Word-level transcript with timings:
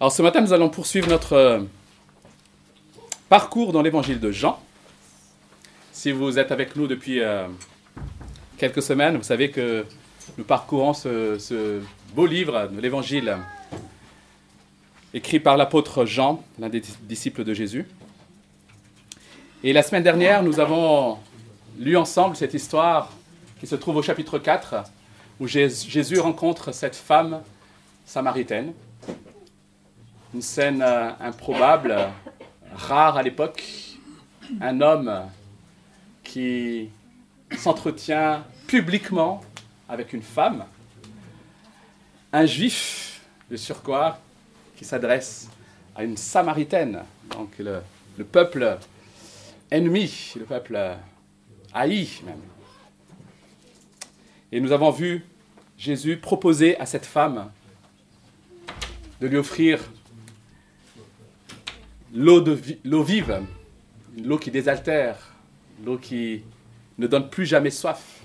Alors 0.00 0.12
ce 0.12 0.22
matin, 0.22 0.40
nous 0.40 0.52
allons 0.52 0.68
poursuivre 0.68 1.08
notre 1.08 1.32
euh, 1.32 1.60
parcours 3.28 3.72
dans 3.72 3.82
l'évangile 3.82 4.20
de 4.20 4.30
Jean. 4.30 4.62
Si 5.90 6.12
vous 6.12 6.38
êtes 6.38 6.52
avec 6.52 6.76
nous 6.76 6.86
depuis 6.86 7.20
euh, 7.20 7.48
quelques 8.58 8.80
semaines, 8.80 9.16
vous 9.16 9.24
savez 9.24 9.50
que 9.50 9.84
nous 10.36 10.44
parcourons 10.44 10.94
ce, 10.94 11.36
ce 11.40 11.80
beau 12.14 12.26
livre 12.26 12.68
de 12.68 12.80
l'évangile 12.80 13.38
écrit 15.14 15.40
par 15.40 15.56
l'apôtre 15.56 16.04
Jean, 16.04 16.44
l'un 16.60 16.68
des 16.68 16.82
disciples 17.02 17.42
de 17.42 17.52
Jésus. 17.52 17.84
Et 19.64 19.72
la 19.72 19.82
semaine 19.82 20.04
dernière, 20.04 20.44
nous 20.44 20.60
avons 20.60 21.18
lu 21.76 21.96
ensemble 21.96 22.36
cette 22.36 22.54
histoire 22.54 23.10
qui 23.58 23.66
se 23.66 23.74
trouve 23.74 23.96
au 23.96 24.02
chapitre 24.02 24.38
4, 24.38 24.76
où 25.40 25.48
Jésus 25.48 26.20
rencontre 26.20 26.70
cette 26.70 26.94
femme 26.94 27.42
samaritaine. 28.06 28.74
Une 30.34 30.42
scène 30.42 30.82
euh, 30.82 31.10
improbable, 31.20 31.96
rare 32.74 33.16
à 33.16 33.22
l'époque. 33.22 33.64
Un 34.60 34.80
homme 34.82 35.26
qui 36.22 36.90
s'entretient 37.56 38.44
publiquement 38.66 39.40
avec 39.88 40.12
une 40.12 40.22
femme. 40.22 40.66
Un 42.32 42.44
juif 42.44 43.22
de 43.50 43.56
surcroît 43.56 44.18
qui 44.76 44.84
s'adresse 44.84 45.48
à 45.96 46.04
une 46.04 46.18
samaritaine, 46.18 47.02
donc 47.30 47.50
le, 47.58 47.80
le 48.18 48.24
peuple 48.24 48.78
ennemi, 49.70 50.34
le 50.36 50.44
peuple 50.44 50.78
haï 51.72 52.08
même. 52.26 52.40
Et 54.52 54.60
nous 54.60 54.72
avons 54.72 54.90
vu 54.90 55.24
Jésus 55.78 56.18
proposer 56.18 56.78
à 56.78 56.84
cette 56.84 57.06
femme 57.06 57.50
de 59.20 59.26
lui 59.26 59.38
offrir 59.38 59.80
l'eau 62.18 63.02
vive, 63.02 63.42
l'eau 64.22 64.38
qui 64.38 64.50
désaltère, 64.50 65.16
l'eau 65.84 65.98
qui 65.98 66.42
ne 66.98 67.06
donne 67.06 67.30
plus 67.30 67.46
jamais 67.46 67.70
soif. 67.70 68.20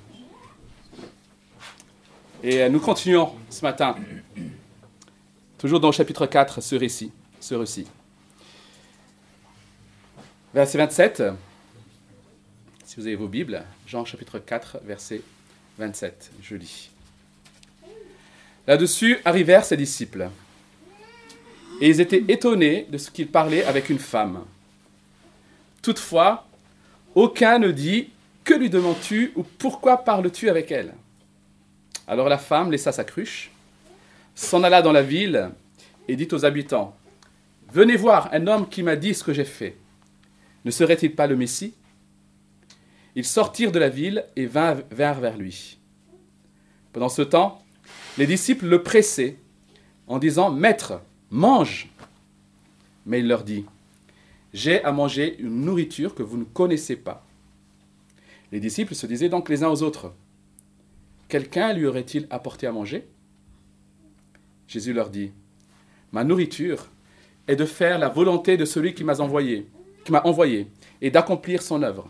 Et 2.41 2.67
nous 2.69 2.79
continuons 2.79 3.33
ce 3.49 3.61
matin, 3.61 3.95
toujours 5.57 5.79
dans 5.79 5.89
le 5.89 5.93
chapitre 5.93 6.25
4, 6.25 6.59
ce 6.61 6.75
récit, 6.75 7.11
ce 7.39 7.55
récit. 7.55 7.87
Verset 10.53 10.77
27, 10.77 11.23
si 12.85 12.95
vous 12.97 13.07
avez 13.07 13.15
vos 13.15 13.27
Bibles, 13.27 13.63
Jean 13.87 14.05
chapitre 14.05 14.39
4, 14.39 14.79
verset 14.83 15.21
27, 15.77 16.31
je 16.41 16.55
lis. 16.55 16.89
Là-dessus 18.67 19.19
arrivèrent 19.23 19.65
ses 19.65 19.77
disciples. 19.77 20.29
Et 21.83 21.89
ils 21.89 21.99
étaient 21.99 22.23
étonnés 22.29 22.87
de 22.89 22.97
ce 22.97 23.11
qu'il 23.11 23.27
parlait 23.27 23.65
avec 23.65 23.89
une 23.89 23.99
femme. 23.99 24.45
Toutefois, 25.81 26.47
aucun 27.13 27.59
ne 27.59 27.71
dit 27.71 28.07
Que 28.45 28.53
lui 28.53 28.69
demandes-tu 28.69 29.33
ou 29.35 29.43
pourquoi 29.43 29.97
parles-tu 29.97 30.49
avec 30.49 30.71
elle? 30.71 30.93
Alors 32.07 32.29
la 32.29 32.37
femme 32.37 32.71
laissa 32.71 32.93
sa 32.93 33.03
cruche, 33.03 33.51
s'en 34.33 34.63
alla 34.63 34.81
dans 34.81 34.93
la 34.93 35.01
ville 35.01 35.49
et 36.07 36.15
dit 36.15 36.29
aux 36.31 36.45
habitants 36.45 36.95
Venez 37.73 37.97
voir 37.97 38.29
un 38.31 38.47
homme 38.47 38.69
qui 38.69 38.81
m'a 38.81 38.95
dit 38.95 39.13
ce 39.13 39.25
que 39.25 39.33
j'ai 39.33 39.43
fait. 39.43 39.75
Ne 40.63 40.71
serait-il 40.71 41.13
pas 41.13 41.27
le 41.27 41.35
Messie? 41.35 41.73
Ils 43.15 43.25
sortirent 43.25 43.73
de 43.73 43.79
la 43.79 43.89
ville 43.89 44.23
et 44.37 44.45
vinrent 44.45 44.83
vers 44.89 45.35
lui. 45.37 45.79
Pendant 46.93 47.09
ce 47.09 47.23
temps, 47.23 47.61
les 48.17 48.25
disciples 48.25 48.67
le 48.67 48.83
pressaient 48.83 49.35
en 50.07 50.17
disant 50.17 50.49
Maître, 50.49 51.01
mange. 51.33 51.89
Mais 53.05 53.19
il 53.19 53.27
leur 53.27 53.43
dit, 53.43 53.65
j'ai 54.53 54.83
à 54.83 54.91
manger 54.91 55.35
une 55.39 55.65
nourriture 55.65 56.13
que 56.13 56.23
vous 56.23 56.37
ne 56.37 56.43
connaissez 56.43 56.95
pas. 56.95 57.25
Les 58.51 58.59
disciples 58.59 58.93
se 58.93 59.07
disaient 59.07 59.29
donc 59.29 59.49
les 59.49 59.63
uns 59.63 59.69
aux 59.69 59.81
autres, 59.81 60.13
quelqu'un 61.27 61.73
lui 61.73 61.87
aurait-il 61.87 62.27
apporté 62.29 62.67
à 62.67 62.71
manger? 62.71 63.07
Jésus 64.67 64.93
leur 64.93 65.09
dit, 65.09 65.31
ma 66.11 66.23
nourriture 66.23 66.87
est 67.47 67.55
de 67.55 67.65
faire 67.65 67.97
la 67.97 68.09
volonté 68.09 68.55
de 68.55 68.65
celui 68.65 68.93
qui 68.93 69.03
m'a 69.03 69.19
envoyé, 69.19 69.67
qui 70.05 70.11
m'a 70.11 70.21
envoyé, 70.25 70.67
et 71.01 71.09
d'accomplir 71.09 71.63
son 71.63 71.81
œuvre. 71.81 72.09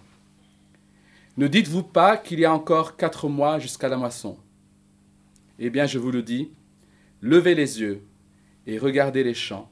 Ne 1.38 1.48
dites-vous 1.48 1.84
pas 1.84 2.18
qu'il 2.18 2.42
y 2.42 2.46
a 2.46 2.53
encore 2.53 2.98
quatre 2.98 3.30
mois 3.30 3.58
jusqu'à 3.58 3.88
la 3.88 3.98
moisson? 3.98 4.38
Eh 5.59 5.69
bien, 5.69 5.86
je 5.86 5.98
vous 5.98 6.12
le 6.12 6.22
dis, 6.22 6.52
levez 7.22 7.56
les 7.56 7.80
yeux 7.80 8.03
et 8.66 8.78
regardez 8.78 9.24
les 9.24 9.34
champs, 9.34 9.69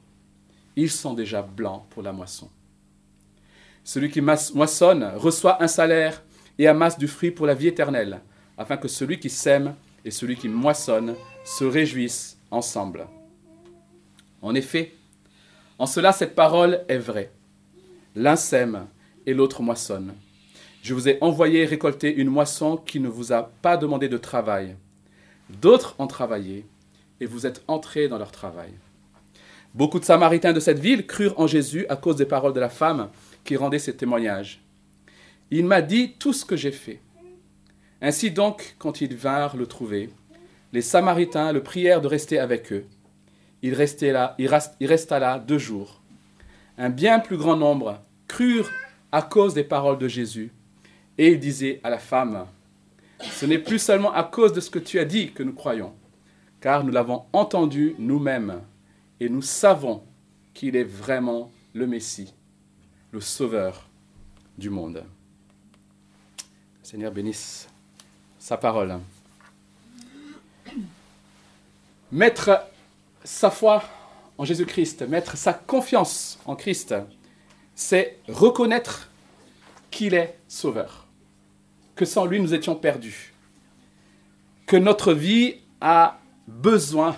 ils 0.76 0.90
sont 0.90 1.14
déjà 1.14 1.42
blancs 1.42 1.84
pour 1.90 2.02
la 2.02 2.12
moisson. 2.12 2.50
Celui 3.84 4.10
qui 4.10 4.20
moissonne 4.20 5.12
reçoit 5.16 5.62
un 5.62 5.68
salaire 5.68 6.22
et 6.58 6.68
amasse 6.68 6.98
du 6.98 7.08
fruit 7.08 7.30
pour 7.30 7.46
la 7.46 7.54
vie 7.54 7.68
éternelle, 7.68 8.20
afin 8.56 8.76
que 8.76 8.88
celui 8.88 9.18
qui 9.18 9.30
sème 9.30 9.74
et 10.04 10.10
celui 10.10 10.36
qui 10.36 10.48
moissonne 10.48 11.14
se 11.44 11.64
réjouissent 11.64 12.38
ensemble. 12.50 13.06
En 14.40 14.54
effet, 14.54 14.94
en 15.78 15.86
cela 15.86 16.12
cette 16.12 16.34
parole 16.34 16.84
est 16.88 16.98
vraie. 16.98 17.32
L'un 18.14 18.36
sème 18.36 18.86
et 19.26 19.34
l'autre 19.34 19.62
moissonne. 19.62 20.14
Je 20.82 20.94
vous 20.94 21.08
ai 21.08 21.18
envoyé 21.20 21.64
récolter 21.64 22.14
une 22.14 22.28
moisson 22.28 22.76
qui 22.76 23.00
ne 23.00 23.08
vous 23.08 23.32
a 23.32 23.44
pas 23.62 23.76
demandé 23.76 24.08
de 24.08 24.18
travail. 24.18 24.76
D'autres 25.48 25.94
ont 25.98 26.06
travaillé, 26.06 26.66
et 27.22 27.26
vous 27.26 27.46
êtes 27.46 27.62
entrés 27.68 28.08
dans 28.08 28.18
leur 28.18 28.32
travail. 28.32 28.72
Beaucoup 29.74 30.00
de 30.00 30.04
Samaritains 30.04 30.52
de 30.52 30.58
cette 30.58 30.80
ville 30.80 31.06
crurent 31.06 31.38
en 31.38 31.46
Jésus 31.46 31.86
à 31.88 31.94
cause 31.94 32.16
des 32.16 32.26
paroles 32.26 32.52
de 32.52 32.60
la 32.60 32.68
femme 32.68 33.10
qui 33.44 33.56
rendait 33.56 33.78
ses 33.78 33.96
témoignages. 33.96 34.60
Il 35.52 35.64
m'a 35.64 35.82
dit 35.82 36.14
tout 36.18 36.32
ce 36.32 36.44
que 36.44 36.56
j'ai 36.56 36.72
fait. 36.72 37.00
Ainsi 38.00 38.32
donc, 38.32 38.74
quand 38.78 39.00
ils 39.00 39.14
vinrent 39.14 39.56
le 39.56 39.66
trouver, 39.66 40.10
les 40.72 40.82
Samaritains 40.82 41.52
le 41.52 41.62
prièrent 41.62 42.00
de 42.00 42.08
rester 42.08 42.40
avec 42.40 42.72
eux. 42.72 42.86
Il, 43.62 43.74
restait 43.74 44.10
là, 44.10 44.34
il 44.38 44.48
resta 44.88 45.20
là 45.20 45.38
deux 45.38 45.58
jours. 45.58 46.02
Un 46.76 46.90
bien 46.90 47.20
plus 47.20 47.36
grand 47.36 47.56
nombre 47.56 48.02
crurent 48.26 48.70
à 49.12 49.22
cause 49.22 49.54
des 49.54 49.62
paroles 49.62 49.98
de 49.98 50.08
Jésus. 50.08 50.50
Et 51.18 51.28
il 51.28 51.38
disait 51.38 51.80
à 51.84 51.90
la 51.90 51.98
femme, 51.98 52.46
Ce 53.20 53.46
n'est 53.46 53.58
plus 53.58 53.78
seulement 53.78 54.12
à 54.12 54.24
cause 54.24 54.52
de 54.52 54.60
ce 54.60 54.70
que 54.70 54.80
tu 54.80 54.98
as 54.98 55.04
dit 55.04 55.30
que 55.30 55.44
nous 55.44 55.52
croyons, 55.52 55.92
car 56.62 56.84
nous 56.84 56.92
l'avons 56.92 57.24
entendu 57.32 57.96
nous-mêmes, 57.98 58.62
et 59.18 59.28
nous 59.28 59.42
savons 59.42 60.04
qu'il 60.54 60.76
est 60.76 60.84
vraiment 60.84 61.50
le 61.74 61.88
Messie, 61.88 62.32
le 63.10 63.20
Sauveur 63.20 63.88
du 64.56 64.70
monde. 64.70 65.04
Seigneur 66.84 67.10
bénisse 67.10 67.68
sa 68.38 68.56
parole. 68.56 69.00
Mettre 72.12 72.64
sa 73.24 73.50
foi 73.50 73.82
en 74.38 74.44
Jésus-Christ, 74.44 75.02
mettre 75.02 75.36
sa 75.36 75.52
confiance 75.52 76.38
en 76.46 76.54
Christ, 76.54 76.94
c'est 77.74 78.18
reconnaître 78.28 79.10
qu'il 79.90 80.14
est 80.14 80.38
Sauveur, 80.46 81.08
que 81.96 82.04
sans 82.04 82.24
lui 82.24 82.40
nous 82.40 82.54
étions 82.54 82.76
perdus, 82.76 83.34
que 84.66 84.76
notre 84.76 85.12
vie 85.12 85.56
a 85.80 86.20
besoin 86.46 87.16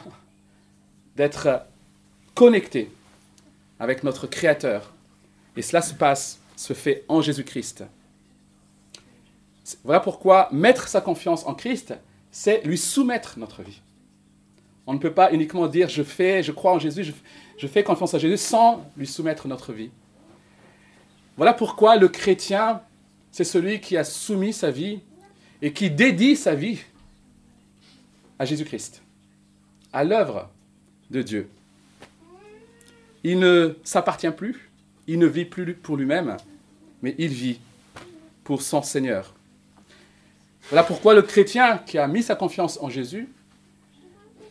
d'être 1.17 1.67
connecté 2.35 2.91
avec 3.79 4.03
notre 4.03 4.27
Créateur. 4.27 4.93
Et 5.57 5.63
cela 5.63 5.83
se 5.83 5.95
passe, 5.95 6.41
se 6.57 6.73
fait 6.73 7.05
en 7.09 7.21
Jésus-Christ. 7.21 7.85
Voilà 9.83 10.01
pourquoi 10.01 10.49
mettre 10.53 10.89
sa 10.89 11.01
confiance 11.01 11.47
en 11.47 11.55
Christ, 11.55 11.95
c'est 12.31 12.63
lui 12.65 12.77
soumettre 12.77 13.39
notre 13.39 13.63
vie. 13.63 13.81
On 14.87 14.93
ne 14.93 14.99
peut 14.99 15.15
pas 15.15 15.33
uniquement 15.33 15.67
dire 15.67 15.89
je 15.89 16.03
fais, 16.03 16.43
je 16.43 16.53
crois 16.53 16.73
en 16.73 16.79
Jésus, 16.79 17.05
je, 17.05 17.13
je 17.57 17.67
fais 17.67 17.83
confiance 17.83 18.13
à 18.15 18.19
Jésus 18.19 18.37
sans 18.37 18.85
lui 18.97 19.07
soumettre 19.07 19.49
notre 19.49 19.73
vie. 19.73 19.91
Voilà 21.37 21.55
pourquoi 21.55 21.97
le 21.97 22.09
chrétien, 22.09 22.83
c'est 23.33 23.45
celui 23.45 23.81
qui 23.81 23.97
a 23.97 24.05
soumis 24.05 24.53
sa 24.53 24.71
vie 24.71 25.01
et 25.63 25.73
qui 25.73 25.91
dédie 25.91 26.37
sa 26.37 26.55
vie 26.55 26.81
à 28.39 28.45
Jésus-Christ 28.45 29.04
à 29.95 30.05
l'œuvre 30.05 30.51
de 31.11 31.23
Dieu. 31.23 31.49
Il 33.23 33.39
ne 33.39 33.77
s'appartient 33.85 34.31
plus, 34.31 34.71
il 35.07 35.19
ne 35.19 35.27
vit 35.27 35.47
plus 35.47 35.75
pour 35.75 35.97
lui-même, 35.97 36.37
mais 37.01 37.15
il 37.17 37.29
vit 37.29 37.61
pour 38.43 38.61
son 38.61 38.83
Seigneur. 38.83 39.33
Voilà 40.69 40.83
pourquoi 40.83 41.15
le 41.15 41.23
chrétien 41.23 41.79
qui 41.79 41.97
a 41.97 42.07
mis 42.07 42.23
sa 42.23 42.35
confiance 42.35 42.79
en 42.83 42.91
Jésus 42.91 43.29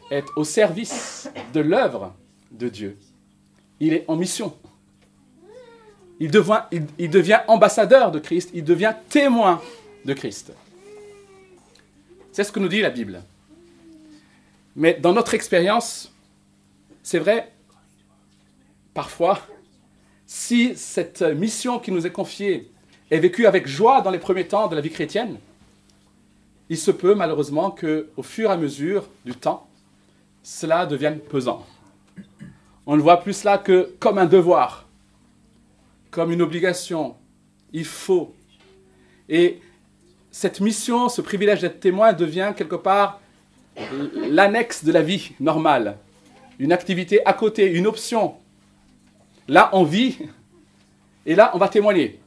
est 0.09 0.25
au 0.35 0.43
service 0.43 1.29
de 1.53 1.59
l'œuvre 1.59 2.15
de 2.51 2.69
Dieu. 2.69 2.97
Il 3.79 3.93
est 3.93 4.05
en 4.07 4.15
mission. 4.15 4.55
Il 6.19 6.31
devient, 6.31 6.61
il, 6.71 6.85
il 6.97 7.09
devient, 7.09 7.41
ambassadeur 7.47 8.11
de 8.11 8.19
Christ, 8.19 8.51
il 8.53 8.63
devient 8.63 8.93
témoin 9.09 9.61
de 10.05 10.13
Christ. 10.13 10.53
C'est 12.31 12.43
ce 12.43 12.51
que 12.51 12.59
nous 12.59 12.69
dit 12.69 12.81
la 12.81 12.91
Bible. 12.91 13.21
Mais 14.75 14.95
dans 14.95 15.13
notre 15.13 15.33
expérience, 15.33 16.11
c'est 17.03 17.19
vrai, 17.19 17.51
parfois, 18.93 19.39
si 20.25 20.75
cette 20.75 21.21
mission 21.21 21.79
qui 21.79 21.91
nous 21.91 22.07
est 22.07 22.11
confiée 22.11 22.71
est 23.11 23.19
vécue 23.19 23.45
avec 23.45 23.67
joie 23.67 24.01
dans 24.01 24.09
les 24.09 24.19
premiers 24.19 24.47
temps 24.47 24.67
de 24.67 24.75
la 24.75 24.81
vie 24.81 24.89
chrétienne, 24.89 25.37
il 26.69 26.77
se 26.77 26.91
peut 26.91 27.13
malheureusement 27.13 27.69
que, 27.69 28.09
au 28.17 28.23
fur 28.23 28.49
et 28.49 28.53
à 28.53 28.57
mesure 28.57 29.07
du 29.25 29.35
temps, 29.35 29.67
cela 30.41 30.85
devienne 30.85 31.19
pesant. 31.19 31.65
On 32.85 32.95
ne 32.97 33.01
voit 33.01 33.17
plus 33.17 33.33
cela 33.33 33.57
que 33.57 33.93
comme 33.99 34.17
un 34.17 34.25
devoir, 34.25 34.87
comme 36.09 36.31
une 36.31 36.41
obligation. 36.41 37.15
Il 37.71 37.85
faut. 37.85 38.33
Et 39.29 39.61
cette 40.31 40.61
mission, 40.61 41.09
ce 41.09 41.21
privilège 41.21 41.61
d'être 41.61 41.79
témoin 41.79 42.13
devient 42.13 42.53
quelque 42.55 42.75
part 42.75 43.19
l'annexe 44.29 44.83
de 44.83 44.91
la 44.91 45.01
vie 45.01 45.31
normale, 45.39 45.97
une 46.59 46.71
activité 46.71 47.25
à 47.25 47.33
côté, 47.33 47.71
une 47.71 47.87
option. 47.87 48.35
Là, 49.47 49.69
on 49.73 49.83
vit, 49.83 50.17
et 51.25 51.35
là, 51.35 51.51
on 51.53 51.57
va 51.57 51.69
témoigner. 51.69 52.19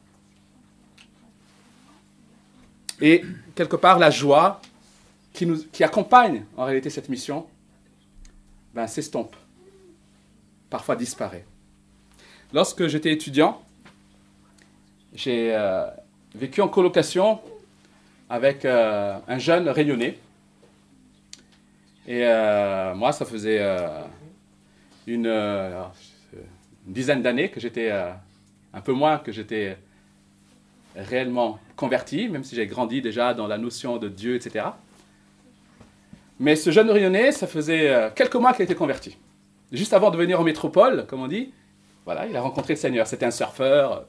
Et 3.01 3.23
quelque 3.55 3.77
part, 3.77 3.99
la 3.99 4.11
joie 4.11 4.61
qui, 5.33 5.85
accompagne 5.85 6.45
en 6.57 6.65
réalité 6.65 6.89
cette 6.89 7.09
mission 7.09 7.47
ben, 8.75 8.87
s'estompe, 8.87 9.37
parfois 10.71 10.97
disparaît. 10.97 11.45
Lorsque 12.53 12.87
j'étais 12.87 13.13
étudiant, 13.13 13.61
j'ai 15.15 15.55
euh, 15.55 15.87
vécu 16.35 16.61
en 16.61 16.69
colocation 16.69 17.41
avec 18.29 18.65
euh, 18.65 19.19
un 19.29 19.39
jeune 19.39 19.69
réunionnais. 19.69 20.19
Et 22.07 22.23
euh, 22.25 22.95
moi, 22.95 23.13
ça 23.13 23.25
faisait 23.25 23.61
une, 25.07 25.27
une, 25.27 25.91
dizaine 26.87 27.23
d'années 27.23 27.51
que 27.51 27.61
j'étais, 27.61 27.91
un 27.91 28.81
peu 28.81 28.93
moins 28.93 29.19
que 29.19 29.33
j'étais 29.33 29.77
réellement 30.95 31.59
converti, 31.75 32.29
même 32.29 32.45
si 32.45 32.55
j'ai 32.55 32.67
grandi 32.67 33.03
déjà 33.03 33.35
dans 33.35 33.47
la 33.47 33.59
notion 33.59 33.99
de 33.99 34.09
Dieu, 34.09 34.37
etc. 34.37 34.67
Mais 36.39 36.55
ce 36.55 36.71
jeune 36.71 36.91
Réunionnais, 36.91 37.33
ça 37.33 37.47
faisait 37.47 38.13
quelques 38.15 38.37
mois 38.37 38.53
qu'il 38.53 38.65
était 38.65 38.75
converti. 38.75 39.17
Juste 39.73 39.93
avant 39.93 40.11
de 40.11 40.17
venir 40.17 40.41
en 40.41 40.45
métropole, 40.45 41.07
comme 41.09 41.23
on 41.23 41.27
dit, 41.27 41.53
voilà, 42.05 42.27
il 42.27 42.37
a 42.37 42.41
rencontré 42.41 42.75
le 42.75 42.79
Seigneur. 42.79 43.07
C'était 43.07 43.27
un 43.27 43.33
surfeur, 43.33 44.07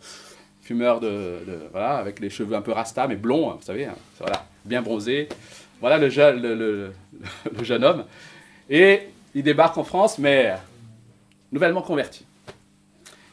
fumeur 0.61 0.99
de, 0.99 1.39
voilà, 1.71 1.97
avec 1.97 2.19
les 2.19 2.29
cheveux 2.29 2.55
un 2.55 2.61
peu 2.61 2.71
rasta, 2.71 3.07
mais 3.07 3.15
blond, 3.15 3.55
vous 3.55 3.63
savez, 3.63 3.85
hein, 3.85 3.95
voilà, 4.19 4.45
bien 4.65 4.83
bronzé. 4.83 5.27
Voilà 5.79 5.97
le 5.99 6.09
jeune, 6.09 7.83
homme. 7.83 8.05
Et 8.69 9.01
il 9.35 9.43
débarque 9.43 9.77
en 9.77 9.83
France, 9.83 10.17
mais 10.17 10.53
nouvellement 11.51 11.81
converti. 11.81 12.25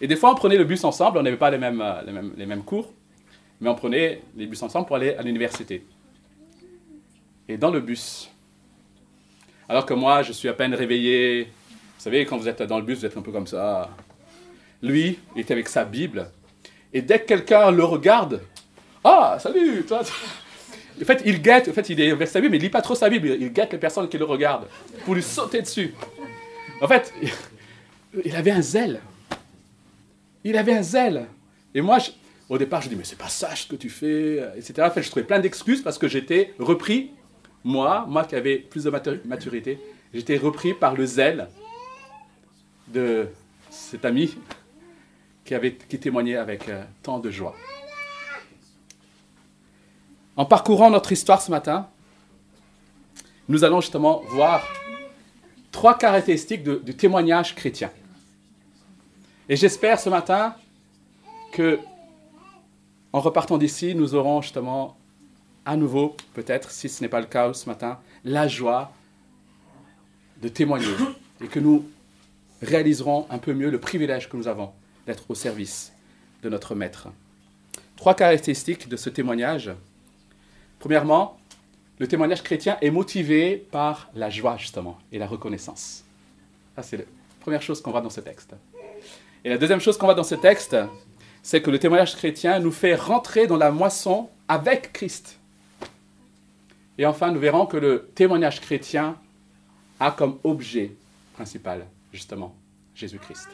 Et 0.00 0.06
des 0.06 0.16
fois, 0.16 0.32
on 0.32 0.34
prenait 0.34 0.58
le 0.58 0.64
bus 0.64 0.84
ensemble, 0.84 1.18
on 1.18 1.22
n'avait 1.22 1.36
pas 1.36 1.50
les 1.50 1.58
mêmes, 1.58 1.82
les, 2.06 2.12
mêmes, 2.12 2.32
les 2.36 2.46
mêmes 2.46 2.62
cours, 2.62 2.92
mais 3.60 3.70
on 3.70 3.74
prenait 3.74 4.22
les 4.36 4.46
bus 4.46 4.62
ensemble 4.62 4.86
pour 4.86 4.96
aller 4.96 5.14
à 5.14 5.22
l'université. 5.22 5.84
Et 7.48 7.56
dans 7.56 7.70
le 7.70 7.80
bus, 7.80 8.30
alors 9.68 9.86
que 9.86 9.94
moi, 9.94 10.22
je 10.22 10.32
suis 10.32 10.48
à 10.48 10.52
peine 10.52 10.74
réveillé, 10.74 11.44
vous 11.44 11.50
savez, 12.00 12.26
quand 12.26 12.36
vous 12.36 12.48
êtes 12.48 12.62
dans 12.62 12.78
le 12.78 12.84
bus, 12.84 12.98
vous 12.98 13.06
êtes 13.06 13.16
un 13.16 13.22
peu 13.22 13.32
comme 13.32 13.46
ça. 13.46 13.90
Lui, 14.82 15.18
il 15.34 15.40
était 15.40 15.54
avec 15.54 15.68
sa 15.68 15.84
Bible, 15.84 16.30
et 16.92 17.00
dès 17.00 17.20
que 17.20 17.26
quelqu'un 17.26 17.70
le 17.70 17.84
regarde, 17.84 18.42
ah, 19.02 19.38
salut 19.40 19.84
En 21.00 21.04
fait, 21.04 21.22
il 21.24 21.42
guette, 21.42 21.68
en 21.68 21.72
fait, 21.72 21.88
il 21.90 22.00
est 22.00 22.26
sa 22.26 22.40
Bible, 22.40 22.52
mais 22.52 22.58
il 22.58 22.62
lit 22.62 22.70
pas 22.70 22.82
trop 22.82 22.94
sa 22.94 23.08
Bible, 23.08 23.36
il 23.40 23.52
guette 23.52 23.72
les 23.72 23.78
personnes 23.78 24.08
qui 24.08 24.18
le 24.18 24.24
regardent 24.24 24.68
pour 25.04 25.14
lui 25.14 25.22
sauter 25.22 25.60
dessus. 25.60 25.94
En 26.80 26.88
fait, 26.88 27.12
il 28.24 28.34
avait 28.36 28.52
un 28.52 28.62
zèle. 28.62 29.00
Il 30.44 30.56
avait 30.56 30.74
un 30.74 30.82
zèle. 30.82 31.26
Et 31.74 31.80
moi, 31.80 31.98
au 32.48 32.58
départ, 32.58 32.82
je 32.82 32.88
dis, 32.88 32.96
mais 32.96 33.04
c'est 33.04 33.18
pas 33.18 33.28
ça 33.28 33.54
ce 33.56 33.66
que 33.66 33.76
tu 33.76 33.88
fais, 33.88 34.40
etc. 34.56 34.74
En 34.82 34.90
fait, 34.90 35.02
je 35.02 35.10
trouvais 35.10 35.26
plein 35.26 35.40
d'excuses 35.40 35.82
parce 35.82 35.98
que 35.98 36.06
j'étais 36.06 36.54
repris, 36.58 37.10
moi, 37.64 38.04
moi 38.08 38.24
qui 38.24 38.36
avais 38.36 38.58
plus 38.58 38.84
de 38.84 38.90
maturité, 39.24 39.78
j'étais 40.12 40.36
repris 40.36 40.74
par 40.74 40.94
le 40.94 41.06
zèle 41.06 41.48
de 42.88 43.26
cet 43.70 44.04
ami 44.04 44.36
qui, 45.44 45.54
avait, 45.54 45.74
qui 45.74 45.98
témoignait 45.98 46.36
avec 46.36 46.68
euh, 46.68 46.84
tant 47.02 47.18
de 47.18 47.30
joie. 47.30 47.54
En 50.36 50.44
parcourant 50.44 50.90
notre 50.90 51.12
histoire 51.12 51.40
ce 51.40 51.50
matin, 51.50 51.88
nous 53.48 53.62
allons 53.62 53.80
justement 53.80 54.22
voir 54.30 54.66
trois 55.70 55.96
caractéristiques 55.96 56.64
du 56.64 56.96
témoignage 56.96 57.54
chrétien. 57.54 57.90
Et 59.48 59.56
j'espère 59.56 60.00
ce 60.00 60.08
matin 60.08 60.56
que, 61.52 61.78
en 63.12 63.20
repartant 63.20 63.58
d'ici, 63.58 63.94
nous 63.94 64.14
aurons 64.14 64.42
justement 64.42 64.96
à 65.64 65.76
nouveau, 65.76 66.16
peut-être, 66.34 66.70
si 66.70 66.88
ce 66.88 67.02
n'est 67.02 67.08
pas 67.08 67.20
le 67.20 67.26
cas 67.26 67.52
ce 67.54 67.68
matin, 67.68 67.98
la 68.24 68.48
joie 68.48 68.92
de 70.42 70.48
témoigner 70.48 70.94
et 71.40 71.46
que 71.46 71.60
nous 71.60 71.84
réaliserons 72.60 73.26
un 73.30 73.38
peu 73.38 73.52
mieux 73.54 73.70
le 73.70 73.78
privilège 73.78 74.28
que 74.28 74.36
nous 74.36 74.48
avons 74.48 74.72
d'être 75.06 75.24
au 75.28 75.34
service 75.34 75.92
de 76.42 76.48
notre 76.48 76.74
Maître. 76.74 77.08
Trois 77.96 78.14
caractéristiques 78.14 78.88
de 78.88 78.96
ce 78.96 79.10
témoignage. 79.10 79.70
Premièrement, 80.84 81.38
le 81.98 82.06
témoignage 82.06 82.42
chrétien 82.42 82.76
est 82.82 82.90
motivé 82.90 83.56
par 83.56 84.10
la 84.14 84.28
joie, 84.28 84.58
justement, 84.58 84.98
et 85.10 85.18
la 85.18 85.26
reconnaissance. 85.26 86.04
Ça, 86.76 86.82
c'est 86.82 86.98
la 86.98 87.04
première 87.40 87.62
chose 87.62 87.80
qu'on 87.80 87.90
voit 87.90 88.02
dans 88.02 88.10
ce 88.10 88.20
texte. 88.20 88.54
Et 89.46 89.48
la 89.48 89.56
deuxième 89.56 89.80
chose 89.80 89.96
qu'on 89.96 90.04
voit 90.04 90.14
dans 90.14 90.24
ce 90.24 90.34
texte, 90.34 90.76
c'est 91.42 91.62
que 91.62 91.70
le 91.70 91.78
témoignage 91.78 92.14
chrétien 92.16 92.58
nous 92.58 92.70
fait 92.70 92.96
rentrer 92.96 93.46
dans 93.46 93.56
la 93.56 93.70
moisson 93.70 94.28
avec 94.46 94.92
Christ. 94.92 95.38
Et 96.98 97.06
enfin, 97.06 97.32
nous 97.32 97.40
verrons 97.40 97.64
que 97.64 97.78
le 97.78 98.10
témoignage 98.14 98.60
chrétien 98.60 99.16
a 99.98 100.10
comme 100.10 100.38
objet 100.44 100.92
principal, 101.32 101.86
justement, 102.12 102.54
Jésus-Christ. 102.94 103.48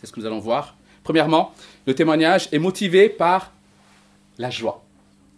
C'est 0.00 0.08
ce 0.08 0.12
que 0.12 0.18
nous 0.18 0.26
allons 0.26 0.40
voir. 0.40 0.76
Premièrement, 1.04 1.54
le 1.86 1.94
témoignage 1.94 2.48
est 2.50 2.58
motivé 2.58 3.08
par 3.08 3.52
la 4.38 4.50
joie 4.50 4.83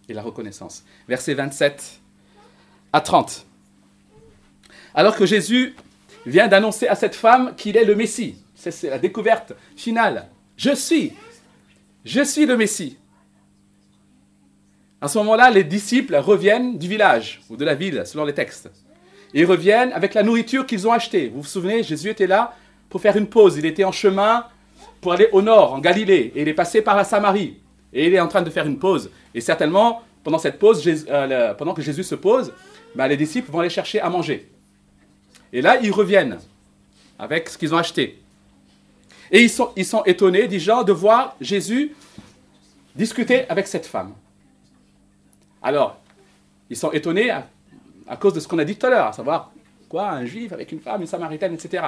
et 0.09 0.13
la 0.13 0.21
reconnaissance. 0.21 0.83
Versets 1.07 1.33
27 1.33 1.99
à 2.93 3.01
30. 3.01 3.45
Alors 4.95 5.15
que 5.15 5.25
Jésus 5.25 5.75
vient 6.25 6.47
d'annoncer 6.47 6.87
à 6.87 6.95
cette 6.95 7.15
femme 7.15 7.53
qu'il 7.55 7.77
est 7.77 7.85
le 7.85 7.95
Messie, 7.95 8.35
c'est 8.55 8.89
la 8.89 8.99
découverte 8.99 9.53
finale. 9.75 10.27
Je 10.55 10.73
suis, 10.73 11.13
je 12.03 12.21
suis 12.21 12.45
le 12.45 12.57
Messie. 12.57 12.97
À 14.99 15.07
ce 15.07 15.17
moment-là, 15.19 15.51
les 15.51 15.63
disciples 15.63 16.15
reviennent 16.15 16.77
du 16.77 16.87
village 16.87 17.41
ou 17.49 17.55
de 17.55 17.63
la 17.63 17.75
ville, 17.75 18.03
selon 18.05 18.25
les 18.25 18.33
textes. 18.33 18.69
Ils 19.33 19.45
reviennent 19.45 19.93
avec 19.93 20.15
la 20.15 20.23
nourriture 20.23 20.65
qu'ils 20.65 20.87
ont 20.87 20.91
achetée. 20.91 21.29
Vous 21.29 21.41
vous 21.41 21.47
souvenez, 21.47 21.83
Jésus 21.83 22.09
était 22.09 22.25
là 22.25 22.55
pour 22.89 23.01
faire 23.01 23.15
une 23.15 23.27
pause. 23.27 23.57
Il 23.57 23.65
était 23.65 23.83
en 23.83 23.91
chemin 23.91 24.45
pour 24.99 25.13
aller 25.13 25.29
au 25.31 25.43
nord, 25.43 25.73
en 25.73 25.79
Galilée, 25.79 26.31
et 26.35 26.41
il 26.41 26.47
est 26.47 26.53
passé 26.53 26.81
par 26.81 26.95
la 26.95 27.03
Samarie, 27.03 27.59
et 27.93 28.07
il 28.07 28.13
est 28.13 28.19
en 28.19 28.27
train 28.27 28.41
de 28.41 28.49
faire 28.49 28.65
une 28.65 28.79
pause. 28.79 29.09
Et 29.33 29.41
certainement, 29.41 30.01
pendant 30.23 30.39
cette 30.39 30.59
pause, 30.59 30.83
euh, 31.09 31.53
pendant 31.53 31.73
que 31.73 31.81
Jésus 31.81 32.03
se 32.03 32.15
pose, 32.15 32.53
bah, 32.95 33.07
les 33.07 33.17
disciples 33.17 33.51
vont 33.51 33.59
aller 33.59 33.69
chercher 33.69 33.99
à 34.01 34.09
manger. 34.09 34.49
Et 35.53 35.61
là, 35.61 35.77
ils 35.81 35.91
reviennent 35.91 36.39
avec 37.17 37.49
ce 37.49 37.57
qu'ils 37.57 37.73
ont 37.73 37.77
acheté. 37.77 38.19
Et 39.31 39.43
ils 39.43 39.49
sont, 39.49 39.71
ils 39.75 39.85
sont 39.85 40.03
étonnés, 40.03 40.47
dit 40.47 40.59
Jean, 40.59 40.83
de 40.83 40.91
voir 40.91 41.35
Jésus 41.41 41.95
discuter 42.95 43.47
avec 43.49 43.67
cette 43.67 43.85
femme. 43.85 44.13
Alors, 45.61 45.97
ils 46.69 46.77
sont 46.77 46.91
étonnés 46.91 47.29
à, 47.29 47.47
à 48.07 48.17
cause 48.17 48.33
de 48.33 48.39
ce 48.39 48.47
qu'on 48.47 48.59
a 48.59 48.65
dit 48.65 48.75
tout 48.75 48.85
à 48.85 48.89
l'heure, 48.89 49.07
à 49.07 49.13
savoir, 49.13 49.51
quoi, 49.89 50.09
un 50.09 50.25
juif 50.25 50.51
avec 50.53 50.71
une 50.71 50.79
femme, 50.79 51.01
une 51.01 51.07
samaritaine, 51.07 51.53
etc. 51.53 51.83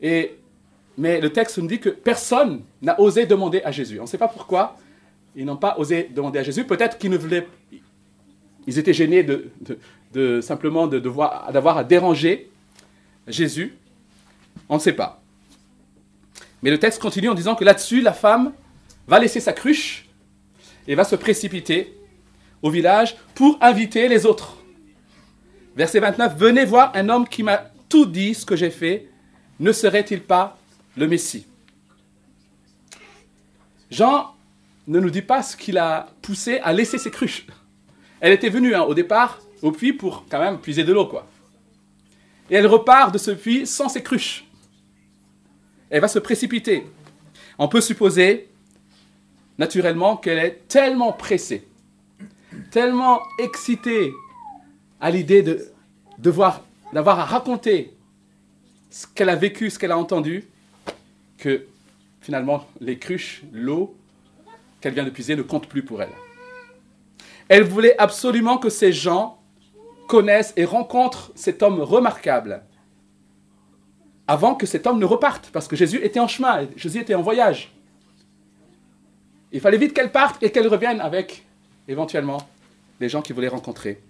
Et 0.00 0.36
mais 0.98 1.20
le 1.20 1.30
texte 1.30 1.58
nous 1.58 1.68
dit 1.68 1.78
que 1.78 1.90
personne 1.90 2.62
n'a 2.82 3.00
osé 3.00 3.24
demander 3.24 3.62
à 3.62 3.70
Jésus. 3.70 4.00
On 4.00 4.02
ne 4.02 4.08
sait 4.08 4.18
pas 4.18 4.26
pourquoi 4.26 4.76
ils 5.36 5.44
n'ont 5.44 5.56
pas 5.56 5.76
osé 5.78 6.10
demander 6.12 6.40
à 6.40 6.42
Jésus. 6.42 6.64
Peut-être 6.64 6.98
qu'ils 6.98 7.12
ne 7.12 7.16
voulaient, 7.16 7.46
ils 8.66 8.78
étaient 8.80 8.92
gênés 8.92 9.22
de, 9.22 10.40
simplement 10.40 10.88
de 10.88 10.98
d'avoir 10.98 11.78
à 11.78 11.84
déranger 11.84 12.50
Jésus. 13.28 13.76
On 14.68 14.74
ne 14.74 14.80
sait 14.80 14.92
pas. 14.92 15.22
Mais 16.62 16.70
le 16.70 16.80
texte 16.80 17.00
continue 17.00 17.28
en 17.28 17.34
disant 17.34 17.54
que 17.54 17.64
là-dessus, 17.64 18.00
la 18.00 18.12
femme 18.12 18.52
va 19.06 19.20
laisser 19.20 19.38
sa 19.38 19.52
cruche 19.52 20.08
et 20.88 20.96
va 20.96 21.04
se 21.04 21.14
précipiter 21.14 21.96
au 22.60 22.70
village 22.70 23.16
pour 23.36 23.56
inviter 23.60 24.08
les 24.08 24.26
autres. 24.26 24.56
Verset 25.76 26.00
29, 26.00 26.36
Venez 26.36 26.64
voir 26.64 26.90
un 26.96 27.08
homme 27.08 27.28
qui 27.28 27.44
m'a 27.44 27.70
tout 27.88 28.04
dit 28.04 28.34
ce 28.34 28.44
que 28.44 28.56
j'ai 28.56 28.70
fait. 28.70 29.08
Ne 29.60 29.70
serait-il 29.70 30.22
pas 30.22 30.58
le 30.98 31.06
Messie. 31.06 31.46
Jean 33.90 34.34
ne 34.86 35.00
nous 35.00 35.10
dit 35.10 35.22
pas 35.22 35.42
ce 35.42 35.56
qui 35.56 35.72
l'a 35.72 36.08
poussé 36.22 36.58
à 36.58 36.72
laisser 36.72 36.98
ses 36.98 37.10
cruches. 37.10 37.46
Elle 38.20 38.32
était 38.32 38.50
venue 38.50 38.74
hein, 38.74 38.82
au 38.82 38.94
départ 38.94 39.40
au 39.62 39.72
puits 39.72 39.92
pour 39.92 40.24
quand 40.28 40.40
même 40.40 40.58
puiser 40.58 40.84
de 40.84 40.92
l'eau, 40.92 41.06
quoi. 41.06 41.26
Et 42.50 42.54
elle 42.54 42.66
repart 42.66 43.12
de 43.12 43.18
ce 43.18 43.30
puits 43.30 43.66
sans 43.66 43.88
ses 43.88 44.02
cruches. 44.02 44.46
Elle 45.90 46.00
va 46.00 46.08
se 46.08 46.18
précipiter. 46.18 46.86
On 47.58 47.68
peut 47.68 47.80
supposer, 47.80 48.48
naturellement, 49.58 50.16
qu'elle 50.16 50.38
est 50.38 50.68
tellement 50.68 51.12
pressée, 51.12 51.66
tellement 52.70 53.20
excitée 53.38 54.12
à 55.00 55.10
l'idée 55.10 55.42
de 55.42 55.70
devoir, 56.18 56.62
d'avoir 56.92 57.20
à 57.20 57.24
raconter 57.24 57.92
ce 58.90 59.06
qu'elle 59.06 59.28
a 59.28 59.36
vécu, 59.36 59.70
ce 59.70 59.78
qu'elle 59.78 59.92
a 59.92 59.98
entendu, 59.98 60.44
que 61.38 61.66
finalement 62.20 62.66
les 62.80 62.98
cruches, 62.98 63.42
l'eau 63.52 63.96
qu'elle 64.80 64.94
vient 64.94 65.04
de 65.04 65.10
puiser 65.10 65.36
ne 65.36 65.42
comptent 65.42 65.68
plus 65.68 65.82
pour 65.82 66.02
elle. 66.02 66.12
Elle 67.48 67.64
voulait 67.64 67.96
absolument 67.98 68.58
que 68.58 68.68
ces 68.68 68.92
gens 68.92 69.40
connaissent 70.06 70.52
et 70.56 70.64
rencontrent 70.64 71.32
cet 71.34 71.62
homme 71.62 71.80
remarquable 71.80 72.62
avant 74.26 74.54
que 74.54 74.66
cet 74.66 74.86
homme 74.86 74.98
ne 74.98 75.06
reparte, 75.06 75.48
parce 75.52 75.66
que 75.66 75.74
Jésus 75.74 76.00
était 76.04 76.20
en 76.20 76.28
chemin, 76.28 76.68
Jésus 76.76 76.98
était 76.98 77.14
en 77.14 77.22
voyage. 77.22 77.72
Il 79.52 79.60
fallait 79.60 79.78
vite 79.78 79.94
qu'elle 79.94 80.12
parte 80.12 80.42
et 80.42 80.52
qu'elle 80.52 80.68
revienne 80.68 81.00
avec, 81.00 81.46
éventuellement, 81.88 82.38
les 83.00 83.08
gens 83.08 83.22
qui 83.22 83.32
voulaient 83.32 83.48
rencontrer 83.48 84.02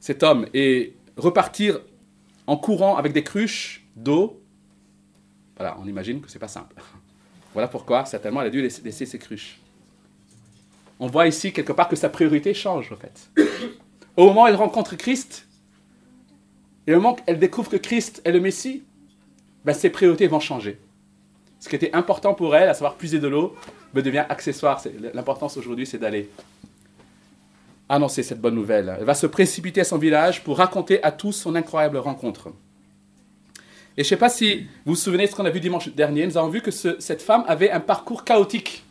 cet 0.00 0.22
homme 0.22 0.46
et 0.52 0.94
repartir 1.16 1.80
en 2.46 2.58
courant 2.58 2.96
avec 2.96 3.12
des 3.12 3.24
cruches 3.24 3.86
d'eau. 3.96 4.40
Voilà, 5.56 5.76
on 5.80 5.86
imagine 5.86 6.20
que 6.20 6.30
c'est 6.30 6.38
pas 6.38 6.48
simple. 6.48 6.76
Voilà 7.52 7.68
pourquoi, 7.68 8.04
certainement, 8.04 8.42
elle 8.42 8.48
a 8.48 8.50
dû 8.50 8.60
laisser 8.60 9.06
ses 9.06 9.18
cruches. 9.18 9.60
On 10.98 11.06
voit 11.06 11.26
ici 11.26 11.52
quelque 11.52 11.72
part 11.72 11.88
que 11.88 11.96
sa 11.96 12.08
priorité 12.08 12.54
change, 12.54 12.92
en 12.92 12.96
fait. 12.96 13.30
Au 14.16 14.26
moment 14.26 14.44
où 14.44 14.46
elle 14.46 14.56
rencontre 14.56 14.96
Christ, 14.96 15.46
et 16.86 16.92
au 16.92 16.96
moment 16.96 17.14
où 17.14 17.22
elle 17.26 17.38
découvre 17.38 17.70
que 17.70 17.76
Christ 17.76 18.22
est 18.24 18.32
le 18.32 18.40
Messie, 18.40 18.84
ben, 19.64 19.72
ses 19.72 19.90
priorités 19.90 20.26
vont 20.26 20.40
changer. 20.40 20.78
Ce 21.58 21.68
qui 21.68 21.76
était 21.76 21.94
important 21.94 22.34
pour 22.34 22.54
elle, 22.54 22.68
à 22.68 22.74
savoir 22.74 22.96
puiser 22.96 23.18
de 23.18 23.28
l'eau, 23.28 23.56
ben, 23.92 24.02
devient 24.02 24.24
accessoire. 24.28 24.82
L'importance 25.14 25.56
aujourd'hui, 25.56 25.86
c'est 25.86 25.98
d'aller 25.98 26.30
annoncer 27.88 28.22
cette 28.22 28.40
bonne 28.40 28.54
nouvelle. 28.54 28.96
Elle 28.98 29.04
va 29.04 29.14
se 29.14 29.26
précipiter 29.26 29.80
à 29.80 29.84
son 29.84 29.98
village 29.98 30.44
pour 30.44 30.58
raconter 30.58 31.02
à 31.02 31.12
tous 31.12 31.32
son 31.32 31.54
incroyable 31.54 31.96
rencontre. 31.98 32.52
Et 33.96 34.02
je 34.02 34.08
ne 34.08 34.10
sais 34.10 34.16
pas 34.16 34.28
si 34.28 34.66
vous 34.84 34.92
vous 34.92 34.94
souvenez 34.94 35.24
de 35.24 35.30
ce 35.30 35.34
qu'on 35.34 35.46
a 35.46 35.50
vu 35.50 35.58
dimanche 35.58 35.88
dernier. 35.88 36.26
Nous 36.26 36.36
avons 36.36 36.50
vu 36.50 36.60
que 36.60 36.70
cette 36.70 37.22
femme 37.22 37.44
avait 37.48 37.70
un 37.70 37.80
parcours 37.80 38.24
chaotique. 38.24 38.84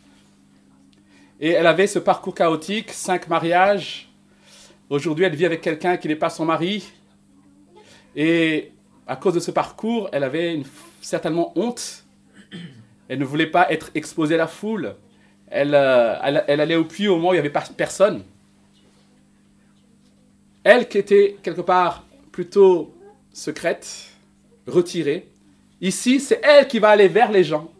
Et 1.38 1.50
elle 1.50 1.66
avait 1.66 1.86
ce 1.86 2.00
parcours 2.00 2.34
chaotique, 2.34 2.90
cinq 2.90 3.28
mariages. 3.28 4.08
Aujourd'hui, 4.90 5.24
elle 5.24 5.36
vit 5.36 5.46
avec 5.46 5.60
quelqu'un 5.60 5.96
qui 5.96 6.08
n'est 6.08 6.16
pas 6.16 6.30
son 6.30 6.44
mari. 6.44 6.90
Et 8.16 8.72
à 9.06 9.14
cause 9.14 9.34
de 9.34 9.40
ce 9.40 9.52
parcours, 9.52 10.08
elle 10.12 10.24
avait 10.24 10.62
certainement 11.00 11.52
honte. 11.56 12.04
Elle 13.08 13.20
ne 13.20 13.24
voulait 13.24 13.46
pas 13.46 13.70
être 13.70 13.90
exposée 13.94 14.34
à 14.34 14.38
la 14.38 14.48
foule. 14.48 14.96
Elle, 15.48 15.74
euh, 15.74 16.18
allait 16.20 16.74
au 16.74 16.84
puits 16.84 17.06
au 17.06 17.16
moment 17.16 17.28
où 17.28 17.32
il 17.34 17.40
n'y 17.40 17.46
avait 17.46 17.52
personne. 17.76 18.24
Elle 20.64 20.88
qui 20.88 20.98
était 20.98 21.36
quelque 21.44 21.60
part 21.60 22.04
plutôt 22.32 22.92
secrète, 23.32 24.15
retirée, 24.66 25.28
ici 25.80 26.20
c'est 26.20 26.40
elle 26.42 26.66
qui 26.66 26.78
va 26.78 26.90
aller 26.90 27.08
vers 27.08 27.30
les 27.30 27.44
gens. 27.44 27.70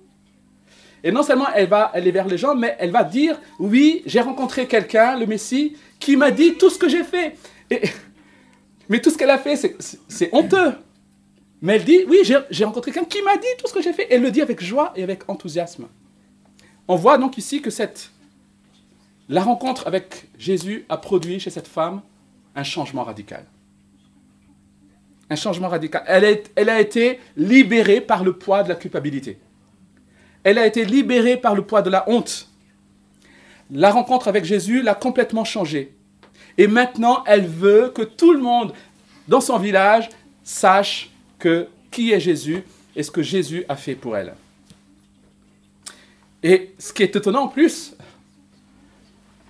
Et 1.04 1.12
non 1.12 1.22
seulement 1.22 1.46
elle 1.54 1.68
va 1.68 1.84
aller 1.84 2.10
vers 2.10 2.26
les 2.26 2.38
gens, 2.38 2.54
mais 2.54 2.76
elle 2.78 2.90
va 2.90 3.04
dire, 3.04 3.38
oui, 3.58 4.02
j'ai 4.06 4.20
rencontré 4.20 4.66
quelqu'un, 4.66 5.18
le 5.18 5.26
Messie, 5.26 5.76
qui 6.00 6.16
m'a 6.16 6.30
dit 6.30 6.54
tout 6.54 6.70
ce 6.70 6.78
que 6.78 6.88
j'ai 6.88 7.04
fait. 7.04 7.36
mais 8.88 9.00
tout 9.00 9.10
ce 9.10 9.18
qu'elle 9.18 9.30
a 9.30 9.38
fait, 9.38 9.56
c'est 10.08 10.28
honteux. 10.32 10.72
Mais 11.62 11.76
elle 11.76 11.84
dit, 11.84 12.00
oui, 12.08 12.18
j'ai 12.50 12.64
rencontré 12.64 12.92
quelqu'un 12.92 13.08
qui 13.08 13.22
m'a 13.22 13.36
dit 13.36 13.46
tout 13.58 13.66
ce 13.68 13.72
que 13.72 13.82
j'ai 13.82 13.92
fait. 13.92 14.06
Elle 14.10 14.22
le 14.22 14.30
dit 14.30 14.42
avec 14.42 14.62
joie 14.62 14.92
et 14.96 15.02
avec 15.02 15.28
enthousiasme. 15.28 15.86
On 16.88 16.96
voit 16.96 17.18
donc 17.18 17.38
ici 17.38 17.62
que 17.62 17.70
cette, 17.70 18.10
la 19.28 19.42
rencontre 19.42 19.86
avec 19.86 20.28
Jésus 20.38 20.84
a 20.88 20.96
produit 20.96 21.40
chez 21.40 21.50
cette 21.50 21.66
femme 21.66 22.02
un 22.54 22.62
changement 22.62 23.04
radical. 23.04 23.44
Un 25.28 25.36
changement 25.36 25.68
radical. 25.68 26.04
Elle, 26.06 26.68
a 26.68 26.80
été 26.80 27.20
libérée 27.36 28.00
par 28.00 28.22
le 28.22 28.32
poids 28.32 28.62
de 28.62 28.68
la 28.68 28.74
culpabilité. 28.76 29.38
Elle 30.44 30.58
a 30.58 30.66
été 30.66 30.84
libérée 30.84 31.36
par 31.36 31.54
le 31.54 31.62
poids 31.62 31.82
de 31.82 31.90
la 31.90 32.08
honte. 32.08 32.48
La 33.70 33.90
rencontre 33.90 34.28
avec 34.28 34.44
Jésus 34.44 34.82
l'a 34.82 34.94
complètement 34.94 35.44
changée. 35.44 35.92
Et 36.56 36.68
maintenant, 36.68 37.24
elle 37.26 37.46
veut 37.46 37.90
que 37.94 38.02
tout 38.02 38.32
le 38.32 38.38
monde 38.38 38.72
dans 39.26 39.40
son 39.40 39.58
village 39.58 40.08
sache 40.44 41.10
qui 41.90 42.12
est 42.12 42.20
Jésus 42.20 42.64
et 42.94 43.02
ce 43.02 43.10
que 43.10 43.22
Jésus 43.22 43.64
a 43.68 43.76
fait 43.76 43.94
pour 43.94 44.16
elle. 44.16 44.34
Et 46.42 46.74
ce 46.78 46.92
qui 46.92 47.02
est 47.02 47.16
étonnant 47.16 47.44
en 47.44 47.48
plus, 47.48 47.94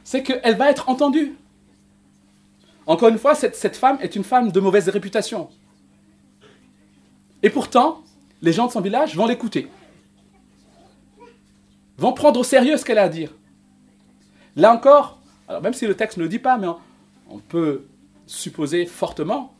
c'est 0.04 0.22
qu'elle 0.22 0.56
va 0.56 0.70
être 0.70 0.88
entendue. 0.88 1.34
Encore 2.86 3.08
une 3.08 3.18
fois, 3.18 3.34
cette, 3.34 3.76
femme 3.76 3.98
est 4.00 4.14
une 4.14 4.24
femme 4.24 4.52
de 4.52 4.60
mauvaise 4.60 4.88
réputation. 4.88 5.48
Et 7.46 7.50
pourtant, 7.50 8.02
les 8.42 8.52
gens 8.52 8.66
de 8.66 8.72
son 8.72 8.80
village 8.80 9.14
vont 9.14 9.24
l'écouter, 9.24 9.68
vont 11.96 12.12
prendre 12.12 12.40
au 12.40 12.42
sérieux 12.42 12.76
ce 12.76 12.84
qu'elle 12.84 12.98
a 12.98 13.04
à 13.04 13.08
dire. 13.08 13.32
Là 14.56 14.72
encore, 14.72 15.20
alors 15.46 15.62
même 15.62 15.72
si 15.72 15.86
le 15.86 15.94
texte 15.94 16.18
ne 16.18 16.24
le 16.24 16.28
dit 16.28 16.40
pas, 16.40 16.58
mais 16.58 16.66
on 17.30 17.38
peut 17.38 17.84
supposer 18.26 18.84
fortement 18.84 19.54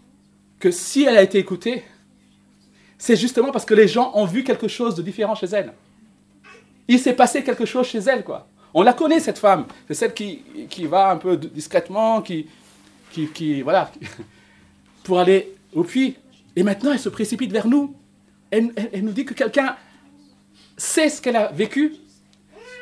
que 0.59 0.73
si 0.73 1.05
elle 1.05 1.17
a 1.17 1.23
été 1.23 1.39
écoutée, 1.39 1.85
c'est 2.99 3.15
justement 3.15 3.53
parce 3.53 3.65
que 3.65 3.75
les 3.75 3.87
gens 3.87 4.11
ont 4.15 4.25
vu 4.25 4.43
quelque 4.43 4.67
chose 4.67 4.97
de 4.97 5.03
différent 5.03 5.37
chez 5.37 5.47
elle. 5.47 5.73
Il 6.89 6.99
s'est 6.99 7.15
passé 7.15 7.45
quelque 7.45 7.67
chose 7.67 7.87
chez 7.87 8.01
elle, 8.01 8.25
quoi. 8.25 8.49
On 8.75 8.83
la 8.83 8.95
connaît, 8.95 9.21
cette 9.21 9.39
femme. 9.39 9.65
C'est 9.87 9.95
celle 9.95 10.13
qui, 10.13 10.43
va 10.87 11.11
un 11.13 11.19
peu 11.19 11.37
discrètement, 11.37 12.21
qui, 12.21 12.49
qui, 13.13 13.29
qui, 13.29 13.63
voilà, 13.63 13.93
pour 15.05 15.21
aller 15.21 15.55
au 15.73 15.85
puits. 15.85 16.17
Et 16.57 16.63
maintenant, 16.63 16.93
elle 16.93 16.99
se 16.99 17.11
précipite 17.11 17.53
vers 17.53 17.69
nous. 17.69 17.95
Elle, 18.51 18.73
nous 19.03 19.13
dit 19.13 19.27
que 19.27 19.35
quelqu'un 19.35 19.77
sait 20.77 21.11
ce 21.11 21.21
qu'elle 21.21 21.37
a 21.37 21.53
vécu. 21.53 21.93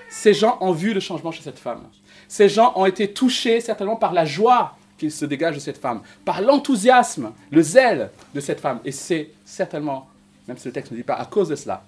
Ces 0.08 0.32
gens 0.32 0.58
ont 0.60 0.72
vu 0.72 0.94
le 0.94 1.00
changement 1.00 1.32
chez 1.32 1.42
cette 1.42 1.58
femme. 1.58 1.82
Ces 2.28 2.48
gens 2.48 2.72
ont 2.76 2.86
été 2.86 3.12
touchés 3.12 3.60
certainement 3.60 3.96
par 3.96 4.12
la 4.12 4.24
joie 4.24 4.78
qui 4.96 5.10
se 5.10 5.24
dégage 5.24 5.56
de 5.56 5.60
cette 5.60 5.78
femme, 5.78 6.02
par 6.24 6.40
l'enthousiasme, 6.40 7.32
le 7.50 7.62
zèle 7.62 8.10
de 8.32 8.40
cette 8.40 8.60
femme. 8.60 8.78
Et 8.84 8.92
c'est 8.92 9.30
certainement, 9.44 10.08
même 10.46 10.56
si 10.56 10.68
le 10.68 10.72
texte 10.72 10.92
ne 10.92 10.96
dit 10.96 11.02
pas 11.02 11.14
à 11.14 11.24
cause 11.24 11.48
de 11.48 11.56
cela, 11.56 11.84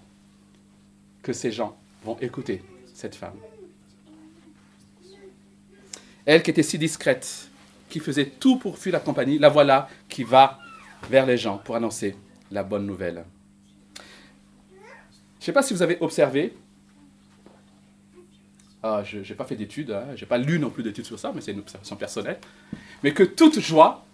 que 1.23 1.33
ces 1.33 1.53
gens 1.53 1.77
vont 2.05 2.17
écouter 2.21 2.63
cette 2.95 3.15
femme. 3.15 3.35
Elle 6.25 6.43
qui 6.43 6.51
était 6.51 6.65
si 6.65 6.79
discrète, 6.79 7.49
qui 7.89 8.01
faisait 8.01 8.27
tout 8.27 8.57
pour 8.57 8.77
fuir 8.77 8.93
la 8.93 9.01
compagnie, 9.01 9.39
la 9.39 9.49
voilà 9.49 9.89
qui 10.09 10.25
va 10.25 10.59
vers 11.09 11.27
les 11.27 11.37
gens 11.37 11.59
pour 11.59 11.77
annoncer 11.77 12.17
la 12.51 12.63
bonne 12.63 12.87
nouvelle. 12.87 13.25
Je 13.97 14.03
ne 15.43 15.45
sais 15.45 15.53
pas 15.53 15.63
si 15.63 15.75
vous 15.75 15.83
avez 15.83 15.99
observé, 16.01 16.57
ah, 18.83 19.03
je 19.05 19.19
n'ai 19.19 19.35
pas 19.37 19.45
fait 19.45 19.57
d'études, 19.57 19.91
hein, 19.91 20.07
je 20.15 20.25
n'ai 20.25 20.29
pas 20.29 20.39
lu 20.39 20.59
non 20.59 20.71
plus 20.71 20.83
d'études 20.83 21.05
sur 21.05 21.19
ça, 21.19 21.33
mais 21.35 21.41
c'est 21.41 21.53
une 21.53 21.61
observation 21.61 21.97
personnelle, 21.97 22.39
mais 23.03 23.13
que 23.13 23.23
toute 23.23 23.61
joie 23.61 24.05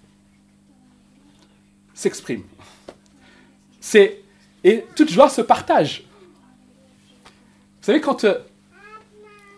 s'exprime. 1.95 2.45
C'est 3.81 4.21
et 4.65 4.85
toute 4.95 5.11
joie 5.11 5.29
se 5.29 5.43
partage. 5.43 6.05
Vous 7.25 7.87
savez, 7.87 8.01
quand 8.01 8.25
euh, 8.25 8.39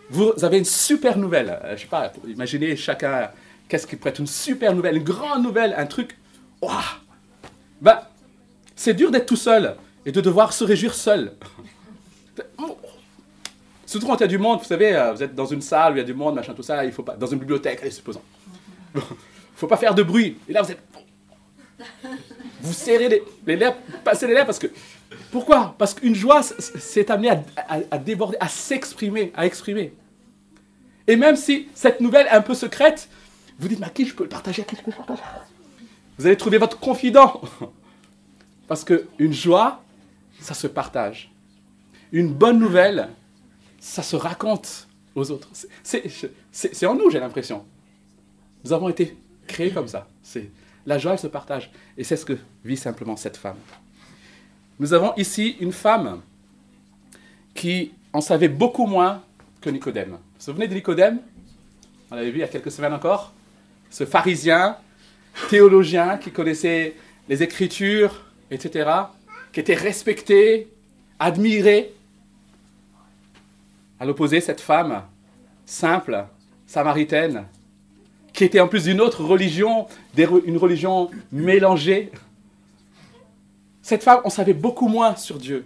vous 0.09 0.33
avez 0.43 0.59
une 0.59 0.65
super 0.65 1.19
nouvelle, 1.19 1.61
euh, 1.63 1.77
je 1.77 1.83
sais 1.83 1.89
pas, 1.89 2.13
imaginez 2.27 2.75
chacun, 2.75 3.31
qu'est-ce 3.69 3.87
qui 3.87 3.97
pourrait 3.97 4.11
être 4.11 4.21
une 4.21 4.27
super 4.27 4.75
nouvelle, 4.75 4.97
une 4.97 5.05
grande 5.05 5.43
nouvelle, 5.43 5.75
un 5.77 5.87
truc, 5.87 6.17
waouh 6.63 6.81
ben, 7.81 8.01
c'est 8.77 8.95
dur 8.95 9.11
d'être 9.11 9.27
tout 9.27 9.37
seul 9.37 9.77
et 10.07 10.13
de 10.13 10.21
devoir 10.21 10.53
se 10.53 10.65
réjouir 10.65 10.95
seul. 10.95 11.33
Surtout 13.87 14.07
quand 14.07 14.17
il 14.17 14.21
y 14.21 14.25
a 14.25 14.29
du 14.29 14.39
monde, 14.39 14.61
vous 14.61 14.65
savez, 14.65 14.95
euh, 14.97 15.13
vous 15.13 15.23
êtes 15.23 15.35
dans 15.35 15.47
une 15.47 15.61
salle 15.61 15.93
où 15.93 15.97
il 15.97 15.99
y 15.99 16.03
a 16.03 16.05
du 16.05 16.15
monde, 16.15 16.35
machin, 16.35 16.55
tout 16.55 16.63
ça, 16.63 16.85
il 16.85 16.93
faut 16.93 17.03
pas, 17.03 17.17
dans 17.17 17.27
une 17.27 17.39
bibliothèque, 17.39 17.81
allez, 17.83 17.91
supposons. 17.91 18.23
Il 18.95 19.01
faut 19.57 19.67
pas 19.67 19.77
faire 19.77 19.95
de 19.95 20.03
bruit. 20.03 20.39
Et 20.49 20.53
là, 20.53 20.63
vous 20.63 20.71
êtes. 20.71 20.83
Vous 22.61 22.73
serrez 22.73 23.09
les, 23.09 23.23
les 23.47 23.57
lèvres, 23.57 23.77
passez 24.03 24.27
les 24.27 24.35
lèvres 24.35 24.47
parce 24.47 24.59
que 24.59 24.69
pourquoi? 25.31 25.75
Parce 25.79 25.95
qu'une 25.95 26.15
joie 26.15 26.43
s'est 26.43 27.11
amenée 27.11 27.31
à, 27.91 27.99
déborder, 27.99 28.37
à 28.41 28.49
s'exprimer, 28.49 29.33
à 29.35 29.47
exprimer. 29.47 29.93
Et 31.07 31.17
même 31.17 31.37
si 31.37 31.69
cette 31.75 32.01
nouvelle 32.01 32.27
est 32.27 32.31
un 32.31 32.41
peu 32.41 32.55
secrète, 32.55 33.09
vous 33.59 33.69
dites, 33.69 33.81
mais 33.81 33.87
à 33.87 33.91
qui 33.91 34.07
je 34.07 34.15
peux 34.15 34.23
le 34.23 34.29
partager? 34.29 34.65
Vous 36.19 36.27
allez 36.27 36.37
trouver 36.37 36.59
votre 36.59 36.79
confident. 36.79 37.41
Parce 38.69 38.85
qu'une 38.85 39.33
joie, 39.33 39.83
ça 40.41 40.55
se 40.55 40.67
partage. 40.67 41.33
Une 42.13 42.33
bonne 42.33 42.59
nouvelle, 42.59 43.09
ça 43.79 44.03
se 44.03 44.17
raconte 44.17 44.89
aux 45.15 45.31
autres. 45.31 45.49
C'est 45.83 46.87
en 46.87 46.95
nous, 46.95 47.11
j'ai 47.11 47.21
l'impression. 47.21 47.65
Nous 48.65 48.73
avons 48.73 48.89
été 48.89 49.17
créés 49.47 49.71
comme 49.71 49.89
ça. 49.89 50.09
La 50.87 50.99
joie, 50.99 51.13
elle 51.13 51.19
se 51.19 51.27
partage. 51.27 51.71
Et 51.99 52.05
c'est 52.05 52.17
ce 52.17 52.25
que 52.25 52.39
vit 52.65 52.77
simplement 52.77 53.17
cette 53.17 53.37
femme. 53.37 53.57
Nous 54.79 54.93
avons 54.93 55.13
ici 55.17 55.57
une 55.61 55.73
femme 55.73 56.21
qui 57.55 57.93
en 58.13 58.21
savait 58.21 58.49
beaucoup 58.49 58.87
moins 58.87 59.23
que 59.61 59.71
Nicodème. 59.71 60.11
Vous 60.11 60.17
vous 60.17 60.45
souvenez 60.45 60.69
de 60.69 60.75
Nicodème? 60.75 61.21
On 62.11 62.17
l'avait 62.17 62.31
vu 62.31 62.39
il 62.39 62.41
y 62.41 62.45
a 62.45 62.49
quelques 62.49 62.71
semaines 62.71 62.93
encore. 62.93 63.33
Ce 63.91 64.05
pharisien, 64.05 64.77
théologien 65.49 66.19
qui 66.19 66.31
connaissait 66.31 66.95
les 67.29 67.43
Écritures, 67.43 68.25
etc., 68.51 68.91
qui 69.53 69.61
était 69.61 69.75
respecté, 69.75 70.69
admiré. 71.19 71.93
À 74.01 74.05
l'opposé, 74.05 74.41
cette 74.41 74.61
femme 74.61 75.03
simple, 75.65 76.27
samaritaine, 76.67 77.47
qui 78.33 78.45
était 78.45 78.61
en 78.61 78.69
plus 78.69 78.85
d'une 78.85 79.01
autre 79.01 79.23
religion, 79.23 79.87
une 80.17 80.57
religion 80.57 81.11
mélangée. 81.31 82.11
Cette 83.81 84.03
femme, 84.03 84.21
on 84.25 84.31
savait 84.31 84.55
beaucoup 84.55 84.89
moins 84.89 85.15
sur 85.15 85.39
Dieu, 85.39 85.65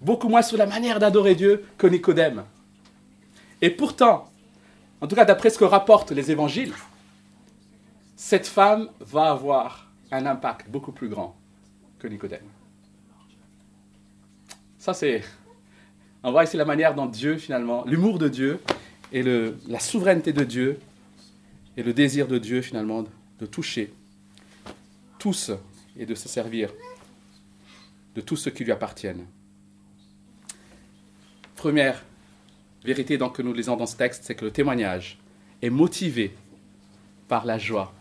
beaucoup 0.00 0.28
moins 0.28 0.42
sur 0.42 0.56
la 0.56 0.66
manière 0.66 0.98
d'adorer 0.98 1.34
Dieu 1.34 1.64
que 1.76 1.86
Nicodème. 1.86 2.44
Et 3.60 3.70
pourtant, 3.70 4.30
en 5.00 5.06
tout 5.06 5.14
cas 5.14 5.26
d'après 5.26 5.50
ce 5.50 5.58
que 5.58 5.64
rapportent 5.64 6.12
les 6.12 6.30
évangiles, 6.30 6.72
cette 8.22 8.46
femme 8.46 8.90
va 9.00 9.30
avoir 9.30 9.90
un 10.10 10.26
impact 10.26 10.68
beaucoup 10.68 10.92
plus 10.92 11.08
grand 11.08 11.34
que 11.98 12.06
Nicodème. 12.06 12.44
Ça, 14.78 14.92
c'est. 14.92 15.22
On 16.22 16.30
voit 16.30 16.44
ici 16.44 16.58
la 16.58 16.66
manière 16.66 16.94
dont 16.94 17.06
Dieu, 17.06 17.38
finalement, 17.38 17.82
l'humour 17.86 18.18
de 18.18 18.28
Dieu 18.28 18.60
et 19.10 19.22
la 19.22 19.80
souveraineté 19.80 20.34
de 20.34 20.44
Dieu 20.44 20.78
et 21.78 21.82
le 21.82 21.94
désir 21.94 22.28
de 22.28 22.36
Dieu, 22.36 22.60
finalement, 22.60 23.06
de 23.38 23.46
toucher 23.46 23.90
tous 25.18 25.50
et 25.96 26.04
de 26.04 26.14
se 26.14 26.28
servir 26.28 26.70
de 28.14 28.20
tous 28.20 28.36
ceux 28.36 28.50
qui 28.50 28.64
lui 28.64 28.72
appartiennent. 28.72 29.24
Première 31.56 32.04
vérité 32.84 33.16
donc, 33.16 33.36
que 33.36 33.42
nous 33.42 33.54
lisons 33.54 33.78
dans 33.78 33.86
ce 33.86 33.96
texte, 33.96 34.24
c'est 34.24 34.34
que 34.34 34.44
le 34.44 34.50
témoignage 34.50 35.18
est 35.62 35.70
motivé 35.70 36.36
par 37.26 37.46
la 37.46 37.56
joie 37.56 37.94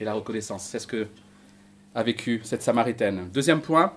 et 0.00 0.04
la 0.04 0.14
reconnaissance. 0.14 0.64
C'est 0.64 0.78
ce 0.78 0.86
que 0.86 1.06
a 1.94 2.02
vécu 2.02 2.40
cette 2.44 2.62
Samaritaine. 2.62 3.28
Deuxième 3.32 3.60
point, 3.60 3.92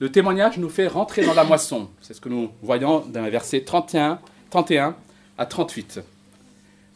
le 0.00 0.10
témoignage 0.10 0.58
nous 0.58 0.68
fait 0.68 0.88
rentrer 0.88 1.24
dans 1.24 1.34
la 1.34 1.44
moisson. 1.44 1.88
C'est 2.00 2.14
ce 2.14 2.20
que 2.20 2.28
nous 2.28 2.50
voyons 2.62 3.00
dans 3.00 3.22
les 3.22 3.30
versets 3.30 3.62
31, 3.62 4.18
31 4.50 4.96
à 5.38 5.46
38. 5.46 6.00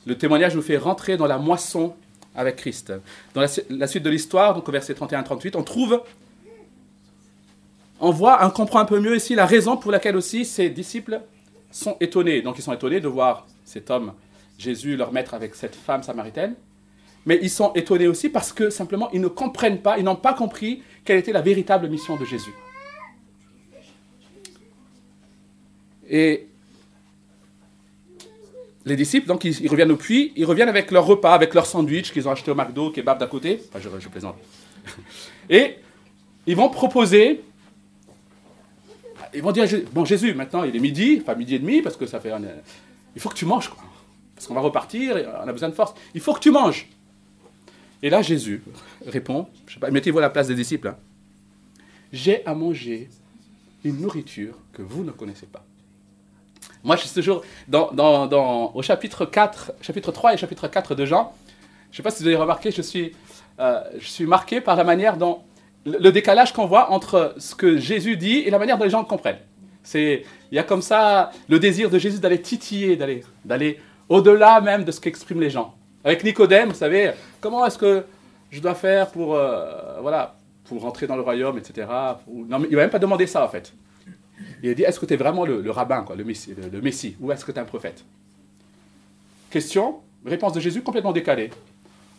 Le 0.06 0.18
témoignage 0.18 0.56
nous 0.56 0.62
fait 0.62 0.76
rentrer 0.76 1.16
dans 1.16 1.26
la 1.26 1.38
moisson 1.38 1.94
avec 2.34 2.56
Christ. 2.56 2.92
Dans 3.34 3.40
la, 3.40 3.86
suite 3.86 4.02
de 4.02 4.10
l'histoire, 4.10 4.54
donc 4.54 4.68
au 4.68 4.72
verset 4.72 4.94
31 4.94 5.22
38, 5.22 5.56
on 5.56 5.62
trouve, 5.62 6.02
on 8.00 8.10
voit, 8.10 8.44
on 8.44 8.50
comprend 8.50 8.80
un 8.80 8.84
peu 8.84 9.00
mieux 9.00 9.16
ici 9.16 9.34
la 9.34 9.46
raison 9.46 9.76
pour 9.76 9.92
laquelle 9.92 10.16
aussi 10.16 10.44
ces 10.44 10.68
disciples 10.68 11.20
sont 11.70 11.96
étonnés. 12.00 12.42
Donc 12.42 12.58
ils 12.58 12.62
sont 12.62 12.72
étonnés 12.72 13.00
de 13.00 13.08
voir 13.08 13.46
cet 13.64 13.90
homme, 13.90 14.12
Jésus, 14.58 14.96
leur 14.96 15.12
maître 15.12 15.34
avec 15.34 15.54
cette 15.54 15.76
femme 15.76 16.02
samaritaine. 16.02 16.54
Mais 17.28 17.38
ils 17.42 17.50
sont 17.50 17.74
étonnés 17.74 18.06
aussi 18.06 18.30
parce 18.30 18.54
que 18.54 18.70
simplement 18.70 19.10
ils 19.12 19.20
ne 19.20 19.28
comprennent 19.28 19.82
pas, 19.82 19.98
ils 19.98 20.04
n'ont 20.04 20.16
pas 20.16 20.32
compris 20.32 20.82
quelle 21.04 21.18
était 21.18 21.30
la 21.30 21.42
véritable 21.42 21.86
mission 21.86 22.16
de 22.16 22.24
Jésus. 22.24 22.54
Et 26.08 26.46
les 28.86 28.96
disciples, 28.96 29.26
donc, 29.26 29.44
ils, 29.44 29.68
reviennent 29.68 29.92
au 29.92 29.96
puits, 29.96 30.32
ils 30.36 30.46
reviennent 30.46 30.70
avec 30.70 30.90
leur 30.90 31.04
repas, 31.04 31.34
avec 31.34 31.52
leur 31.52 31.66
sandwich 31.66 32.14
qu'ils 32.14 32.26
ont 32.26 32.30
acheté 32.30 32.50
au 32.50 32.54
McDo, 32.54 32.90
kebab 32.90 33.18
d'à 33.18 33.26
côté. 33.26 33.60
Enfin, 33.68 33.78
je, 33.78 34.08
plaisante. 34.08 34.36
Et 35.50 35.74
ils 36.46 36.56
vont 36.56 36.70
proposer. 36.70 37.42
Ils 39.34 39.42
vont 39.42 39.52
dire 39.52 39.66
Bon, 39.92 40.06
Jésus, 40.06 40.32
maintenant, 40.32 40.64
il 40.64 40.74
est 40.74 40.80
midi, 40.80 41.18
enfin 41.20 41.34
midi 41.34 41.56
et 41.56 41.58
demi, 41.58 41.82
parce 41.82 41.98
que 41.98 42.06
ça 42.06 42.20
fait. 42.20 42.32
il 43.14 43.20
faut 43.20 43.28
que 43.28 43.34
tu 43.34 43.44
manges, 43.44 43.68
quoi. 43.68 43.84
Parce 44.34 44.46
qu'on 44.46 44.54
va 44.54 44.62
repartir, 44.62 45.14
on 45.44 45.46
a 45.46 45.52
besoin 45.52 45.68
de 45.68 45.74
force. 45.74 45.92
Il 46.14 46.22
faut 46.22 46.32
que 46.32 46.40
tu 46.40 46.50
manges. 46.50 46.88
Et 48.02 48.10
là, 48.10 48.22
Jésus 48.22 48.62
répond 49.06 49.48
Mettez-vous 49.90 50.18
à 50.18 50.22
la 50.22 50.30
place 50.30 50.48
des 50.48 50.54
disciples. 50.54 50.88
Hein. 50.88 50.96
J'ai 52.12 52.44
à 52.46 52.54
manger 52.54 53.08
une 53.84 54.00
nourriture 54.00 54.54
que 54.72 54.82
vous 54.82 55.04
ne 55.04 55.10
connaissez 55.10 55.46
pas. 55.46 55.64
Moi, 56.84 56.96
je 56.96 57.02
suis 57.02 57.14
toujours 57.14 57.42
dans, 57.66 57.90
dans, 57.92 58.72
au 58.74 58.82
chapitre 58.82 59.24
4, 59.24 59.72
chapitre 59.80 60.12
3 60.12 60.34
et 60.34 60.36
chapitre 60.36 60.68
4 60.68 60.94
de 60.94 61.04
Jean. 61.04 61.34
Je 61.90 61.94
ne 61.94 61.96
sais 61.96 62.02
pas 62.02 62.10
si 62.10 62.22
vous 62.22 62.28
avez 62.28 62.36
remarqué, 62.36 62.70
je 62.70 62.82
suis, 62.82 63.14
euh, 63.58 63.80
je 63.98 64.06
suis 64.06 64.26
marqué 64.26 64.60
par 64.60 64.76
la 64.76 64.84
manière 64.84 65.16
dont 65.16 65.40
le 65.84 66.10
décalage 66.10 66.52
qu'on 66.52 66.66
voit 66.66 66.90
entre 66.90 67.34
ce 67.38 67.54
que 67.54 67.78
Jésus 67.78 68.16
dit 68.16 68.38
et 68.38 68.50
la 68.50 68.58
manière 68.58 68.78
dont 68.78 68.84
les 68.84 68.90
gens 68.90 69.00
le 69.00 69.06
comprennent. 69.06 69.40
C'est, 69.82 70.24
il 70.52 70.54
y 70.54 70.58
a 70.58 70.62
comme 70.62 70.82
ça 70.82 71.30
le 71.48 71.58
désir 71.58 71.90
de 71.90 71.98
Jésus 71.98 72.20
d'aller 72.20 72.42
titiller, 72.42 72.96
d'aller, 72.96 73.24
d'aller 73.44 73.80
au-delà 74.08 74.60
même 74.60 74.84
de 74.84 74.92
ce 74.92 75.00
qu'expriment 75.00 75.40
les 75.40 75.50
gens. 75.50 75.74
Avec 76.04 76.24
Nicodème, 76.24 76.68
vous 76.68 76.74
savez, 76.74 77.12
comment 77.40 77.64
est-ce 77.66 77.78
que 77.78 78.04
je 78.50 78.60
dois 78.60 78.74
faire 78.74 79.10
pour, 79.10 79.34
euh, 79.34 80.00
voilà, 80.00 80.36
pour 80.64 80.80
rentrer 80.82 81.06
dans 81.06 81.16
le 81.16 81.22
royaume, 81.22 81.58
etc. 81.58 81.86
Non, 82.28 82.58
mais 82.58 82.68
il 82.68 82.72
ne 82.72 82.76
va 82.76 82.82
même 82.82 82.90
pas 82.90 82.98
demander 82.98 83.26
ça 83.26 83.44
en 83.44 83.48
fait. 83.48 83.72
Il 84.62 84.70
a 84.70 84.74
dit, 84.74 84.82
est-ce 84.82 85.00
que 85.00 85.06
tu 85.06 85.14
es 85.14 85.16
vraiment 85.16 85.44
le, 85.44 85.70
rabbin, 85.70 86.02
quoi, 86.02 86.16
le, 86.16 86.24
messie, 86.24 87.16
ou 87.20 87.32
est-ce 87.32 87.44
que 87.44 87.52
tu 87.52 87.58
es 87.58 87.60
un 87.60 87.64
prophète? 87.64 88.04
Question, 89.50 90.00
réponse 90.24 90.52
de 90.52 90.60
Jésus 90.60 90.82
complètement 90.82 91.12
décalée. 91.12 91.50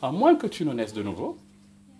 À 0.01 0.11
moins 0.11 0.35
que 0.35 0.47
tu 0.47 0.65
ne 0.65 0.73
naisses 0.73 0.93
de 0.93 1.03
nouveau, 1.03 1.37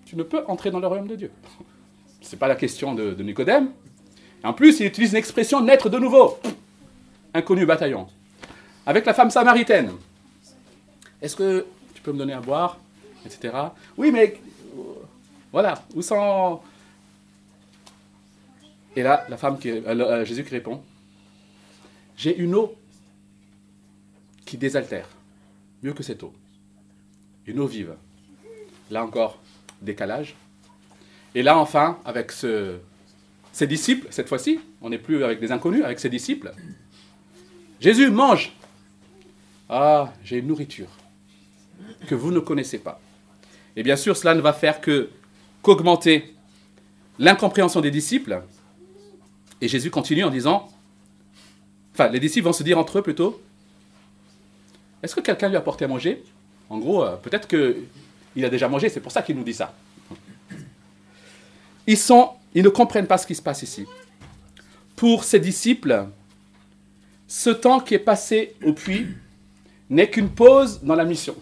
tu 0.05 0.15
ne 0.15 0.23
peux 0.23 0.43
entrer 0.47 0.71
dans 0.71 0.79
le 0.79 0.87
royaume 0.87 1.07
de 1.07 1.15
Dieu. 1.15 1.31
Ce 2.21 2.31
n'est 2.31 2.39
pas 2.39 2.47
la 2.47 2.55
question 2.55 2.95
de, 2.95 3.13
de 3.13 3.23
Nicodème. 3.23 3.69
En 4.43 4.53
plus, 4.53 4.79
il 4.79 4.87
utilise 4.87 5.11
une 5.11 5.17
expression 5.17 5.61
naître 5.61 5.89
de 5.89 5.99
nouveau. 5.99 6.37
Inconnu 7.33 7.65
bataillon. 7.65 8.07
Avec 8.85 9.05
la 9.05 9.13
femme 9.13 9.29
samaritaine. 9.29 9.91
Est-ce 11.21 11.35
que 11.35 11.65
tu 11.93 12.01
peux 12.01 12.11
me 12.11 12.17
donner 12.17 12.33
à 12.33 12.41
boire? 12.41 12.79
Etc. 13.25 13.53
Oui, 13.97 14.11
mais 14.11 14.39
voilà. 15.51 15.83
Où 15.95 16.01
sont 16.01 16.61
et 18.95 19.03
là, 19.03 19.25
la 19.29 19.37
femme 19.37 19.57
qui, 19.59 19.69
euh, 19.69 19.81
euh, 19.85 20.25
Jésus 20.25 20.43
qui 20.43 20.51
répond 20.51 20.81
J'ai 22.17 22.35
une 22.37 22.55
eau 22.55 22.75
qui 24.45 24.57
désaltère, 24.57 25.07
mieux 25.83 25.93
que 25.93 26.03
cette 26.03 26.23
eau. 26.23 26.33
Une 27.45 27.59
eau 27.59 27.67
vive. 27.67 27.95
Là 28.89 29.03
encore, 29.03 29.39
décalage. 29.81 30.35
Et 31.35 31.43
là, 31.43 31.57
enfin, 31.57 31.99
avec 32.03 32.31
ses 32.31 33.67
disciples, 33.67 34.07
cette 34.09 34.27
fois-ci, 34.27 34.59
on 34.81 34.89
n'est 34.89 34.97
plus 34.97 35.23
avec 35.23 35.39
des 35.39 35.51
inconnus, 35.51 35.83
avec 35.83 35.99
ses 35.99 36.09
disciples. 36.09 36.51
Jésus 37.79 38.09
mange. 38.09 38.51
Ah, 39.69 40.11
j'ai 40.23 40.39
une 40.39 40.47
nourriture 40.47 40.89
que 42.07 42.15
vous 42.15 42.31
ne 42.31 42.39
connaissez 42.39 42.79
pas. 42.79 42.99
Et 43.75 43.83
bien 43.83 43.95
sûr, 43.95 44.17
cela 44.17 44.35
ne 44.35 44.41
va 44.41 44.53
faire 44.53 44.79
qu'augmenter 44.81 46.35
l'incompréhension 47.17 47.81
des 47.81 47.91
disciples 47.91 48.41
et 49.61 49.67
Jésus 49.67 49.91
continue 49.91 50.23
en 50.23 50.29
disant, 50.29 50.69
enfin 51.93 52.07
les 52.09 52.19
disciples 52.19 52.45
vont 52.45 52.53
se 52.53 52.63
dire 52.63 52.77
entre 52.77 52.99
eux 52.99 53.01
plutôt, 53.01 53.41
est-ce 55.03 55.15
que 55.15 55.21
quelqu'un 55.21 55.49
lui 55.49 55.57
a 55.57 55.61
porté 55.61 55.85
à 55.85 55.87
manger? 55.87 56.23
En 56.69 56.77
gros, 56.77 57.03
euh, 57.03 57.15
peut-être 57.17 57.47
qu'il 57.47 58.45
a 58.45 58.49
déjà 58.49 58.67
mangé, 58.67 58.89
c'est 58.89 58.99
pour 58.99 59.11
ça 59.11 59.21
qu'il 59.21 59.35
nous 59.35 59.43
dit 59.43 59.53
ça. 59.53 59.73
Ils, 61.87 61.97
ils 62.53 62.63
ne 62.63 62.69
comprennent 62.69 63.07
pas 63.07 63.17
ce 63.17 63.25
qui 63.25 63.35
se 63.35 63.41
passe 63.41 63.63
ici. 63.63 63.85
Pour 64.95 65.23
ces 65.23 65.39
disciples, 65.39 66.05
ce 67.27 67.49
temps 67.49 67.79
qui 67.79 67.95
est 67.95 67.99
passé 67.99 68.55
au 68.63 68.73
puits 68.73 69.07
n'est 69.89 70.09
qu'une 70.09 70.29
pause 70.29 70.81
dans 70.83 70.95
la 70.95 71.05
mission. 71.05 71.35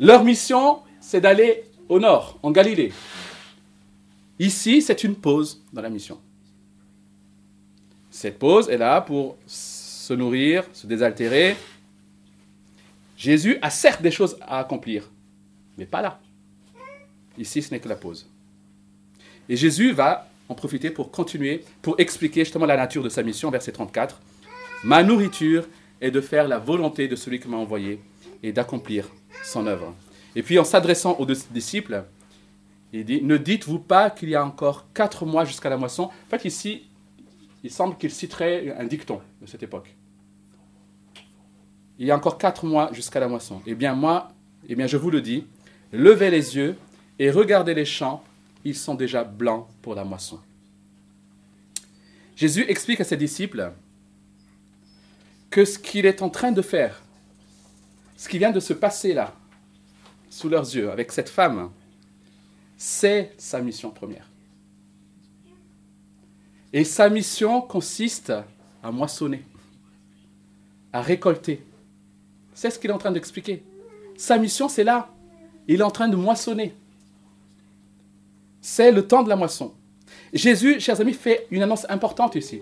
Leur 0.00 0.24
mission, 0.24 0.78
c'est 0.98 1.20
d'aller 1.20 1.62
au 1.88 2.00
nord, 2.00 2.38
en 2.42 2.50
Galilée, 2.50 2.92
Ici, 4.38 4.80
c'est 4.80 5.04
une 5.04 5.16
pause 5.16 5.62
dans 5.70 5.82
la 5.82 5.90
mission. 5.90 6.18
Cette 8.10 8.38
pause 8.38 8.70
est 8.70 8.78
là 8.78 9.02
pour 9.02 9.36
se 9.46 10.14
nourrir, 10.14 10.64
se 10.72 10.86
désaltérer. 10.86 11.58
Jésus 13.18 13.58
a 13.60 13.68
certes 13.68 14.00
des 14.00 14.10
choses 14.10 14.38
à 14.40 14.60
accomplir, 14.60 15.10
mais 15.76 15.84
pas 15.84 16.00
là. 16.00 16.18
Ici, 17.36 17.60
ce 17.60 17.70
n'est 17.74 17.80
que 17.80 17.88
la 17.88 17.96
pause. 17.96 18.26
Et 19.46 19.56
Jésus 19.56 19.92
va 19.92 20.30
en 20.48 20.54
profiter 20.54 20.90
pour 20.90 21.10
continuer, 21.10 21.62
pour 21.82 22.00
expliquer 22.00 22.46
justement 22.46 22.64
la 22.64 22.78
nature 22.78 23.02
de 23.02 23.10
sa 23.10 23.22
mission, 23.22 23.50
verset 23.50 23.72
34. 23.72 24.18
Ma 24.84 25.02
nourriture 25.02 25.68
est 26.00 26.10
de 26.10 26.22
faire 26.22 26.48
la 26.48 26.58
volonté 26.58 27.08
de 27.08 27.14
celui 27.14 27.40
qui 27.40 27.48
m'a 27.48 27.58
envoyé 27.58 28.00
et 28.42 28.52
d'accomplir 28.52 29.08
son 29.44 29.66
œuvre. 29.66 29.94
Et 30.36 30.42
puis 30.42 30.58
en 30.58 30.64
s'adressant 30.64 31.16
aux 31.18 31.26
disciples, 31.26 32.04
il 32.92 33.04
dit, 33.04 33.22
ne 33.22 33.36
dites-vous 33.36 33.78
pas 33.78 34.10
qu'il 34.10 34.30
y 34.30 34.34
a 34.34 34.44
encore 34.44 34.86
quatre 34.92 35.24
mois 35.24 35.44
jusqu'à 35.44 35.68
la 35.68 35.76
moisson? 35.76 36.04
En 36.04 36.30
fait, 36.30 36.44
ici, 36.44 36.82
il 37.62 37.70
semble 37.70 37.96
qu'il 37.96 38.10
citerait 38.10 38.74
un 38.76 38.84
dicton 38.84 39.20
de 39.40 39.46
cette 39.46 39.62
époque. 39.62 39.94
Il 41.98 42.06
y 42.06 42.10
a 42.10 42.16
encore 42.16 42.38
quatre 42.38 42.64
mois 42.64 42.90
jusqu'à 42.92 43.20
la 43.20 43.28
moisson. 43.28 43.60
Eh 43.66 43.74
bien, 43.74 43.94
moi, 43.94 44.32
eh 44.68 44.74
bien, 44.74 44.86
je 44.86 44.96
vous 44.96 45.10
le 45.10 45.20
dis, 45.20 45.46
levez 45.92 46.30
les 46.30 46.56
yeux 46.56 46.76
et 47.18 47.30
regardez 47.30 47.74
les 47.74 47.84
champs, 47.84 48.24
ils 48.64 48.74
sont 48.74 48.94
déjà 48.94 49.24
blancs 49.24 49.66
pour 49.82 49.94
la 49.94 50.04
moisson. 50.04 50.40
Jésus 52.34 52.64
explique 52.68 53.00
à 53.00 53.04
ses 53.04 53.18
disciples 53.18 53.72
que 55.50 55.64
ce 55.64 55.78
qu'il 55.78 56.06
est 56.06 56.22
en 56.22 56.30
train 56.30 56.52
de 56.52 56.62
faire, 56.62 57.02
ce 58.20 58.28
qui 58.28 58.36
vient 58.36 58.50
de 58.50 58.60
se 58.60 58.74
passer 58.74 59.14
là, 59.14 59.32
sous 60.28 60.50
leurs 60.50 60.74
yeux, 60.74 60.90
avec 60.90 61.10
cette 61.10 61.30
femme, 61.30 61.70
c'est 62.76 63.32
sa 63.38 63.62
mission 63.62 63.88
première. 63.88 64.28
Et 66.70 66.84
sa 66.84 67.08
mission 67.08 67.62
consiste 67.62 68.30
à 68.82 68.90
moissonner, 68.90 69.42
à 70.92 71.00
récolter. 71.00 71.64
C'est 72.52 72.68
ce 72.68 72.78
qu'il 72.78 72.90
est 72.90 72.92
en 72.92 72.98
train 72.98 73.10
d'expliquer. 73.10 73.62
Sa 74.18 74.36
mission, 74.36 74.68
c'est 74.68 74.84
là. 74.84 75.08
Il 75.66 75.80
est 75.80 75.82
en 75.82 75.90
train 75.90 76.08
de 76.08 76.16
moissonner. 76.16 76.74
C'est 78.60 78.92
le 78.92 79.06
temps 79.06 79.22
de 79.22 79.30
la 79.30 79.36
moisson. 79.36 79.72
Jésus, 80.34 80.78
chers 80.78 81.00
amis, 81.00 81.14
fait 81.14 81.46
une 81.50 81.62
annonce 81.62 81.86
importante 81.88 82.34
ici. 82.34 82.60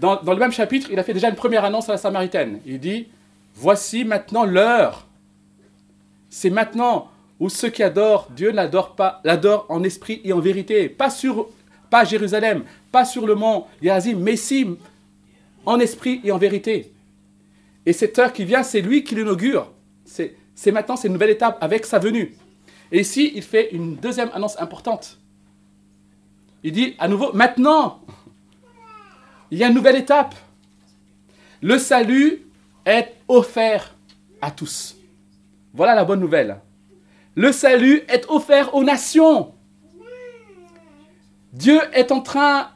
Dans, 0.00 0.18
le 0.22 0.36
même 0.36 0.50
chapitre, 0.50 0.88
il 0.90 0.98
a 0.98 1.04
fait 1.04 1.12
déjà 1.12 1.28
une 1.28 1.36
première 1.36 1.66
annonce 1.66 1.90
à 1.90 1.92
la 1.92 1.98
Samaritaine. 1.98 2.60
Il 2.64 2.80
dit, 2.80 3.08
voici 3.54 4.04
maintenant 4.04 4.44
l'heure. 4.44 5.06
C'est 6.28 6.50
maintenant 6.50 7.10
où 7.38 7.48
ceux 7.48 7.70
qui 7.70 7.82
adorent 7.82 8.28
Dieu 8.30 8.52
n'adorent 8.52 8.94
pas, 8.94 9.20
l'adorent 9.24 9.66
en 9.68 9.82
esprit 9.82 10.20
et 10.24 10.32
en 10.32 10.40
vérité. 10.40 10.88
Pas, 10.88 11.10
sur, 11.10 11.48
pas 11.90 12.04
Jérusalem, 12.04 12.64
pas 12.90 13.04
sur 13.04 13.26
le 13.26 13.34
mont 13.34 13.66
Yazim, 13.82 14.18
mais 14.18 14.36
si 14.36 14.66
en 15.66 15.78
esprit 15.80 16.20
et 16.24 16.32
en 16.32 16.38
vérité. 16.38 16.92
Et 17.84 17.92
cette 17.92 18.18
heure 18.18 18.32
qui 18.32 18.44
vient, 18.44 18.62
c'est 18.62 18.80
lui 18.80 19.04
qui 19.04 19.14
l'inaugure. 19.14 19.70
C'est 20.04 20.70
maintenant, 20.70 20.96
c'est 20.96 21.08
nouvelle 21.08 21.30
étape 21.30 21.58
avec 21.60 21.86
sa 21.86 21.98
venue. 21.98 22.34
Et 22.92 23.00
ici, 23.00 23.32
il 23.34 23.42
fait 23.42 23.70
une 23.72 23.96
deuxième 23.96 24.30
annonce 24.34 24.60
importante. 24.60 25.18
Il 26.62 26.72
dit 26.72 26.94
à 26.98 27.08
nouveau, 27.08 27.32
maintenant, 27.32 28.00
il 29.50 29.58
y 29.58 29.64
a 29.64 29.68
une 29.68 29.74
nouvelle 29.74 29.96
étape. 29.96 30.34
Le 31.60 31.78
salut 31.78 32.46
est 32.84 33.14
offert 33.32 33.94
à 34.40 34.50
tous. 34.50 34.96
Voilà 35.72 35.94
la 35.94 36.04
bonne 36.04 36.20
nouvelle. 36.20 36.60
Le 37.34 37.50
salut 37.50 38.02
est 38.08 38.26
offert 38.28 38.74
aux 38.74 38.84
nations. 38.84 39.54
Dieu 41.52 41.80
est 41.94 42.12
en 42.12 42.20
train 42.20 42.68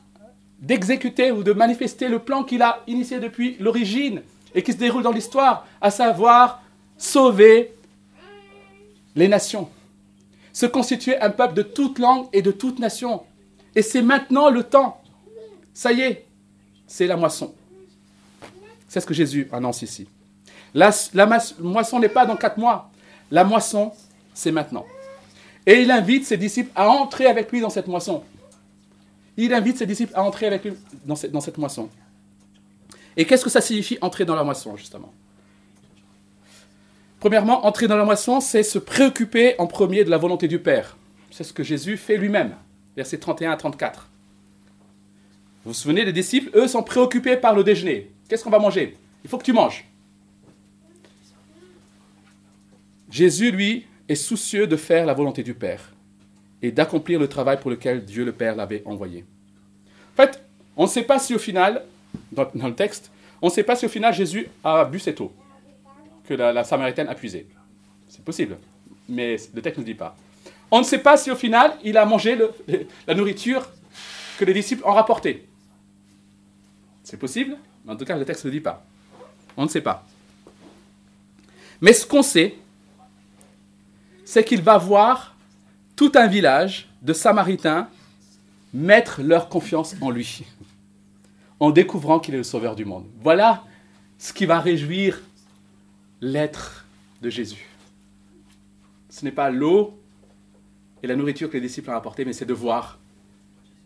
d'exécuter 0.59 1.31
ou 1.31 1.43
de 1.43 1.53
manifester 1.53 2.09
le 2.09 2.21
plan 2.21 2.43
qu'il 2.43 2.63
a 2.63 2.83
initié 2.87 3.21
depuis 3.21 3.57
l'origine 3.61 4.23
et 4.55 4.63
qui 4.63 4.73
se 4.73 4.79
déroule 4.79 5.03
dans 5.03 5.13
l'histoire, 5.13 5.67
à 5.81 5.91
savoir 5.91 6.63
sauver 6.97 7.75
les 9.15 9.29
nations, 9.29 9.69
se 10.55 10.65
constituer 10.65 11.21
un 11.21 11.31
peuple 11.31 11.53
de 11.53 11.63
toute 11.63 11.99
langue 11.99 12.27
et 12.33 12.41
de 12.41 12.51
toute 12.51 12.79
nation. 12.79 13.25
Et 13.75 13.83
c'est 13.83 14.01
maintenant 14.01 14.49
le 14.49 14.63
temps. 14.63 15.03
Ça 15.75 15.93
y 15.93 16.01
est, 16.01 16.27
c'est 16.87 17.07
la 17.07 17.17
moisson. 17.17 17.55
C'est 18.89 19.01
ce 19.01 19.07
que 19.07 19.13
Jésus 19.13 19.49
annonce 19.53 19.83
ici. 19.83 20.09
La, 20.75 20.91
moisson 21.61 21.99
n'est 21.99 22.09
pas 22.09 22.27
dans 22.27 22.37
quatre 22.37 22.59
mois. 22.59 22.91
La 23.31 23.45
moisson, 23.45 23.93
c'est 24.35 24.53
maintenant. 24.53 24.85
Et 25.67 25.83
il 25.83 25.91
invite 25.91 26.25
ses 26.25 26.37
disciples 26.37 26.71
à 26.75 26.89
entrer 26.89 27.27
avec 27.27 27.51
lui 27.51 27.61
dans 27.61 27.71
cette 27.71 27.89
moisson. 27.89 28.23
Il 29.37 29.53
invite 29.53 29.79
ses 29.79 29.87
disciples 29.87 30.13
à 30.15 30.23
entrer 30.23 30.47
avec 30.47 30.65
lui 30.65 30.75
dans 31.05 31.17
cette, 31.17 31.33
dans 31.33 31.41
cette 31.41 31.59
moisson. 31.59 31.89
Et 33.17 33.25
qu'est-ce 33.25 33.45
que 33.45 33.51
ça 33.51 33.61
signifie 33.61 33.99
entrer 34.01 34.25
dans 34.25 34.37
la 34.37 34.45
moisson, 34.45 34.77
justement? 34.77 35.13
Premièrement, 37.21 37.67
entrer 37.67 37.89
dans 37.89 37.97
la 37.97 38.05
moisson, 38.05 38.41
c'est 38.41 38.63
se 38.63 38.79
préoccuper 38.79 39.55
en 39.59 39.67
premier 39.67 40.05
de 40.05 40.11
la 40.11 40.19
volonté 40.19 40.49
du 40.49 40.59
Père. 40.59 40.97
C'est 41.31 41.45
ce 41.45 41.53
que 41.53 41.63
Jésus 41.63 41.97
fait 41.97 42.17
lui-même, 42.17 42.55
versets 42.97 43.19
31 43.19 43.53
à 43.53 43.57
34. 43.57 44.09
Vous 45.65 45.73
vous 45.73 45.75
souvenez, 45.75 46.05
les 46.05 46.13
disciples, 46.13 46.57
eux, 46.57 46.69
sont 46.69 46.83
préoccupés 46.83 47.37
par 47.37 47.55
le 47.55 47.65
déjeuner. 47.65 48.13
Qu'est-ce 48.29 48.45
qu'on 48.45 48.51
va 48.51 48.59
manger? 48.59 48.97
Il 49.25 49.31
faut 49.31 49.39
que 49.39 49.45
tu 49.45 49.53
manges. 49.53 49.85
Jésus, 53.17 53.51
lui, 53.51 53.87
est 54.11 54.15
soucieux 54.15 54.67
de 54.67 54.77
faire 54.77 55.07
la 55.07 55.15
volonté 55.15 55.43
du 55.43 55.55
Père 55.55 55.91
et 56.61 56.71
d'accomplir 56.71 57.19
le 57.19 57.29
travail 57.29 57.59
pour 57.59 57.71
lequel 57.71 58.05
Dieu 58.05 58.27
le 58.27 58.33
Père 58.33 58.55
l'avait 58.55 58.83
envoyé. 58.85 59.25
En 60.13 60.17
fait, 60.17 60.45
on 60.77 60.83
ne 60.83 60.87
sait 60.87 61.03
pas 61.03 61.19
si 61.19 61.35
au 61.35 61.39
final, 61.39 61.83
dans, 62.31 62.47
le 62.55 62.75
texte, 62.75 63.11
on 63.41 63.47
ne 63.47 63.51
sait 63.51 63.63
pas 63.63 63.75
si 63.75 63.87
au 63.87 63.89
final 63.89 64.13
Jésus 64.13 64.51
a 64.63 64.85
bu 64.85 64.99
cette 64.99 65.19
eau 65.23 65.33
que 66.29 66.35
la, 66.35 66.63
Samaritaine 66.63 67.09
a 67.09 67.15
puisée. 67.15 67.47
C'est 68.07 68.23
possible, 68.23 68.59
mais 69.09 69.39
le 69.55 69.63
texte 69.63 69.79
ne 69.79 69.85
dit 69.85 69.95
pas. 69.95 70.15
On 70.71 70.81
ne 70.81 70.85
sait 70.85 70.99
pas 70.99 71.17
si 71.17 71.31
au 71.31 71.37
final 71.37 71.73
il 71.83 71.97
a 71.97 72.05
mangé 72.05 72.37
la 73.07 73.15
nourriture 73.15 73.67
que 74.39 74.45
les 74.45 74.53
disciples 74.53 74.85
ont 74.85 74.93
rapportée. 74.93 75.47
C'est 77.03 77.19
possible, 77.19 77.57
mais 77.87 77.95
en 77.95 77.97
tout 77.97 78.05
cas, 78.05 78.19
le 78.19 78.27
texte 78.27 78.45
ne 78.45 78.51
le 78.51 78.57
dit 78.59 78.63
pas. 78.63 78.85
On 79.57 79.63
ne 79.63 79.71
sait 79.71 79.81
pas. 79.81 80.07
Mais 81.81 81.95
ce 81.95 82.07
qu'on 82.07 82.23
sait, 82.23 82.57
c'est 84.27 84.45
qu'il 84.45 84.61
va 84.61 84.77
voir 84.77 85.37
tout 85.95 86.13
un 86.17 86.27
village 86.27 86.89
de 87.01 87.13
Samaritains 87.13 87.89
mettre 88.75 89.23
leur 89.23 89.49
confiance 89.49 89.95
en 90.03 90.11
lui, 90.11 90.45
en 91.61 91.71
découvrant 91.71 92.19
qu'il 92.19 92.35
est 92.35 92.39
le 92.39 92.43
sauveur 92.43 92.75
du 92.75 92.85
monde. 92.85 93.07
Voilà 93.23 93.65
ce 94.19 94.33
qui 94.33 94.45
va 94.45 94.59
réjouir 94.59 95.23
l'être 96.21 96.87
de 97.23 97.31
Jésus. 97.31 97.69
Ce 99.09 99.25
n'est 99.25 99.31
pas 99.31 99.49
l'eau 99.49 99.97
et 101.03 101.07
la 101.07 101.15
nourriture 101.15 101.49
que 101.49 101.55
les 101.57 101.61
disciples 101.61 101.91
ont 101.91 101.97
apporté, 101.97 102.25
mais 102.25 102.33
c'est 102.33 102.45
de 102.45 102.53
voir 102.53 102.99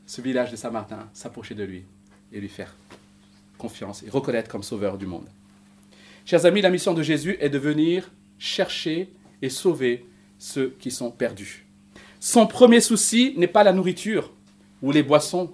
ce 0.07 0.23
village 0.23 0.51
de 0.51 0.57
Samaritains 0.57 1.09
s'approcher 1.13 1.55
de 1.55 1.65
lui 1.65 1.85
et 2.33 2.41
lui 2.41 2.49
faire 2.49 2.75
confiance 3.59 4.03
et 4.05 4.11
reconnaître 4.11 4.49
comme 4.49 4.63
sauveur 4.63 4.97
du 4.97 5.07
monde. 5.07 5.29
Chers 6.25 6.47
amis, 6.47 6.63
la 6.63 6.71
mission 6.71 6.95
de 6.95 7.03
Jésus 7.03 7.37
est 7.41 7.51
de 7.51 7.59
venir 7.59 8.11
chercher 8.39 9.13
et 9.43 9.51
sauver 9.51 10.07
ceux 10.41 10.75
qui 10.81 10.91
sont 10.91 11.11
perdus. 11.11 11.67
Son 12.19 12.47
premier 12.47 12.81
souci 12.81 13.35
n'est 13.37 13.47
pas 13.47 13.63
la 13.63 13.73
nourriture 13.73 14.33
ou 14.83 14.91
les 14.91 15.03
boissons, 15.03 15.53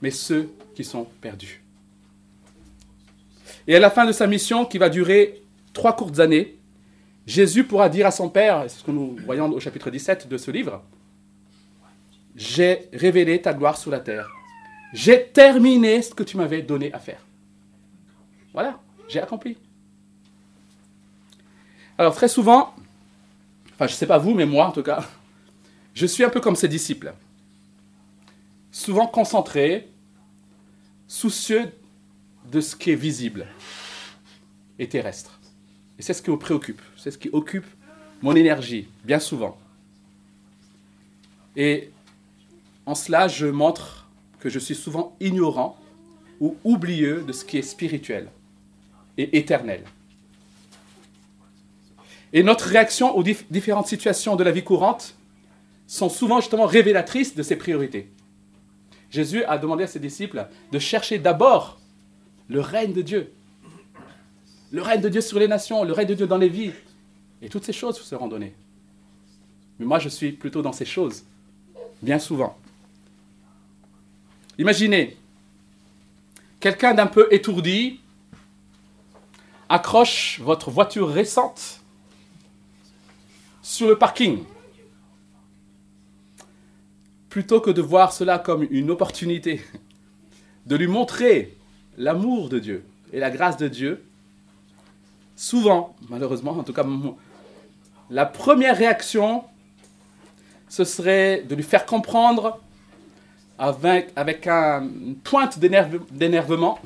mais 0.00 0.10
ceux 0.12 0.50
qui 0.74 0.84
sont 0.84 1.04
perdus. 1.20 1.64
Et 3.66 3.74
à 3.74 3.80
la 3.80 3.90
fin 3.90 4.06
de 4.06 4.12
sa 4.12 4.26
mission, 4.26 4.64
qui 4.64 4.78
va 4.78 4.90
durer 4.90 5.42
trois 5.72 5.96
courtes 5.96 6.20
années, 6.20 6.56
Jésus 7.26 7.64
pourra 7.64 7.88
dire 7.88 8.06
à 8.06 8.10
son 8.10 8.28
Père, 8.28 8.64
c'est 8.68 8.78
ce 8.78 8.84
que 8.84 8.90
nous 8.90 9.16
voyons 9.24 9.50
au 9.50 9.60
chapitre 9.60 9.90
17 9.90 10.28
de 10.28 10.38
ce 10.38 10.50
livre, 10.50 10.82
J'ai 12.36 12.88
révélé 12.92 13.42
ta 13.42 13.52
gloire 13.52 13.76
sur 13.76 13.90
la 13.90 14.00
terre. 14.00 14.28
J'ai 14.92 15.24
terminé 15.24 16.00
ce 16.02 16.14
que 16.14 16.22
tu 16.22 16.36
m'avais 16.36 16.62
donné 16.62 16.92
à 16.92 16.98
faire. 16.98 17.26
Voilà, 18.52 18.78
j'ai 19.08 19.20
accompli. 19.20 19.56
Alors 21.98 22.14
très 22.14 22.28
souvent, 22.28 22.74
enfin 23.78 23.86
je 23.86 23.92
ne 23.92 23.96
sais 23.98 24.06
pas 24.08 24.18
vous, 24.18 24.34
mais 24.34 24.44
moi 24.44 24.66
en 24.66 24.72
tout 24.72 24.82
cas, 24.82 25.08
je 25.94 26.04
suis 26.04 26.24
un 26.24 26.30
peu 26.30 26.40
comme 26.40 26.56
ses 26.56 26.66
disciples. 26.66 27.14
Souvent 28.72 29.06
concentré, 29.06 29.88
soucieux 31.06 31.70
de 32.50 32.60
ce 32.60 32.74
qui 32.74 32.90
est 32.90 32.96
visible 32.96 33.46
et 34.80 34.88
terrestre. 34.88 35.38
Et 35.96 36.02
c'est 36.02 36.12
ce 36.12 36.22
qui 36.22 36.30
me 36.30 36.38
préoccupe, 36.38 36.82
c'est 36.96 37.12
ce 37.12 37.18
qui 37.18 37.28
occupe 37.32 37.66
mon 38.20 38.34
énergie, 38.34 38.88
bien 39.04 39.20
souvent. 39.20 39.56
Et 41.54 41.92
en 42.84 42.96
cela, 42.96 43.28
je 43.28 43.46
montre 43.46 44.08
que 44.40 44.48
je 44.48 44.58
suis 44.58 44.74
souvent 44.74 45.16
ignorant 45.20 45.78
ou 46.40 46.56
oublieux 46.64 47.22
de 47.22 47.32
ce 47.32 47.44
qui 47.44 47.58
est 47.58 47.62
spirituel 47.62 48.28
et 49.16 49.38
éternel. 49.38 49.84
Et 52.32 52.42
notre 52.42 52.66
réaction 52.66 53.16
aux 53.16 53.22
différentes 53.22 53.86
situations 53.86 54.36
de 54.36 54.44
la 54.44 54.50
vie 54.50 54.64
courante 54.64 55.14
sont 55.86 56.10
souvent 56.10 56.40
justement 56.40 56.66
révélatrices 56.66 57.34
de 57.34 57.42
ses 57.42 57.56
priorités. 57.56 58.10
Jésus 59.10 59.42
a 59.44 59.56
demandé 59.56 59.84
à 59.84 59.86
ses 59.86 60.00
disciples 60.00 60.46
de 60.70 60.78
chercher 60.78 61.18
d'abord 61.18 61.80
le 62.48 62.60
règne 62.60 62.92
de 62.92 63.02
Dieu. 63.02 63.32
Le 64.70 64.82
règne 64.82 65.00
de 65.00 65.08
Dieu 65.08 65.22
sur 65.22 65.38
les 65.38 65.48
nations, 65.48 65.84
le 65.84 65.92
règne 65.92 66.08
de 66.08 66.14
Dieu 66.14 66.26
dans 66.26 66.36
les 66.36 66.50
vies. 66.50 66.72
Et 67.40 67.48
toutes 67.48 67.64
ces 67.64 67.72
choses 67.72 67.98
vous 67.98 68.04
seront 68.04 68.28
données. 68.28 68.54
Mais 69.78 69.86
moi, 69.86 69.98
je 69.98 70.10
suis 70.10 70.32
plutôt 70.32 70.60
dans 70.60 70.72
ces 70.72 70.84
choses, 70.84 71.24
bien 72.02 72.18
souvent. 72.18 72.58
Imaginez, 74.58 75.16
quelqu'un 76.60 76.92
d'un 76.92 77.06
peu 77.06 77.28
étourdi 77.30 78.00
accroche 79.68 80.40
votre 80.40 80.70
voiture 80.70 81.08
récente 81.08 81.80
sur 83.68 83.86
le 83.86 83.98
parking. 83.98 84.44
Plutôt 87.28 87.60
que 87.60 87.70
de 87.70 87.82
voir 87.82 88.12
cela 88.12 88.38
comme 88.38 88.66
une 88.70 88.90
opportunité 88.90 89.60
de 90.64 90.74
lui 90.76 90.86
montrer 90.86 91.54
l'amour 91.98 92.48
de 92.48 92.58
Dieu 92.58 92.84
et 93.12 93.20
la 93.20 93.30
grâce 93.30 93.58
de 93.58 93.68
Dieu, 93.68 94.02
souvent, 95.36 95.94
malheureusement, 96.08 96.52
en 96.52 96.64
tout 96.64 96.72
cas, 96.72 96.84
la 98.08 98.24
première 98.24 98.76
réaction, 98.76 99.44
ce 100.70 100.84
serait 100.84 101.42
de 101.42 101.54
lui 101.54 101.62
faire 101.62 101.84
comprendre 101.84 102.58
avec, 103.58 104.46
un- 104.46 104.82
une 104.82 105.16
pointe 105.16 105.58
d'énerve- 105.58 106.10
d'énervement 106.10 106.78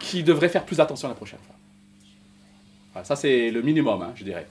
qui 0.00 0.24
devrait 0.24 0.48
faire 0.48 0.64
plus 0.64 0.80
attention 0.80 1.06
la 1.08 1.14
prochaine 1.14 1.38
fois. 1.46 3.04
Ça, 3.04 3.14
c'est 3.14 3.52
le 3.52 3.62
minimum, 3.62 4.02
hein, 4.02 4.12
je 4.16 4.24
dirais. 4.24 4.48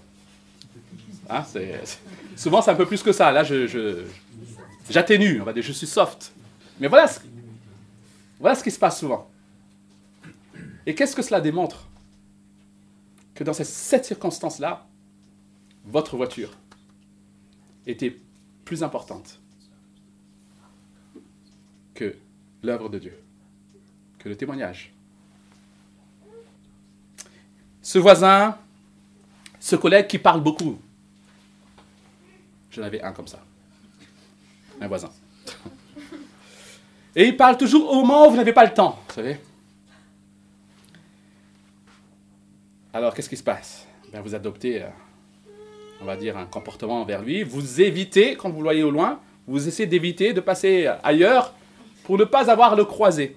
C'est- 1.46 2.00
souvent, 2.36 2.62
c'est 2.62 2.72
un 2.72 2.76
peu 2.76 2.86
plus 2.86 3.02
que 3.04 3.12
ça. 3.12 3.32
Là, 3.32 3.44
je, 3.44 4.06
j'atténue, 4.90 5.40
on 5.42 5.46
va 5.46 5.54
dire, 5.54 5.64
je 5.64 5.72
suis 5.72 5.88
soft. 5.88 6.34
Mais 6.80 6.88
voilà 6.88 7.08
ce, 7.08 7.20
voilà 8.40 8.56
ce 8.56 8.64
qui 8.64 8.72
se 8.72 8.80
passe 8.80 9.00
souvent. 9.00 9.30
Et 10.86 10.96
qu'est-ce 10.96 11.16
que 11.16 11.22
cela 11.22 11.40
démontre? 11.42 11.88
Que 13.36 13.44
dans 13.44 13.54
cette, 13.54 13.68
cette 13.68 14.06
circonstance-là, 14.06 14.86
votre 15.86 16.18
voiture 16.18 16.52
était 17.88 18.16
plus 18.66 18.84
importante 18.84 19.40
que 21.94 22.16
l'œuvre 22.64 22.90
de 22.90 23.00
Dieu, 23.00 23.18
que 24.20 24.28
le 24.30 24.36
témoignage. 24.36 24.92
Ce 27.82 27.98
voisin, 27.98 28.58
ce 29.60 29.76
collègue 29.76 30.08
qui 30.08 30.20
parle 30.20 30.42
beaucoup, 30.42 30.78
j'en 32.72 32.84
avais 32.84 33.02
un 33.02 33.12
comme 33.12 33.28
ça, 33.28 33.40
un 34.80 34.88
voisin. 34.88 35.10
Et 37.16 37.28
il 37.28 37.36
parle 37.36 37.58
toujours 37.58 37.92
au 37.92 38.02
moment 38.02 38.28
où 38.28 38.32
vous 38.32 38.38
n'avez 38.38 38.54
pas 38.54 38.66
le 38.66 38.74
temps, 38.74 38.98
vous 39.08 39.14
savez. 39.16 39.38
Alors, 42.94 43.14
qu'est-ce 43.14 43.30
qui 43.30 43.38
se 43.38 43.44
passe? 43.44 43.86
Ben, 44.12 44.22
Vous 44.22 44.36
adoptez, 44.36 44.84
euh, 44.84 44.88
on 46.02 46.06
va 46.06 46.18
dire, 46.18 46.38
un 46.38 46.46
comportement 46.46 47.02
envers 47.02 47.22
lui. 47.22 47.44
Vous 47.44 47.82
évitez, 47.82 48.36
quand 48.36 48.50
vous 48.50 48.58
le 48.58 48.64
voyez 48.64 48.84
au 48.84 48.92
loin, 48.92 49.20
vous 49.48 49.68
essayez 49.68 49.88
d'éviter 49.88 50.34
de 50.34 50.42
passer 50.42 50.90
ailleurs 51.04 51.54
pour 52.04 52.18
ne 52.18 52.24
pas 52.24 52.50
avoir 52.50 52.76
le 52.76 52.86
croiser. 52.86 53.36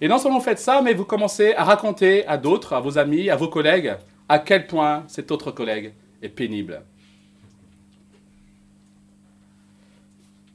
Et 0.00 0.08
non 0.08 0.18
seulement 0.18 0.38
vous 0.38 0.44
faites 0.44 0.58
ça, 0.58 0.82
mais 0.82 0.94
vous 0.94 1.04
commencez 1.04 1.54
à 1.54 1.64
raconter 1.64 2.26
à 2.26 2.36
d'autres, 2.36 2.72
à 2.72 2.80
vos 2.80 2.98
amis, 2.98 3.30
à 3.30 3.36
vos 3.36 3.48
collègues, 3.48 3.94
à 4.28 4.38
quel 4.38 4.66
point 4.66 5.04
cet 5.08 5.30
autre 5.30 5.50
collègue 5.50 5.94
est 6.22 6.28
pénible. 6.28 6.82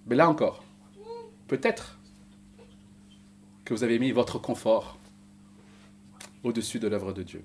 Mais 0.10 0.16
là 0.16 0.28
encore, 0.28 0.64
peut-être 1.48 2.00
que 3.64 3.76
vous 3.76 3.84
avez 3.84 4.00
mis 4.00 4.12
votre 4.12 4.40
confort 4.40 4.98
au-dessus 6.44 6.80
de 6.80 6.88
l'œuvre 6.88 7.14
de 7.14 7.22
Dieu. 7.22 7.44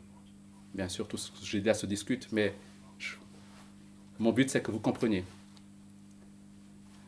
Bien 0.72 0.88
sûr, 0.88 1.06
tout 1.06 1.18
ce 1.18 1.30
que 1.30 1.44
j'ai 1.44 1.60
dit 1.60 1.66
là 1.66 1.74
se 1.74 1.84
discute, 1.84 2.28
mais 2.32 2.54
mon 4.18 4.32
but 4.32 4.48
c'est 4.48 4.62
que 4.62 4.70
vous 4.70 4.78
compreniez 4.80 5.24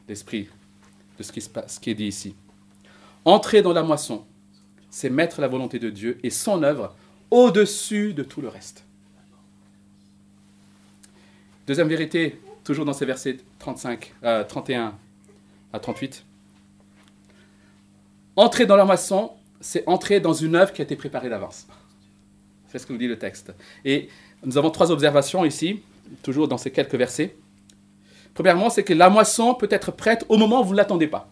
l'esprit 0.07 0.49
de 1.17 1.23
ce 1.23 1.33
qui, 1.33 1.41
se 1.41 1.49
passe, 1.49 1.77
ce 1.77 1.81
qui 1.81 1.89
est 1.89 1.95
dit 1.95 2.07
ici. 2.07 2.35
Entrer 3.25 3.63
dans 3.63 3.73
la 3.73 3.83
moisson, 3.83 4.27
c'est 4.91 5.09
mettre 5.09 5.41
la 5.41 5.49
volonté 5.49 5.79
de 5.79 5.89
Dieu 5.89 6.19
et 6.23 6.29
son 6.29 6.63
œuvre 6.63 6.95
au-dessus 7.31 8.13
de 8.13 8.23
tout 8.23 8.43
le 8.43 8.49
reste. 8.49 8.85
Deuxième 11.67 11.89
vérité, 11.89 12.41
toujours 12.63 12.85
dans 12.85 12.93
ces 12.93 13.07
versets 13.07 13.39
35, 13.59 14.13
euh, 14.23 14.45
31 14.45 14.99
à 15.73 15.79
38. 15.79 16.25
Entrer 18.37 18.67
dans 18.67 18.77
la 18.77 18.85
moisson, 18.85 19.33
c'est 19.61 19.87
entrer 19.87 20.21
dans 20.21 20.35
une 20.35 20.55
œuvre 20.55 20.73
qui 20.73 20.83
a 20.83 20.85
été 20.85 20.97
préparée 20.97 21.29
d'avance. 21.29 21.67
C'est 22.69 22.79
ce 22.79 22.87
que 22.87 22.93
nous 22.93 22.99
dit 22.99 23.09
le 23.09 23.19
texte. 23.19 23.55
Et 23.85 24.09
nous 24.45 24.59
avons 24.59 24.71
trois 24.71 24.91
observations 24.91 25.45
ici, 25.45 25.83
toujours 26.23 26.49
dans 26.49 26.59
ces 26.59 26.71
quelques 26.71 26.95
versets. 26.95 27.37
Premièrement, 28.35 28.69
c'est 28.69 28.85
que 28.85 28.93
la 28.93 29.09
moisson 29.09 29.55
peut 29.55 29.69
être 29.71 29.93
prête 29.93 30.27
au 30.29 30.37
moment 30.37 30.61
où 30.61 30.65
vous 30.65 30.73
ne 30.73 30.77
l'attendez 30.77 31.07
pas. 31.07 31.31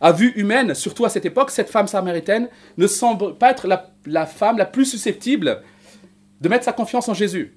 À 0.00 0.10
vue 0.10 0.32
humaine, 0.34 0.74
surtout 0.74 1.04
à 1.04 1.08
cette 1.08 1.24
époque, 1.24 1.52
cette 1.52 1.70
femme 1.70 1.86
samaritaine 1.86 2.48
ne 2.76 2.88
semble 2.88 3.36
pas 3.36 3.52
être 3.52 3.68
la, 3.68 3.92
la 4.04 4.26
femme 4.26 4.58
la 4.58 4.66
plus 4.66 4.84
susceptible 4.84 5.62
de 6.40 6.48
mettre 6.48 6.64
sa 6.64 6.72
confiance 6.72 7.08
en 7.08 7.14
Jésus. 7.14 7.56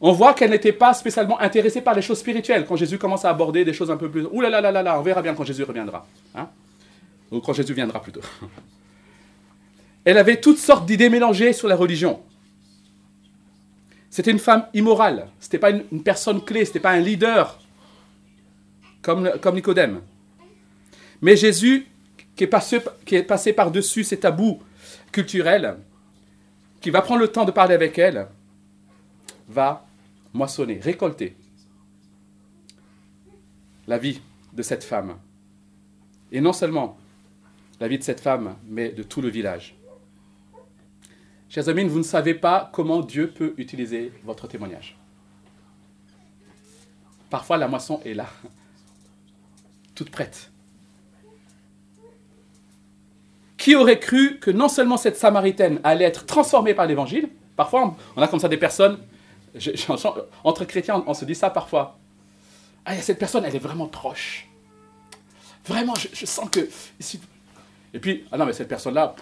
On 0.00 0.12
voit 0.12 0.34
qu'elle 0.34 0.50
n'était 0.50 0.72
pas 0.72 0.92
spécialement 0.92 1.40
intéressée 1.40 1.80
par 1.80 1.94
les 1.94 2.02
choses 2.02 2.18
spirituelles. 2.18 2.66
Quand 2.66 2.76
Jésus 2.76 2.98
commence 2.98 3.24
à 3.24 3.30
aborder 3.30 3.64
des 3.64 3.72
choses 3.72 3.90
un 3.90 3.96
peu 3.96 4.10
plus... 4.10 4.26
Ouh 4.30 4.40
là 4.42 4.50
là 4.50 4.60
là 4.60 4.70
là 4.70 4.82
là, 4.82 4.98
on 4.98 5.02
verra 5.02 5.22
bien 5.22 5.34
quand 5.34 5.44
Jésus 5.44 5.62
reviendra. 5.62 6.06
hein? 6.34 6.48
Ou 7.30 7.40
quand 7.40 7.54
Jésus 7.54 7.72
viendra 7.72 8.00
plutôt. 8.00 8.20
Elle 10.04 10.18
avait 10.18 10.40
toutes 10.40 10.58
sortes 10.58 10.86
d'idées 10.86 11.08
mélangées 11.08 11.52
sur 11.52 11.66
la 11.66 11.76
religion. 11.76 12.20
C'était 14.10 14.30
une 14.30 14.38
femme 14.38 14.66
immorale. 14.74 15.28
Ce 15.40 15.46
n'était 15.46 15.58
pas 15.58 15.70
une, 15.70 16.02
personne 16.02 16.44
clé, 16.44 16.64
ce 16.64 16.70
n'était 16.70 16.80
pas 16.80 16.92
un 16.92 17.00
leader 17.00 17.58
comme, 19.02 19.32
comme 19.40 19.54
Nicodème. 19.54 20.00
Mais 21.22 21.36
Jésus, 21.36 21.86
qui 22.36 22.44
est 22.44 22.48
passé, 22.48 22.80
qui 23.04 23.16
est 23.16 23.22
passé 23.22 23.52
par-dessus 23.52 24.04
ces 24.04 24.18
tabous 24.18 24.60
culturels, 25.10 25.76
qui 26.80 26.90
va 26.90 27.02
prendre 27.02 27.20
le 27.20 27.28
temps 27.28 27.44
de 27.44 27.50
parler 27.50 27.74
avec 27.74 27.98
elle, 27.98 28.28
va 29.48 29.85
moissonner, 30.36 30.78
récolter 30.78 31.36
la 33.86 33.98
vie 33.98 34.20
de 34.52 34.62
cette 34.62 34.84
femme. 34.84 35.16
Et 36.30 36.40
non 36.40 36.52
seulement 36.52 36.98
la 37.80 37.88
vie 37.88 37.98
de 37.98 38.02
cette 38.02 38.20
femme, 38.20 38.56
mais 38.66 38.90
de 38.90 39.02
tout 39.02 39.20
le 39.20 39.28
village. 39.28 39.76
Chers 41.48 41.68
amis, 41.68 41.84
vous 41.84 41.98
ne 41.98 42.04
savez 42.04 42.34
pas 42.34 42.70
comment 42.72 43.00
Dieu 43.00 43.30
peut 43.30 43.54
utiliser 43.56 44.12
votre 44.24 44.48
témoignage. 44.48 44.98
Parfois, 47.30 47.56
la 47.56 47.68
moisson 47.68 48.00
est 48.04 48.14
là, 48.14 48.26
toute 49.94 50.10
prête. 50.10 50.50
Qui 53.56 53.74
aurait 53.74 53.98
cru 53.98 54.38
que 54.38 54.50
non 54.50 54.68
seulement 54.68 54.96
cette 54.96 55.16
Samaritaine 55.16 55.80
allait 55.82 56.04
être 56.04 56.26
transformée 56.26 56.74
par 56.74 56.86
l'Évangile, 56.86 57.28
parfois 57.56 57.96
on 58.16 58.22
a 58.22 58.28
comme 58.28 58.38
ça 58.38 58.48
des 58.48 58.58
personnes, 58.58 58.98
entre 60.44 60.64
chrétiens 60.64 61.02
on 61.06 61.14
se 61.14 61.24
dit 61.24 61.34
ça 61.34 61.50
parfois, 61.50 61.98
ah, 62.86 62.96
cette 62.98 63.18
personne, 63.18 63.44
elle 63.44 63.56
est 63.56 63.60
vraiment 63.60 63.88
proche. 63.88 64.48
Vraiment, 65.66 65.94
je, 65.96 66.24
sens 66.24 66.48
que... 66.48 66.68
Et 67.92 67.98
puis, 67.98 68.24
ah 68.30 68.38
non, 68.38 68.46
mais 68.46 68.52
cette 68.52 68.68
personne-là, 68.68 69.16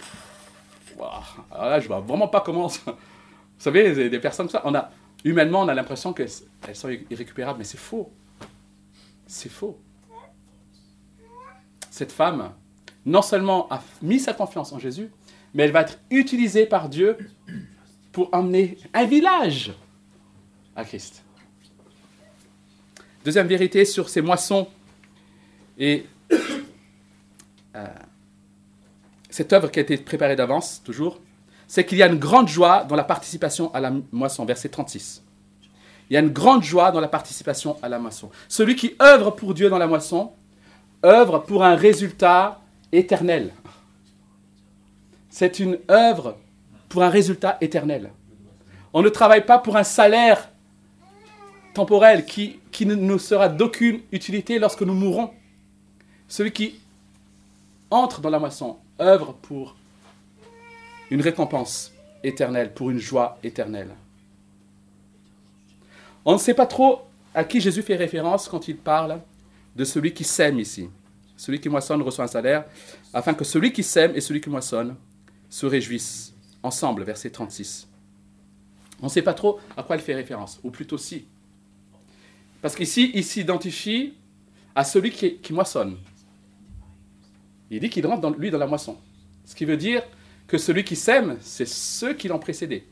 alors 1.51 1.71
là, 1.71 1.81
je 1.81 1.89
vois 1.89 2.01
vraiment 2.01 2.29
pas 2.29 2.43
comment... 2.43 2.67
Vous 2.67 2.93
savez, 3.57 4.11
des- 4.11 4.19
personnes 4.19 4.49
comme 4.49 4.75
ça, 4.75 4.91
humainement, 5.25 5.63
on 5.63 5.69
a 5.69 5.75
l'impression 5.75 6.13
qu'elles 6.13 6.29
elles 6.69 6.77
sont 6.77 6.91
irrécupérables, 7.11 7.59
mais 7.59 7.65
c'est 7.65 7.79
faux. 7.79 8.13
C'est 9.27 9.49
faux. 9.49 9.81
Cette 11.91 12.13
femme, 12.13 12.53
non 13.07 13.23
seulement 13.23 13.67
a 13.71 13.83
mis 14.03 14.21
sa 14.21 14.35
confiance 14.35 14.73
en 14.73 14.79
Jésus, 14.79 15.11
mais 15.55 15.63
elle 15.63 15.73
va 15.73 15.83
être 15.83 15.99
utilisée 16.11 16.67
par 16.67 16.91
Dieu 16.91 17.17
pour 18.13 18.29
emmener 18.35 18.77
un 18.93 19.05
village 19.07 19.73
à 20.77 20.85
Christ. 20.85 21.23
Deuxième 23.25 23.47
vérité 23.47 23.85
sur 23.85 24.09
ces 24.09 24.21
moissons 24.21 24.69
et 25.79 26.07
euh, 27.77 27.87
cette 29.31 29.53
œuvre 29.53 29.71
qui 29.71 29.79
a 29.79 29.83
été 29.83 29.97
préparée 29.97 30.37
d'avance, 30.37 30.83
toujours, 30.85 31.21
c'est 31.67 31.85
qu'il 31.85 31.99
y 31.99 32.03
a 32.03 32.07
une 32.07 32.19
grande 32.19 32.49
joie 32.49 32.85
dans 32.85 32.97
la 32.97 33.05
participation 33.05 33.73
à 33.75 33.81
la 33.81 33.93
moisson, 34.13 34.45
verset 34.45 34.69
36. 34.69 35.23
Il 36.09 36.15
y 36.15 36.17
a 36.17 36.21
une 36.21 36.31
grande 36.31 36.63
joie 36.63 36.93
dans 36.93 37.01
la 37.01 37.09
participation 37.09 37.77
à 37.83 37.89
la 37.89 37.99
moisson. 37.99 38.31
Celui 38.49 38.77
qui 38.77 38.95
œuvre 39.01 39.31
pour 39.31 39.55
Dieu 39.55 39.71
dans 39.71 39.79
la 39.79 39.87
moisson, 39.87 40.33
œuvre 41.05 41.39
pour 41.39 41.65
un 41.65 41.75
résultat 41.75 42.61
éternel. 42.93 43.53
C'est 45.31 45.59
une 45.59 45.79
œuvre 45.91 46.37
pour 46.89 47.03
un 47.03 47.09
résultat 47.09 47.57
éternel. 47.61 48.13
On 48.93 49.03
ne 49.03 49.09
travaille 49.09 49.45
pas 49.45 49.59
pour 49.59 49.77
un 49.77 49.83
salaire 49.83 50.51
temporel 51.75 52.25
qui, 52.25 52.61
qui 52.71 52.87
ne 52.87 52.95
nous 52.95 53.19
sera 53.19 53.49
d'aucune 53.49 54.01
utilité 54.13 54.59
lorsque 54.59 54.83
nous 54.83 54.95
mourrons. 54.95 55.31
Celui 56.29 56.53
qui 56.53 56.81
entre 57.91 58.21
dans 58.21 58.31
la 58.31 58.39
moisson 58.39 58.79
œuvre 59.01 59.35
pour 59.35 59.77
une 61.11 61.21
récompense 61.21 61.93
éternelle, 62.23 62.73
pour 62.73 62.91
une 62.91 62.99
joie 62.99 63.39
éternelle. 63.43 63.91
On 66.25 66.33
ne 66.33 66.39
sait 66.39 66.55
pas 66.55 66.67
trop 66.67 67.03
à 67.35 67.45
qui 67.45 67.61
Jésus 67.61 67.83
fait 67.83 67.97
référence 67.97 68.49
quand 68.49 68.69
il 68.69 68.77
parle 68.77 69.21
de 69.77 69.85
celui 69.85 70.15
qui 70.15 70.25
sème 70.25 70.59
ici. 70.59 70.89
Celui 71.37 71.61
qui 71.61 71.69
moissonne 71.69 72.01
reçoit 72.01 72.25
un 72.25 72.29
salaire, 72.29 72.65
afin 73.13 73.35
que 73.35 73.45
celui 73.45 73.73
qui 73.73 73.83
sème 73.83 74.13
et 74.15 74.21
celui 74.21 74.41
qui 74.41 74.49
moissonne 74.49 74.97
se 75.51 75.67
réjouissent 75.67 76.33
ensemble, 76.63 77.03
verset 77.05 77.31
36. 77.31 77.89
On 79.03 79.07
ne 79.07 79.11
sait 79.11 79.23
pas 79.23 79.35
trop 79.35 79.61
à 79.77 79.83
quoi 79.83 79.97
il 79.97 80.03
fait 80.03 80.15
référence, 80.15 80.61
ou 80.63 80.71
plutôt 80.71 80.97
si. 80.97 81.27
Parce 82.65 82.77
qu'ici, 82.77 83.11
il 83.13 83.23
s'identifie 83.23 84.15
à 84.75 84.85
celui 84.85 85.11
qui, 85.11 85.53
moissonne. 85.53 85.99
Il 87.71 87.79
dit 87.79 87.91
qu'il 87.91 88.07
rentre, 88.07 88.27
lui, 88.39 88.51
dans 88.51 88.57
la 88.57 88.67
moisson. 88.67 88.97
Ce 89.45 89.55
qui 89.55 89.67
veut 89.67 89.77
dire 89.77 90.03
que 90.47 90.57
celui 90.57 90.83
qui 90.83 90.97
sème, 90.97 91.37
c'est 91.43 91.69
ceux 91.69 92.15
qui 92.15 92.27
l'ont 92.27 92.39
précédé. 92.39 92.87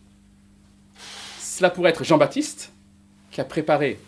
Cela 1.39 1.71
pourrait 1.71 1.89
être 1.89 2.05
Jean-Baptiste, 2.05 2.71
qui 3.31 3.41
a 3.41 3.47
préparé 3.47 3.99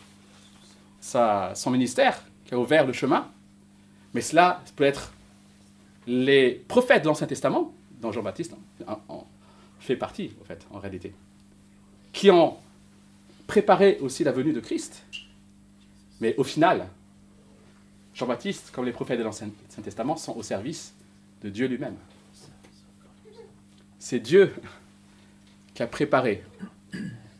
son 1.01 1.71
ministère, 1.71 2.23
qui 2.45 2.53
a 2.53 2.59
ouvert 2.59 2.87
le 2.87 2.93
chemin, 2.93 3.27
mais 4.13 4.21
cela 4.21 4.63
peut 4.77 4.85
être 4.85 5.15
les 6.07 6.63
prophètes 6.69 7.05
de 7.05 7.09
l'Ancien 7.09 7.27
Testament, 7.27 7.73
dont 8.03 8.13
Jean-Baptiste 8.13 8.55
fait 9.81 9.97
partie, 9.97 10.33
en 10.43 10.45
fait, 10.45 10.67
en 10.71 10.79
réalité, 10.79 11.15
qui 12.13 12.31
ont 12.31 12.59
préparé 13.47 13.97
aussi 14.03 14.25
la 14.25 14.33
venue 14.33 14.53
de 14.53 14.61
Christ. 14.61 15.07
Mais 16.25 16.35
au 16.39 16.43
final, 16.43 16.89
Jean-Baptiste, 18.15 18.71
comme 18.73 18.87
les 18.87 18.93
prophètes 18.93 19.19
de 19.19 19.25
l'Ancien 19.25 19.51
Testament, 19.83 20.17
sont 20.17 20.35
au 20.35 20.43
service 20.43 20.95
de 21.43 21.51
Dieu 21.51 21.67
lui-même. 21.67 21.97
C'est 23.99 24.21
Dieu 24.21 24.55
qui 25.75 25.83
a 25.83 25.87
préparé 25.87 26.43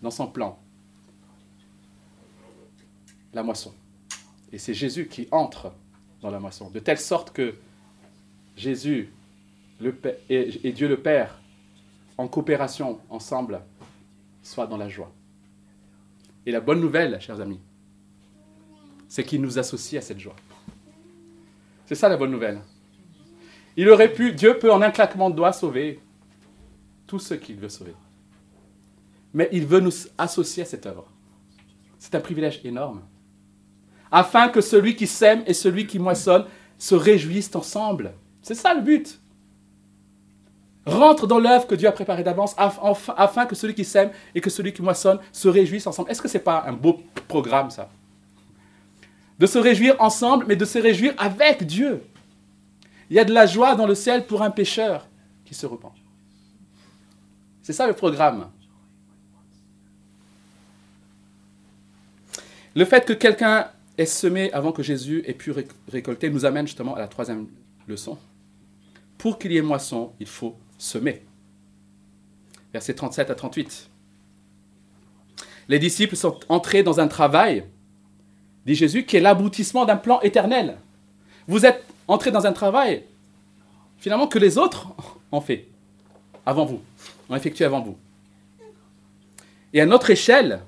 dans 0.03 0.11
son 0.11 0.27
plan 0.27 0.59
la 3.33 3.43
moisson. 3.43 3.73
Et 4.53 4.59
c'est 4.59 4.75
Jésus 4.75 5.09
qui 5.09 5.29
entre 5.31 5.73
dans 6.21 6.31
la 6.31 6.39
moisson, 6.39 6.69
de 6.69 6.79
telle 6.79 7.01
sorte 7.01 7.33
que 7.33 7.55
Jésus 8.55 9.15
et, 10.29 10.73
Dieu 10.73 10.89
le 10.89 11.01
Père, 11.01 11.41
en 12.19 12.29
coopération 12.29 13.01
ensemble, 13.09 13.63
soient 14.43 14.67
dans 14.67 14.77
la 14.77 14.91
joie. 14.91 15.11
Et 16.45 16.53
la 16.53 16.61
bonne 16.61 16.83
nouvelle, 16.83 17.19
chers 17.23 17.41
amis, 17.41 17.61
c'est 19.15 19.23
qu'il 19.23 19.41
nous 19.41 19.61
associe 19.61 20.03
à 20.03 20.05
cette 20.05 20.19
joie. 20.19 20.35
C'est 21.87 21.95
ça 21.95 22.09
la 22.09 22.17
bonne 22.17 22.33
nouvelle. 22.33 22.61
Il 23.77 23.89
aurait 23.89 24.13
pu, 24.13 24.33
Dieu 24.33 24.59
peut 24.59 24.73
en 24.73 24.83
un 24.83 24.91
claquement 24.91 25.31
de 25.31 25.37
doigts 25.37 25.53
sauver 25.53 26.01
tous 27.07 27.21
ceux 27.21 27.37
qu'il 27.37 27.55
veut 27.55 27.69
sauver. 27.69 27.95
Mais 29.33 29.49
il 29.53 29.67
veut 29.67 29.79
nous 29.79 29.93
associer 30.19 30.65
à 30.65 30.67
cette 30.67 30.85
œuvre. 30.87 31.07
C'est 31.97 32.17
un 32.17 32.21
privilège 32.21 32.61
énorme. 32.65 33.03
Afin 34.11 34.49
que 34.49 34.61
celui 34.61 34.97
qui 34.97 35.07
sème 35.07 35.45
et 35.47 35.55
celui 35.55 35.87
qui 35.87 36.01
moissonne 36.01 36.47
se 36.77 36.97
réjouissent 36.97 37.55
ensemble. 37.55 38.15
C'est 38.43 38.57
ça 38.57 38.75
le 38.75 38.81
but. 38.81 39.21
Rentre 40.87 41.29
dans 41.29 41.39
l'œuvre 41.39 41.69
que 41.69 41.77
Dieu 41.77 41.87
a 41.87 41.93
préparée 41.93 42.25
d'avance 42.25 42.57
afin 42.59 43.47
que 43.47 43.55
celui 43.55 43.77
qui 43.77 43.85
sème 43.85 44.11
et 44.35 44.41
que 44.41 44.51
celui 44.51 44.73
qui 44.73 44.83
moissonne 44.83 45.21
se 45.31 45.47
réjouissent 45.47 45.87
ensemble. 45.87 46.11
Est-ce 46.11 46.21
que 46.21 46.27
ce 46.27 46.37
n'est 46.37 46.43
pas 46.43 46.65
un 46.67 46.73
beau 46.73 47.01
programme 47.29 47.71
ça? 47.71 47.89
De 49.39 49.47
se 49.47 49.59
réjouir 49.59 49.97
ensemble, 50.01 50.47
mais 50.47 50.57
de 50.57 50.65
se 50.65 50.79
réjouir 50.79 51.15
avec 51.19 51.67
Dieu. 51.67 52.03
Il 53.11 53.17
y 53.17 53.19
a 53.19 53.25
de 53.25 53.33
la 53.33 53.47
joie 53.47 53.75
dans 53.75 53.87
le 53.87 53.95
ciel 53.95 54.27
pour 54.27 54.43
un 54.43 54.51
pécheur 54.51 55.07
qui 55.45 55.55
se 55.55 55.67
repent. 55.67 55.95
C'est 57.63 57.73
ça 57.73 57.87
le 57.87 57.95
programme. 57.95 58.51
Le 62.75 62.85
fait 62.85 63.05
que 63.05 63.13
quelqu'un 63.13 63.71
ait 63.97 64.07
semé 64.07 64.53
avant 64.53 64.73
que 64.73 64.83
Jésus 64.83 65.23
ait 65.27 65.35
pu 65.35 65.53
récolter 65.91 66.29
nous 66.31 66.45
amène 66.45 66.67
justement 66.67 66.95
à 66.95 66.99
la 66.99 67.09
troisième 67.09 67.47
leçon. 67.87 68.19
Pour 69.17 69.39
qu'il 69.39 69.53
y 69.53 69.57
ait 69.57 69.63
moisson, 69.63 70.13
il 70.19 70.27
faut 70.27 70.57
semer. 70.77 71.23
Versets 72.73 72.95
37 72.95 73.31
à 73.31 73.35
38. 73.35 73.89
Les 75.69 75.79
disciples 75.79 76.17
sont 76.17 76.41
entrés 76.49 76.83
dans 76.83 77.01
un 77.01 77.09
travail, 77.09 77.65
dit 78.67 78.75
Jésus, 78.75 79.05
qui 79.05 79.17
est 79.17 79.21
l'aboutissement 79.21 79.85
d'un 79.85 79.97
plan 79.97 80.21
éternel. 80.21 80.79
Vous 81.47 81.67
êtes 81.67 81.85
entrés 82.09 82.31
dans 82.31 82.47
un 82.47 82.53
travail, 82.53 83.05
finalement, 83.99 84.27
que 84.27 84.39
les 84.39 84.59
autres 84.59 84.89
ont 85.33 85.41
fait 85.41 85.69
avant 86.47 86.65
vous, 86.65 86.81
ont 87.29 87.37
effectué 87.37 87.65
avant 87.65 87.81
vous. 87.81 87.97
Et 89.73 89.81
à 89.81 89.87
notre 89.87 90.11
échelle, 90.11 90.61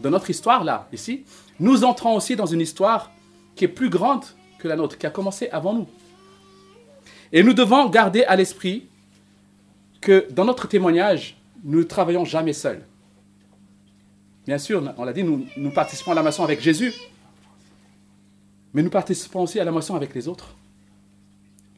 de 0.00 0.08
notre 0.08 0.30
histoire 0.30 0.64
là, 0.64 0.88
ici, 0.92 1.24
nous 1.58 1.84
entrons 1.84 2.14
aussi 2.14 2.36
dans 2.36 2.46
une 2.46 2.60
histoire 2.60 3.10
qui 3.56 3.64
est 3.64 3.68
plus 3.68 3.90
grande 3.90 4.24
que 4.58 4.68
la 4.68 4.76
nôtre, 4.76 4.96
qui 4.96 5.06
a 5.06 5.10
commencé 5.10 5.48
avant 5.50 5.74
nous. 5.74 5.88
Et 7.32 7.42
nous 7.42 7.52
devons 7.52 7.88
garder 7.88 8.24
à 8.24 8.36
l'esprit 8.36 8.86
que 10.00 10.26
dans 10.30 10.44
notre 10.44 10.68
témoignage, 10.68 11.36
nous 11.64 11.78
ne 11.78 11.84
travaillons 11.84 12.24
jamais 12.24 12.52
seuls. 12.52 12.84
Bien 14.46 14.58
sûr, 14.58 14.82
on 14.96 15.04
l'a 15.04 15.12
dit, 15.12 15.24
nous, 15.24 15.46
nous 15.56 15.70
participons 15.70 16.12
à 16.12 16.14
la 16.14 16.22
moisson 16.22 16.44
avec 16.44 16.60
Jésus, 16.60 16.94
mais 18.74 18.82
nous 18.82 18.90
participons 18.90 19.42
aussi 19.42 19.58
à 19.60 19.64
la 19.64 19.72
moisson 19.72 19.94
avec 19.94 20.14
les 20.14 20.28
autres. 20.28 20.54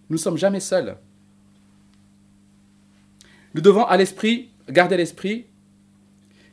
Nous 0.09 0.16
ne 0.16 0.20
sommes 0.20 0.37
jamais 0.37 0.61
seuls. 0.61 0.96
Nous 3.55 3.61
devons 3.61 3.85
à 3.85 3.96
l'esprit, 3.96 4.50
garder 4.68 4.94
à 4.94 4.98
l'esprit 4.98 5.46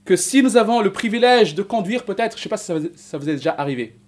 que 0.05 0.15
si 0.15 0.41
nous 0.41 0.57
avons 0.57 0.81
le 0.81 0.91
privilège 0.91 1.53
de 1.53 1.63
conduire, 1.63 2.05
peut-être, 2.05 2.37
je 2.37 2.39
ne 2.39 2.43
sais 2.43 2.49
pas 2.49 2.57
si 2.57 2.71
ça 2.95 3.17
vous 3.17 3.29
est 3.29 3.35
déjà 3.35 3.53
arrivé, 3.57 3.99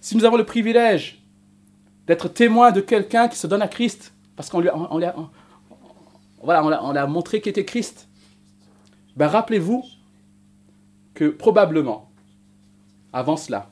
si 0.00 0.16
nous 0.16 0.24
avons 0.24 0.36
le 0.36 0.44
privilège 0.44 1.22
d'être 2.06 2.28
témoin 2.28 2.72
de 2.72 2.80
quelqu'un 2.80 3.28
qui 3.28 3.38
se 3.38 3.46
donne 3.46 3.62
à 3.62 3.68
Christ, 3.68 4.12
parce 4.36 4.50
qu'on 4.50 4.60
lui 4.60 4.68
a, 4.68 5.14
voilà, 6.42 6.64
on 6.64 7.08
montré 7.08 7.40
qu'il 7.40 7.50
était 7.50 7.64
Christ, 7.64 8.08
ben 9.16 9.28
rappelez-vous 9.28 9.84
que 11.14 11.28
probablement, 11.28 12.10
avant 13.12 13.36
cela, 13.36 13.70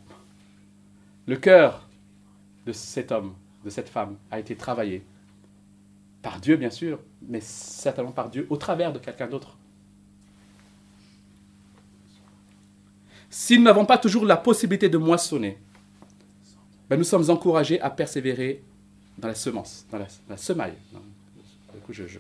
le 1.27 1.37
cœur 1.37 1.88
de 2.66 2.72
cet 2.72 3.12
homme, 3.12 3.35
de 3.64 3.70
cette 3.70 3.88
femme, 3.88 4.16
a 4.31 4.38
été 4.38 4.57
travaillé 4.57 5.05
par 6.22 6.40
Dieu, 6.40 6.57
bien 6.57 6.70
sûr, 6.70 6.98
mais 7.29 7.40
certainement 7.40 8.12
par 8.12 8.31
Dieu 8.31 8.46
au 8.51 8.57
travers 8.57 8.92
de 8.92 8.98
quelqu'un 8.98 9.27
d'autre. 9.27 9.57
Si 13.29 13.57
nous 13.59 13.64
n'avons 13.64 13.87
pas 13.87 13.98
toujours 13.98 14.25
la 14.25 14.37
possibilité 14.37 14.88
de 14.88 14.98
moissonner, 14.98 15.59
ben 16.88 16.96
nous 16.96 17.05
sommes 17.05 17.29
encouragés 17.31 17.81
à 17.81 17.90
persévérer 17.90 18.62
dans 19.18 19.29
la 19.29 19.35
semence, 19.35 19.87
dans 19.90 19.98
la, 20.29 20.37
semaille. 20.37 20.75
du 20.92 21.81
coup, 21.81 21.92
je 21.92 22.03
ne 22.03 22.09
sais 22.09 22.18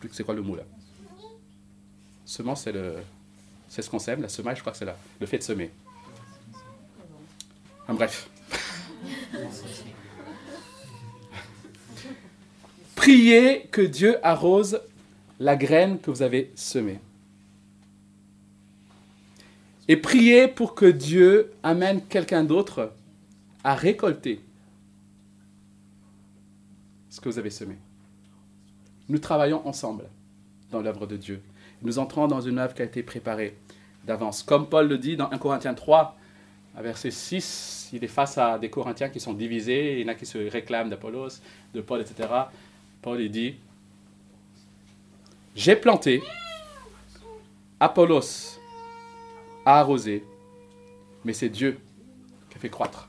plus 0.00 0.08
c'est 0.12 0.24
quoi 0.24 0.34
le 0.34 0.42
mot 0.42 0.56
là. 0.56 0.62
Semence, 2.24 2.68
c'est, 3.68 3.82
ce 3.82 3.90
qu'on 3.90 3.98
sème. 3.98 4.22
La 4.22 4.28
semaille, 4.28 4.56
je 4.56 4.60
crois 4.60 4.72
que 4.72 4.78
c'est 4.78 4.84
là, 4.84 4.96
le 5.20 5.26
fait 5.26 5.38
de 5.38 5.42
semer. 5.42 5.70
En 7.86 7.94
bref. 7.94 8.28
Priez 12.94 13.68
que 13.70 13.82
Dieu 13.82 14.16
arrose 14.22 14.80
la 15.40 15.56
graine 15.56 15.98
que 15.98 16.10
vous 16.10 16.22
avez 16.22 16.52
semée 16.54 17.00
et 19.88 19.96
priez 19.96 20.46
pour 20.48 20.74
que 20.74 20.84
Dieu 20.84 21.50
amène 21.62 22.02
quelqu'un 22.02 22.44
d'autre 22.44 22.92
à 23.64 23.74
récolter 23.74 24.40
ce 27.08 27.20
que 27.20 27.30
vous 27.30 27.38
avez 27.38 27.50
semé. 27.50 27.76
Nous 29.08 29.18
travaillons 29.18 29.66
ensemble 29.66 30.04
dans 30.70 30.82
l'œuvre 30.82 31.06
de 31.06 31.16
Dieu. 31.16 31.42
Nous 31.80 31.98
entrons 31.98 32.28
dans 32.28 32.42
une 32.42 32.58
œuvre 32.58 32.74
qui 32.74 32.82
a 32.82 32.84
été 32.84 33.02
préparée 33.02 33.56
d'avance. 34.04 34.42
Comme 34.42 34.68
Paul 34.68 34.88
le 34.88 34.98
dit 34.98 35.16
dans 35.16 35.30
1 35.30 35.38
Corinthiens 35.38 35.74
3, 35.74 36.17
verset 36.82 37.10
6, 37.10 37.90
il 37.92 38.04
est 38.04 38.08
face 38.08 38.38
à 38.38 38.58
des 38.58 38.70
Corinthiens 38.70 39.08
qui 39.08 39.20
sont 39.20 39.32
divisés, 39.32 39.94
il 39.94 40.00
y 40.00 40.04
en 40.04 40.08
a 40.08 40.14
qui 40.14 40.26
se 40.26 40.38
réclament 40.38 40.90
d'Apollos, 40.90 41.40
de 41.74 41.80
Paul, 41.80 42.00
etc. 42.00 42.28
Paul 43.02 43.20
il 43.20 43.30
dit, 43.30 43.56
j'ai 45.54 45.76
planté, 45.76 46.22
Apollos 47.80 48.58
arrosé, 49.64 50.24
mais 51.24 51.32
c'est 51.32 51.48
Dieu 51.48 51.78
qui 52.48 52.56
a 52.56 52.60
fait 52.60 52.70
croître. 52.70 53.08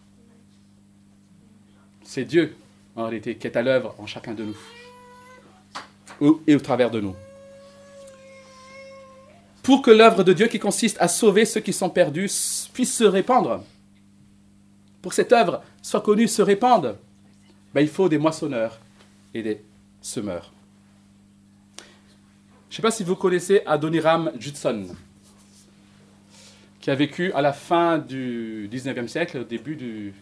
C'est 2.03 2.25
Dieu, 2.25 2.55
en 2.95 3.03
réalité, 3.03 3.35
qui 3.35 3.45
est 3.45 3.55
à 3.55 3.61
l'œuvre 3.61 3.93
en 3.99 4.07
chacun 4.07 4.33
de 4.33 4.45
nous 4.45 4.57
et 6.47 6.55
au 6.55 6.59
travers 6.59 6.89
de 6.89 6.99
nous. 6.99 7.15
Pour 9.61 9.81
que 9.81 9.91
l'œuvre 9.91 10.23
de 10.23 10.33
Dieu 10.33 10.47
qui 10.47 10.57
consiste 10.57 10.97
à 10.99 11.07
sauver 11.07 11.45
ceux 11.45 11.61
qui 11.61 11.71
sont 11.71 11.89
perdus 11.89 12.58
puisse 12.79 12.95
se 12.95 13.03
répandre, 13.03 13.61
pour 15.01 15.09
que 15.09 15.15
cette 15.17 15.33
œuvre 15.33 15.61
soit 15.81 15.99
connue, 15.99 16.29
se 16.29 16.41
répande, 16.41 16.95
ben, 17.73 17.81
il 17.81 17.89
faut 17.89 18.07
des 18.07 18.17
moissonneurs 18.17 18.79
et 19.33 19.43
des 19.43 19.61
semeurs. 20.01 20.53
Je 21.77 21.83
ne 22.71 22.75
sais 22.77 22.81
pas 22.81 22.91
si 22.91 23.03
vous 23.03 23.17
connaissez 23.17 23.63
Adoniram 23.65 24.31
Judson 24.39 24.95
qui 26.79 26.89
a 26.89 26.95
vécu 26.95 27.33
à 27.33 27.41
la 27.41 27.51
fin 27.51 27.97
du 27.97 28.69
19e 28.71 29.09
siècle, 29.09 29.39
au 29.39 29.43
début 29.43 29.75
du, 29.75 30.13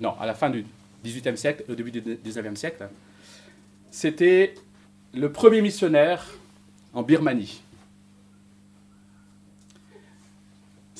non, 0.00 0.16
à 0.18 0.26
la 0.26 0.34
fin 0.34 0.50
du 0.50 0.66
18e 1.04 1.36
siècle, 1.36 1.66
au 1.68 1.76
début 1.76 1.92
du 1.92 2.00
19e 2.00 2.56
siècle. 2.56 2.88
C'était 3.92 4.56
le 5.14 5.30
premier 5.30 5.62
missionnaire 5.62 6.26
en 6.92 7.04
Birmanie. 7.04 7.62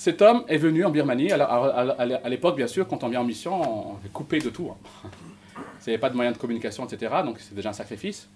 Cet 0.00 0.22
homme 0.22 0.44
est 0.48 0.56
venu 0.56 0.82
en 0.86 0.88
Birmanie. 0.88 1.30
À 1.30 2.28
l'époque, 2.30 2.56
bien 2.56 2.66
sûr, 2.66 2.88
quand 2.88 3.04
on 3.04 3.08
vient 3.08 3.20
en 3.20 3.24
mission, 3.24 3.60
on 3.60 3.96
est 4.02 4.10
coupé 4.10 4.38
de 4.38 4.48
tout. 4.48 4.72
Il 5.04 5.58
n'y 5.88 5.92
avait 5.92 5.98
pas 5.98 6.08
de 6.08 6.14
moyens 6.14 6.34
de 6.34 6.40
communication, 6.40 6.86
etc. 6.86 7.16
Donc 7.22 7.38
c'est 7.38 7.54
déjà 7.54 7.68
un 7.68 7.74
sacrifice. 7.74 8.26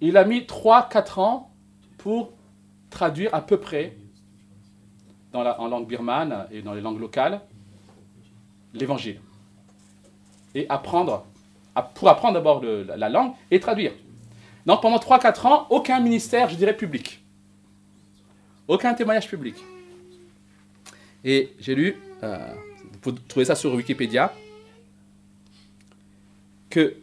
Il 0.00 0.16
a 0.16 0.22
mis 0.22 0.42
3-4 0.42 1.18
ans 1.18 1.50
pour 1.96 2.30
traduire 2.88 3.34
à 3.34 3.40
peu 3.40 3.58
près 3.58 3.96
en 5.32 5.66
langue 5.66 5.88
birmane 5.88 6.46
et 6.52 6.62
dans 6.62 6.72
les 6.72 6.80
langues 6.80 7.00
locales 7.00 7.40
l'évangile. 8.74 9.20
Et 10.54 10.66
apprendre, 10.68 11.26
pour 11.94 12.08
apprendre 12.08 12.34
d'abord 12.34 12.62
la 12.62 13.08
langue 13.08 13.32
et 13.50 13.58
traduire. 13.58 13.90
Donc 14.66 14.82
pendant 14.82 14.98
3-4 14.98 15.46
ans, 15.48 15.66
aucun 15.70 15.98
ministère, 15.98 16.48
je 16.48 16.54
dirais, 16.54 16.76
public. 16.76 17.17
Aucun 18.68 18.94
témoignage 18.94 19.28
public. 19.28 19.56
Et 21.24 21.54
j'ai 21.58 21.74
lu, 21.74 21.96
euh, 22.22 22.54
vous 23.02 23.12
trouvez 23.12 23.46
ça 23.46 23.54
sur 23.54 23.74
Wikipédia, 23.74 24.32
que 26.70 26.96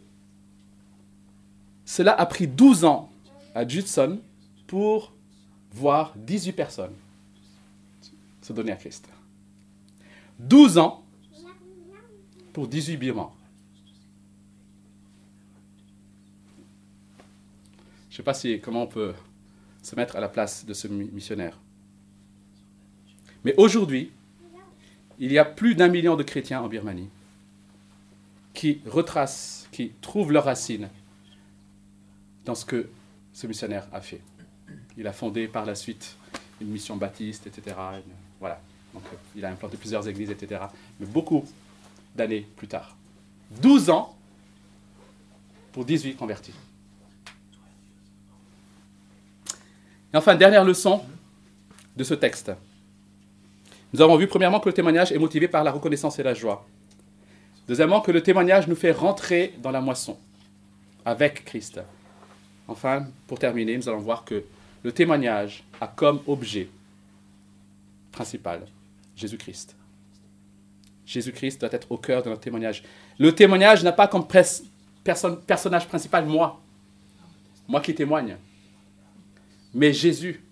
cela 1.84 2.12
a 2.12 2.24
pris 2.24 2.46
12 2.46 2.84
ans 2.84 3.10
à 3.54 3.66
Judson 3.66 4.20
pour 4.66 5.12
voir 5.72 6.14
18 6.16 6.52
personnes 6.52 6.94
se 8.46 8.52
donner 8.52 8.70
à 8.70 8.76
Christ. 8.76 9.08
12 10.38 10.78
ans 10.78 11.04
pour 12.52 12.68
18 12.68 12.96
birmans. 12.96 13.34
Je 18.08 18.14
ne 18.14 18.16
sais 18.18 18.22
pas 18.22 18.34
si, 18.34 18.60
comment 18.60 18.84
on 18.84 18.86
peut 18.86 19.14
se 19.86 19.94
mettre 19.94 20.16
à 20.16 20.20
la 20.20 20.28
place 20.28 20.66
de 20.66 20.74
ce 20.74 20.88
missionnaire. 20.88 21.56
Mais 23.44 23.54
aujourd'hui, 23.56 24.10
il 25.20 25.30
y 25.30 25.38
a 25.38 25.44
plus 25.44 25.76
d'un 25.76 25.86
million 25.86 26.16
de 26.16 26.24
chrétiens 26.24 26.60
en 26.60 26.66
Birmanie 26.66 27.08
qui 28.52 28.80
retracent, 28.84 29.68
qui 29.70 29.92
trouvent 30.00 30.32
leurs 30.32 30.46
racines 30.46 30.88
dans 32.44 32.56
ce 32.56 32.64
que 32.64 32.88
ce 33.32 33.46
missionnaire 33.46 33.86
a 33.92 34.00
fait. 34.00 34.20
Il 34.96 35.06
a 35.06 35.12
fondé 35.12 35.46
par 35.46 35.64
la 35.64 35.76
suite 35.76 36.16
une 36.60 36.66
mission 36.66 36.96
baptiste, 36.96 37.46
etc. 37.46 37.76
Voilà. 38.40 38.60
Donc, 38.92 39.04
il 39.36 39.44
a 39.44 39.50
implanté 39.50 39.76
plusieurs 39.76 40.08
églises, 40.08 40.32
etc. 40.32 40.62
Mais 40.98 41.06
beaucoup 41.06 41.44
d'années 42.16 42.44
plus 42.56 42.66
tard. 42.66 42.96
12 43.62 43.90
ans 43.90 44.16
pour 45.70 45.84
18 45.84 46.16
convertis. 46.16 46.54
Et 50.12 50.16
enfin, 50.16 50.34
dernière 50.34 50.64
leçon 50.64 51.02
de 51.96 52.04
ce 52.04 52.14
texte. 52.14 52.52
Nous 53.92 54.00
avons 54.02 54.16
vu 54.16 54.26
premièrement 54.26 54.60
que 54.60 54.68
le 54.68 54.74
témoignage 54.74 55.12
est 55.12 55.18
motivé 55.18 55.48
par 55.48 55.64
la 55.64 55.70
reconnaissance 55.70 56.18
et 56.18 56.22
la 56.22 56.34
joie. 56.34 56.66
Deuxièmement, 57.68 58.00
que 58.00 58.12
le 58.12 58.22
témoignage 58.22 58.68
nous 58.68 58.76
fait 58.76 58.92
rentrer 58.92 59.54
dans 59.62 59.70
la 59.70 59.80
moisson 59.80 60.16
avec 61.04 61.44
Christ. 61.44 61.80
Enfin, 62.68 63.06
pour 63.26 63.38
terminer, 63.38 63.76
nous 63.76 63.88
allons 63.88 63.98
voir 63.98 64.24
que 64.24 64.44
le 64.82 64.92
témoignage 64.92 65.64
a 65.80 65.86
comme 65.86 66.20
objet 66.26 66.68
principal 68.12 68.62
Jésus-Christ. 69.16 69.74
Jésus-Christ 71.06 71.60
doit 71.60 71.72
être 71.72 71.90
au 71.90 71.96
cœur 71.96 72.22
de 72.22 72.28
notre 72.28 72.40
témoignage. 72.40 72.82
Le 73.18 73.32
témoignage 73.32 73.84
n'a 73.84 73.92
pas 73.92 74.08
comme 74.08 74.26
personnage 74.26 75.86
principal 75.86 76.26
moi, 76.26 76.60
moi 77.68 77.80
qui 77.80 77.94
témoigne, 77.94 78.36
mais 79.74 79.92
Jésus, 79.92 80.42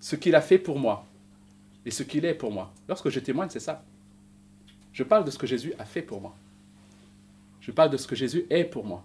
ce 0.00 0.16
qu'il 0.16 0.34
a 0.34 0.40
fait 0.40 0.58
pour 0.58 0.78
moi 0.78 1.06
et 1.84 1.90
ce 1.90 2.02
qu'il 2.02 2.24
est 2.24 2.34
pour 2.34 2.52
moi. 2.52 2.72
Lorsque 2.88 3.08
je 3.08 3.20
témoigne, 3.20 3.50
c'est 3.50 3.60
ça. 3.60 3.84
Je 4.92 5.04
parle 5.04 5.24
de 5.24 5.30
ce 5.30 5.38
que 5.38 5.46
Jésus 5.46 5.72
a 5.78 5.84
fait 5.84 6.02
pour 6.02 6.20
moi. 6.20 6.34
Je 7.60 7.70
parle 7.70 7.90
de 7.90 7.96
ce 7.96 8.06
que 8.06 8.16
Jésus 8.16 8.46
est 8.50 8.64
pour 8.64 8.84
moi. 8.84 9.04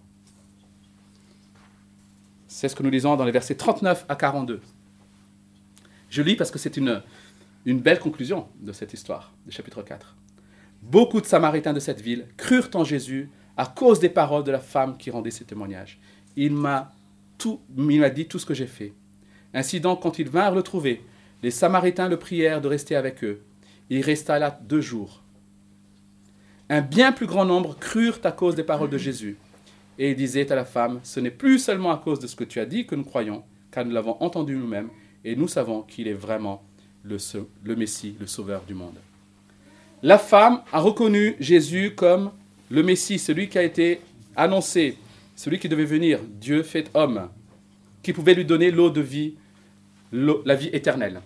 C'est 2.48 2.70
ce 2.70 2.76
que 2.76 2.84
nous 2.84 2.90
lisons 2.90 3.16
dans 3.16 3.26
les 3.26 3.32
versets 3.32 3.56
39 3.56 4.06
à 4.08 4.16
42. 4.16 4.62
Je 6.10 6.22
lis 6.22 6.36
parce 6.36 6.52
que 6.52 6.58
c'est 6.60 6.78
une, 6.78 7.04
une 7.66 7.82
belle 7.82 8.00
conclusion 8.00 8.48
de 8.62 8.72
cette 8.72 8.94
histoire, 8.94 9.34
du 9.46 9.52
chapitre 9.52 9.82
4. 9.82 10.16
Beaucoup 10.82 11.20
de 11.20 11.26
Samaritains 11.26 11.74
de 11.74 11.80
cette 11.80 12.00
ville 12.00 12.28
crurent 12.38 12.70
en 12.76 12.84
Jésus 12.84 13.30
à 13.58 13.66
cause 13.66 14.00
des 14.00 14.10
paroles 14.10 14.44
de 14.44 14.52
la 14.52 14.60
femme 14.60 14.98
qui 14.98 15.12
rendait 15.12 15.32
ses 15.32 15.46
témoignages. 15.46 16.00
Il 16.36 16.54
m'a 16.54 16.95
il 17.44 18.00
m'a 18.00 18.10
dit 18.10 18.28
tout 18.28 18.40
ce 18.40 18.46
que 18.46 18.54
j'ai 18.54 18.68
fait. 18.68 18.94
Ainsi 19.54 19.80
donc, 19.80 20.02
quand 20.02 20.20
ils 20.20 20.30
vinrent 20.30 20.56
le 20.56 20.64
trouver, 20.64 21.02
les 21.44 21.52
Samaritains 21.52 22.10
le 22.10 22.18
prièrent 22.18 22.62
de 22.62 22.68
rester 22.68 22.96
avec 22.96 23.24
eux. 23.24 23.42
Il 23.90 24.02
resta 24.02 24.40
là 24.40 24.60
deux 24.64 24.82
jours. 24.82 25.22
Un 26.70 26.82
bien 26.82 27.12
plus 27.12 27.28
grand 27.28 27.46
nombre 27.46 27.78
crurent 27.78 28.20
à 28.24 28.32
cause 28.32 28.56
des 28.56 28.64
paroles 28.64 28.90
de 28.90 28.98
Jésus. 28.98 29.38
Et 30.00 30.12
il 30.12 30.16
disait 30.16 30.52
à 30.52 30.56
la 30.56 30.66
femme, 30.66 31.00
ce 31.04 31.20
n'est 31.20 31.32
plus 31.32 31.60
seulement 31.60 31.92
à 31.92 31.98
cause 31.98 32.20
de 32.20 32.28
ce 32.28 32.36
que 32.36 32.44
tu 32.44 32.60
as 32.60 32.66
dit 32.66 32.86
que 32.86 32.96
nous 32.96 33.04
croyons, 33.04 33.44
car 33.72 33.86
nous 33.86 33.92
l'avons 33.92 34.18
entendu 34.22 34.56
nous-mêmes, 34.56 34.90
et 35.24 35.36
nous 35.36 35.48
savons 35.48 35.84
qu'il 35.84 36.08
est 36.08 36.14
vraiment 36.14 36.64
le 37.04 37.76
Messie, 37.76 38.16
le 38.20 38.28
Sauveur 38.28 38.64
du 38.68 38.74
monde. 38.74 38.98
La 40.02 40.18
femme 40.18 40.62
a 40.74 40.80
reconnu 40.80 41.36
Jésus 41.40 41.94
comme 41.96 42.32
le 42.70 42.84
Messie, 42.84 43.20
celui 43.20 43.48
qui 43.48 43.58
a 43.58 43.64
été 43.64 44.02
annoncé, 44.36 44.98
celui 45.36 45.60
qui 45.60 45.70
devait 45.70 45.86
venir, 45.86 46.20
Dieu 46.24 46.64
fait 46.64 46.90
homme, 46.94 47.30
qui 48.02 48.14
pouvait 48.14 48.34
lui 48.34 48.46
donner 48.46 48.72
l'eau 48.72 48.90
de 48.90 49.02
vie, 49.02 49.36
la 50.12 50.56
vie 50.56 50.70
éternelle. 50.72 51.22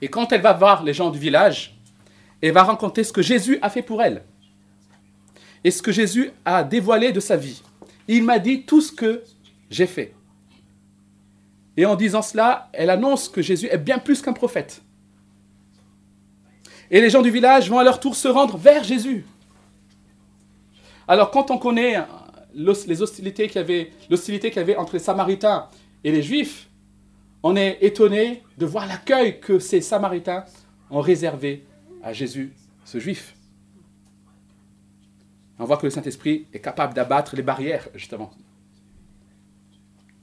Et 0.00 0.08
quand 0.08 0.32
elle 0.32 0.42
va 0.42 0.52
voir 0.52 0.84
les 0.84 0.94
gens 0.94 1.10
du 1.10 1.18
village, 1.18 1.76
elle 2.40 2.52
va 2.52 2.62
raconter 2.62 3.04
ce 3.04 3.12
que 3.12 3.22
Jésus 3.22 3.58
a 3.62 3.70
fait 3.70 3.82
pour 3.82 4.02
elle 4.02 4.22
et 5.64 5.70
ce 5.70 5.80
que 5.82 5.92
Jésus 5.92 6.30
a 6.44 6.62
dévoilé 6.62 7.10
de 7.10 7.20
sa 7.20 7.36
vie. 7.36 7.62
Il 8.06 8.22
m'a 8.22 8.38
dit 8.38 8.64
tout 8.64 8.82
ce 8.82 8.92
que 8.92 9.24
j'ai 9.70 9.86
fait. 9.86 10.14
Et 11.76 11.86
en 11.86 11.96
disant 11.96 12.22
cela, 12.22 12.68
elle 12.72 12.90
annonce 12.90 13.28
que 13.28 13.42
Jésus 13.42 13.68
est 13.70 13.78
bien 13.78 13.98
plus 13.98 14.20
qu'un 14.20 14.34
prophète. 14.34 14.82
Et 16.90 17.00
les 17.00 17.10
gens 17.10 17.22
du 17.22 17.30
village 17.30 17.70
vont 17.70 17.78
à 17.78 17.84
leur 17.84 17.98
tour 17.98 18.14
se 18.14 18.28
rendre 18.28 18.58
vers 18.58 18.84
Jésus. 18.84 19.24
Alors 21.08 21.30
quand 21.30 21.50
on 21.50 21.58
connaît 21.58 21.96
les 22.54 23.02
qu'il 23.48 23.56
y 23.56 23.58
avait, 23.58 23.90
l'hostilité 24.08 24.50
qu'il 24.50 24.58
y 24.58 24.62
avait 24.62 24.76
entre 24.76 24.94
les 24.94 24.98
Samaritains 24.98 25.68
et 26.02 26.12
les 26.12 26.22
Juifs, 26.22 26.68
on 27.42 27.56
est 27.56 27.78
étonné 27.82 28.42
de 28.56 28.66
voir 28.66 28.86
l'accueil 28.86 29.40
que 29.40 29.58
ces 29.58 29.80
Samaritains 29.80 30.44
ont 30.90 31.00
réservé 31.00 31.64
à 32.02 32.12
Jésus, 32.12 32.52
ce 32.84 32.98
Juif. 32.98 33.34
On 35.58 35.64
voit 35.64 35.76
que 35.76 35.86
le 35.86 35.90
Saint-Esprit 35.90 36.46
est 36.52 36.60
capable 36.60 36.94
d'abattre 36.94 37.36
les 37.36 37.42
barrières, 37.42 37.88
justement, 37.94 38.30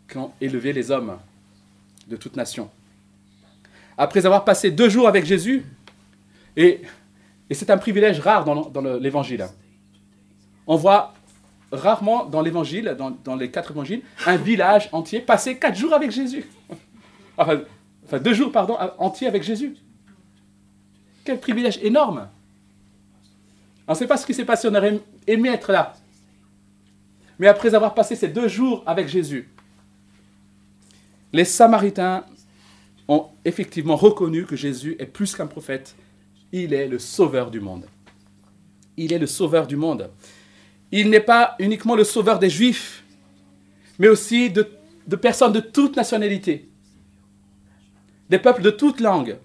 qu'ont 0.08 0.32
élevé 0.42 0.74
les 0.74 0.92
hommes 0.92 1.18
de 2.08 2.18
toute 2.18 2.36
nation. 2.36 2.70
Après 3.98 4.26
avoir 4.26 4.44
passé 4.44 4.72
deux 4.72 4.90
jours 4.90 5.08
avec 5.08 5.26
Jésus, 5.26 5.64
et, 6.58 6.82
c'est 7.52 7.70
un 7.70 7.78
privilège 7.78 8.20
rare 8.20 8.46
dans, 8.46 8.82
l'évangile, 9.00 9.46
on 10.68 10.76
voit 10.76 11.14
rarement 11.72 12.26
dans 12.26 12.42
l'évangile, 12.42 12.98
dans, 12.98 13.36
les 13.36 13.50
quatre 13.50 13.72
évangiles, 13.72 14.02
un 14.26 14.38
village 14.38 14.90
entier 14.92 15.20
passer 15.20 15.58
quatre 15.58 15.78
jours 15.78 15.94
avec 15.94 16.12
Jésus. 16.12 16.46
Enfin, 17.38 17.62
enfin 18.06 18.20
deux 18.20 18.34
jours, 18.34 18.52
pardon, 18.52 18.78
entiers 19.00 19.26
avec 19.26 19.42
Jésus. 19.42 19.76
Quel 21.24 21.40
privilège 21.40 21.80
énorme. 21.82 22.28
On 23.88 23.94
ne 23.94 23.98
sait 23.98 24.06
pas 24.06 24.18
ce 24.18 24.26
qui 24.26 24.34
s'est 24.34 24.46
passé, 24.46 24.68
on 24.70 24.76
aurait 24.76 25.00
aimé 25.26 25.50
être 25.50 25.72
là. 25.72 25.94
Mais 27.40 27.48
après 27.48 27.74
avoir 27.74 27.96
passé 27.96 28.16
ces 28.16 28.28
deux 28.28 28.48
jours 28.48 28.84
avec 28.86 29.08
Jésus, 29.08 29.50
les 31.34 31.46
Samaritains 31.46 32.26
ont 33.08 33.28
effectivement 33.46 33.96
reconnu 33.96 34.46
que 34.46 34.56
Jésus 34.56 34.96
est 35.00 35.06
plus 35.06 35.36
qu'un 35.36 35.48
prophète. 35.48 35.96
Il 36.52 36.74
est 36.74 36.88
le 36.88 37.00
sauveur 37.00 37.50
du 37.50 37.60
monde. 37.60 37.86
Il 38.98 39.14
est 39.14 39.20
le 39.20 39.28
sauveur 39.28 39.68
du 39.68 39.78
monde. 39.78 40.10
Il 40.92 41.10
n'est 41.10 41.22
pas 41.22 41.56
uniquement 41.60 41.96
le 41.96 42.04
sauveur 42.04 42.38
des 42.38 42.50
Juifs, 42.50 43.04
mais 43.98 44.10
aussi 44.10 44.50
de, 44.50 44.68
personnes 45.16 45.54
de 45.54 45.60
toute 45.60 45.96
nationalité, 45.96 46.70
des 48.30 48.40
peuples 48.40 48.62
de 48.62 48.72
toute 48.72 49.00
langue. 49.00 49.38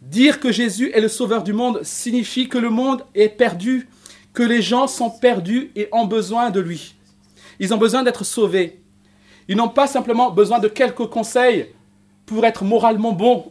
Dire 0.00 0.40
que 0.40 0.50
Jésus 0.50 0.90
est 0.92 1.00
le 1.00 1.08
sauveur 1.08 1.44
du 1.44 1.52
monde 1.52 1.82
signifie 1.84 2.48
que 2.48 2.58
le 2.58 2.70
monde 2.70 3.04
est 3.14 3.28
perdu, 3.28 3.88
que 4.32 4.42
les 4.42 4.60
gens 4.62 4.88
sont 4.88 5.10
perdus 5.10 5.70
et 5.76 5.88
ont 5.92 6.06
besoin 6.06 6.50
de 6.50 6.58
lui. 6.58 6.96
Ils 7.60 7.72
ont 7.72 7.78
besoin 7.78 8.02
d'être 8.02 8.24
sauvés. 8.24 8.82
Ils 9.46 9.56
n'ont 9.56 9.68
pas 9.68 9.86
simplement 9.86 10.30
besoin 10.30 10.58
de 10.58 10.68
quelques 10.68 11.06
conseils 11.06 11.68
pour 12.26 12.44
être 12.44 12.64
moralement 12.64 13.12
bons, 13.12 13.50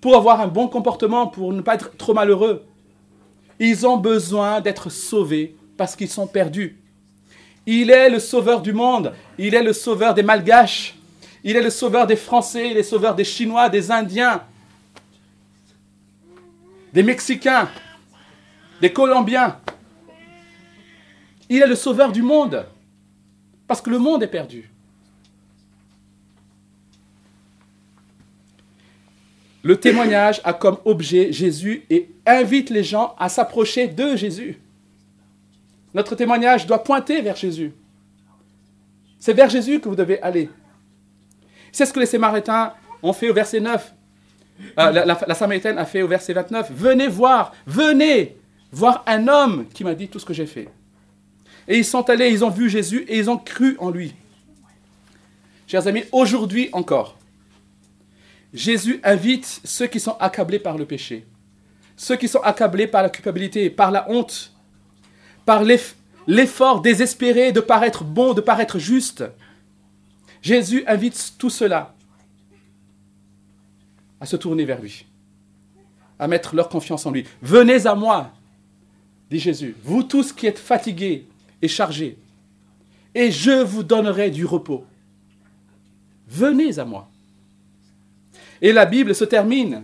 pour 0.00 0.14
avoir 0.14 0.40
un 0.40 0.48
bon 0.48 0.68
comportement, 0.68 1.26
pour 1.26 1.52
ne 1.52 1.60
pas 1.60 1.74
être 1.74 1.96
trop 1.96 2.14
malheureux. 2.14 2.67
Ils 3.58 3.86
ont 3.86 3.96
besoin 3.96 4.60
d'être 4.60 4.90
sauvés 4.90 5.56
parce 5.76 5.96
qu'ils 5.96 6.08
sont 6.08 6.26
perdus. 6.26 6.78
Il 7.66 7.90
est 7.90 8.08
le 8.08 8.18
sauveur 8.18 8.62
du 8.62 8.72
monde. 8.72 9.12
Il 9.36 9.54
est 9.54 9.62
le 9.62 9.72
sauveur 9.72 10.14
des 10.14 10.22
Malgaches. 10.22 10.94
Il 11.44 11.56
est 11.56 11.62
le 11.62 11.70
sauveur 11.70 12.06
des 12.06 12.16
Français, 12.16 12.70
il 12.70 12.72
est 12.72 12.78
le 12.78 12.82
sauveur 12.82 13.14
des 13.14 13.24
Chinois, 13.24 13.68
des 13.68 13.90
Indiens, 13.90 14.42
des 16.92 17.02
Mexicains, 17.02 17.68
des 18.80 18.92
Colombiens. 18.92 19.58
Il 21.48 21.62
est 21.62 21.66
le 21.66 21.76
sauveur 21.76 22.12
du 22.12 22.22
monde. 22.22 22.66
Parce 23.66 23.82
que 23.82 23.90
le 23.90 23.98
monde 23.98 24.22
est 24.22 24.28
perdu. 24.28 24.70
Le 29.62 29.78
témoignage 29.78 30.40
a 30.44 30.54
comme 30.54 30.78
objet 30.86 31.30
Jésus 31.32 31.84
et 31.90 32.08
invite 32.36 32.70
les 32.70 32.84
gens 32.84 33.14
à 33.18 33.28
s'approcher 33.28 33.88
de 33.88 34.16
Jésus. 34.16 34.60
Notre 35.94 36.14
témoignage 36.14 36.66
doit 36.66 36.82
pointer 36.82 37.22
vers 37.22 37.36
Jésus. 37.36 37.72
C'est 39.18 39.32
vers 39.32 39.48
Jésus 39.48 39.80
que 39.80 39.88
vous 39.88 39.96
devez 39.96 40.20
aller. 40.22 40.48
C'est 41.72 41.86
ce 41.86 41.92
que 41.92 42.00
les 42.00 42.06
Samaritains 42.06 42.74
ont 43.02 43.12
fait 43.12 43.28
au 43.30 43.34
verset 43.34 43.60
9. 43.60 43.94
Euh, 44.78 44.90
la, 44.90 45.04
la, 45.04 45.34
Samaritaine 45.34 45.78
a 45.78 45.84
fait 45.84 46.02
au 46.02 46.08
verset 46.08 46.32
29. 46.32 46.72
Venez 46.72 47.08
voir, 47.08 47.52
venez 47.66 48.36
voir 48.72 49.04
un 49.06 49.28
homme 49.28 49.66
qui 49.72 49.84
m'a 49.84 49.94
dit 49.94 50.08
tout 50.08 50.18
ce 50.18 50.24
que 50.24 50.34
j'ai 50.34 50.46
fait. 50.46 50.68
Et 51.66 51.78
ils 51.78 51.84
sont 51.84 52.08
allés, 52.10 52.30
ils 52.30 52.44
ont 52.44 52.50
vu 52.50 52.68
Jésus 52.68 53.04
et 53.08 53.18
ils 53.18 53.30
ont 53.30 53.38
cru 53.38 53.76
en 53.78 53.90
lui. 53.90 54.14
Chers 55.66 55.86
amis, 55.86 56.04
aujourd'hui 56.12 56.70
encore, 56.72 57.18
Jésus 58.54 59.00
invite 59.04 59.60
ceux 59.64 59.86
qui 59.86 60.00
sont 60.00 60.16
accablés 60.18 60.58
par 60.58 60.78
le 60.78 60.86
péché, 60.86 61.26
ceux 61.98 62.16
qui 62.16 62.28
sont 62.28 62.40
accablés 62.40 62.86
par 62.86 63.02
la 63.02 63.10
culpabilité, 63.10 63.68
par 63.70 63.90
la 63.90 64.08
honte, 64.08 64.52
par 65.44 65.64
l'effort 66.26 66.80
désespéré 66.80 67.50
de 67.50 67.60
paraître 67.60 68.04
bon, 68.04 68.34
de 68.34 68.40
paraître 68.40 68.78
juste. 68.78 69.24
Jésus 70.40 70.84
invite 70.86 71.34
tout 71.38 71.50
cela 71.50 71.96
à 74.20 74.26
se 74.26 74.36
tourner 74.36 74.64
vers 74.64 74.80
lui, 74.80 75.06
à 76.20 76.28
mettre 76.28 76.54
leur 76.54 76.68
confiance 76.68 77.04
en 77.04 77.10
lui. 77.10 77.26
Venez 77.42 77.84
à 77.88 77.96
moi, 77.96 78.30
dit 79.28 79.40
Jésus, 79.40 79.74
vous 79.82 80.04
tous 80.04 80.32
qui 80.32 80.46
êtes 80.46 80.58
fatigués 80.58 81.26
et 81.60 81.68
chargés, 81.68 82.16
et 83.12 83.32
je 83.32 83.64
vous 83.64 83.82
donnerai 83.82 84.30
du 84.30 84.44
repos. 84.44 84.86
Venez 86.28 86.78
à 86.78 86.84
moi. 86.84 87.10
Et 88.62 88.72
la 88.72 88.86
Bible 88.86 89.16
se 89.16 89.24
termine 89.24 89.82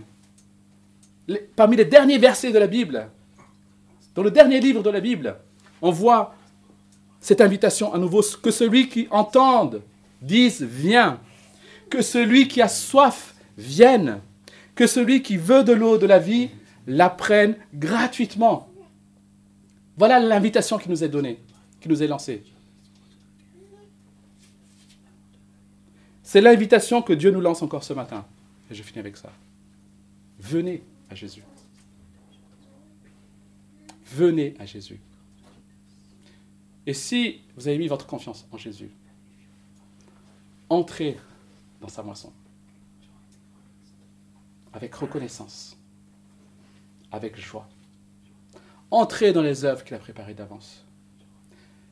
parmi 1.55 1.75
les 1.75 1.85
derniers 1.85 2.17
versets 2.17 2.51
de 2.51 2.59
la 2.59 2.67
Bible. 2.67 3.09
Dans 4.13 4.23
le 4.23 4.31
dernier 4.31 4.59
livre 4.59 4.81
de 4.83 4.89
la 4.89 4.99
Bible, 4.99 5.35
on 5.81 5.91
voit 5.91 6.35
cette 7.19 7.41
invitation 7.41 7.93
à 7.93 7.97
nouveau, 7.97 8.21
que 8.41 8.51
celui 8.51 8.87
qui 8.87 9.07
entende 9.09 9.81
dise 10.21 10.61
viens, 10.61 11.19
que 11.89 12.01
celui 12.01 12.47
qui 12.47 12.61
a 12.61 12.67
soif 12.67 13.35
vienne, 13.57 14.19
que 14.75 14.87
celui 14.87 15.21
qui 15.21 15.37
veut 15.37 15.63
de 15.63 15.73
l'eau 15.73 15.97
de 15.97 16.05
la 16.05 16.19
vie 16.19 16.49
la 16.87 17.09
prenne 17.09 17.55
gratuitement. 17.73 18.69
Voilà 19.97 20.19
l'invitation 20.19 20.77
qui 20.77 20.89
nous 20.89 21.03
est 21.03 21.09
donnée, 21.09 21.39
qui 21.81 21.89
nous 21.89 22.03
est 22.03 22.07
lancée. 22.07 22.43
C'est 26.21 26.41
l'invitation 26.41 27.01
que 27.01 27.13
Dieu 27.13 27.31
nous 27.31 27.39
lance 27.39 27.61
encore 27.61 27.83
ce 27.83 27.93
matin. 27.93 28.25
Et 28.69 28.75
je 28.75 28.83
finis 28.83 28.99
avec 28.99 29.15
ça. 29.15 29.31
Venez 30.39 30.83
à 31.09 31.15
Jésus. 31.15 31.43
Venez 34.05 34.55
à 34.59 34.65
Jésus. 34.65 34.99
Et 36.85 36.93
si 36.93 37.41
vous 37.55 37.67
avez 37.67 37.77
mis 37.77 37.87
votre 37.87 38.05
confiance 38.05 38.47
en 38.51 38.57
Jésus, 38.57 38.91
entrez 40.69 41.17
dans 41.81 41.87
sa 41.87 42.03
moisson 42.03 42.31
avec 44.73 44.93
reconnaissance, 44.93 45.77
avec 47.11 47.39
joie. 47.39 47.67
Entrez 48.91 49.31
dans 49.31 49.41
les 49.41 49.63
œuvres 49.63 49.83
qu'il 49.83 49.95
a 49.95 49.99
préparées 49.99 50.33
d'avance. 50.33 50.85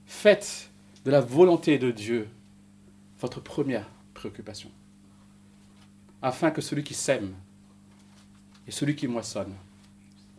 Faites 0.06 0.70
de 1.06 1.12
la 1.12 1.22
volonté 1.22 1.80
de 1.80 1.92
Dieu 1.92 2.30
votre 3.20 3.40
première 3.40 3.90
préoccupation 4.14 4.70
afin 6.22 6.52
que 6.52 6.62
celui 6.62 6.84
qui 6.84 6.94
sème 6.94 7.34
et 8.68 8.72
celui 8.72 8.96
qui 8.96 9.08
moissonne 9.08 9.54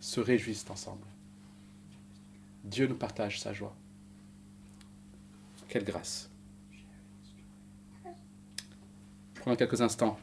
se 0.00 0.20
réjouissent 0.20 0.66
ensemble. 0.70 1.06
Dieu 2.62 2.86
nous 2.86 2.94
partage 2.94 3.40
sa 3.40 3.52
joie. 3.52 3.74
Quelle 5.68 5.84
grâce. 5.84 6.30
Prenons 9.34 9.56
quelques 9.56 9.82
instants, 9.82 10.18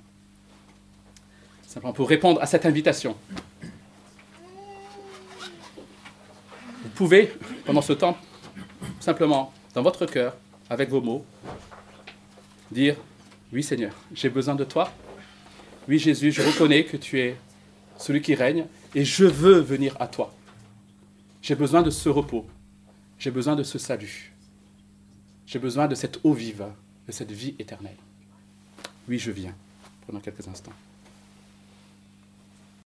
simplement 1.68 1.94
pour 1.94 2.10
répondre 2.10 2.42
à 2.42 2.48
cette 2.48 2.66
invitation. 2.66 3.16
Vous 6.84 6.90
pouvez, 6.96 7.32
pendant 7.66 7.82
ce 7.82 7.94
temps, 7.94 8.18
simplement, 9.00 9.54
dans 9.76 9.84
votre 9.84 10.06
cœur, 10.06 10.36
avec 10.70 10.90
vos 10.90 11.02
mots, 11.02 11.26
dire, 12.72 12.96
oui 13.54 13.62
Seigneur, 13.62 13.94
j'ai 14.14 14.30
besoin 14.30 14.56
de 14.56 14.64
toi, 14.64 14.92
oui 15.88 16.00
Jésus, 16.00 16.32
je 16.32 16.42
reconnais 16.42 16.84
que 16.86 16.98
tu 16.98 17.20
es 17.20 17.38
celui 18.02 18.22
qui 18.22 18.36
règne 18.36 18.66
et 18.96 19.06
je 19.06 19.26
veux 19.26 19.60
venir 19.60 19.96
à 20.00 20.08
toi. 20.08 20.34
J'ai 21.42 21.56
besoin 21.56 21.82
de 21.82 21.90
ce 21.90 22.10
repos. 22.10 22.46
J'ai 23.18 23.32
besoin 23.32 23.56
de 23.56 23.64
ce 23.64 23.78
salut. 23.78 24.34
J'ai 25.46 25.60
besoin 25.60 25.88
de 25.88 25.96
cette 25.96 26.20
eau 26.24 26.34
vive, 26.34 26.66
de 27.08 27.12
cette 27.12 27.32
vie 27.32 27.56
éternelle. 27.60 27.98
Oui, 29.08 29.20
je 29.20 29.32
viens. 29.32 29.56
Pendant 30.06 30.20
quelques 30.20 30.48
instants. 30.48 30.74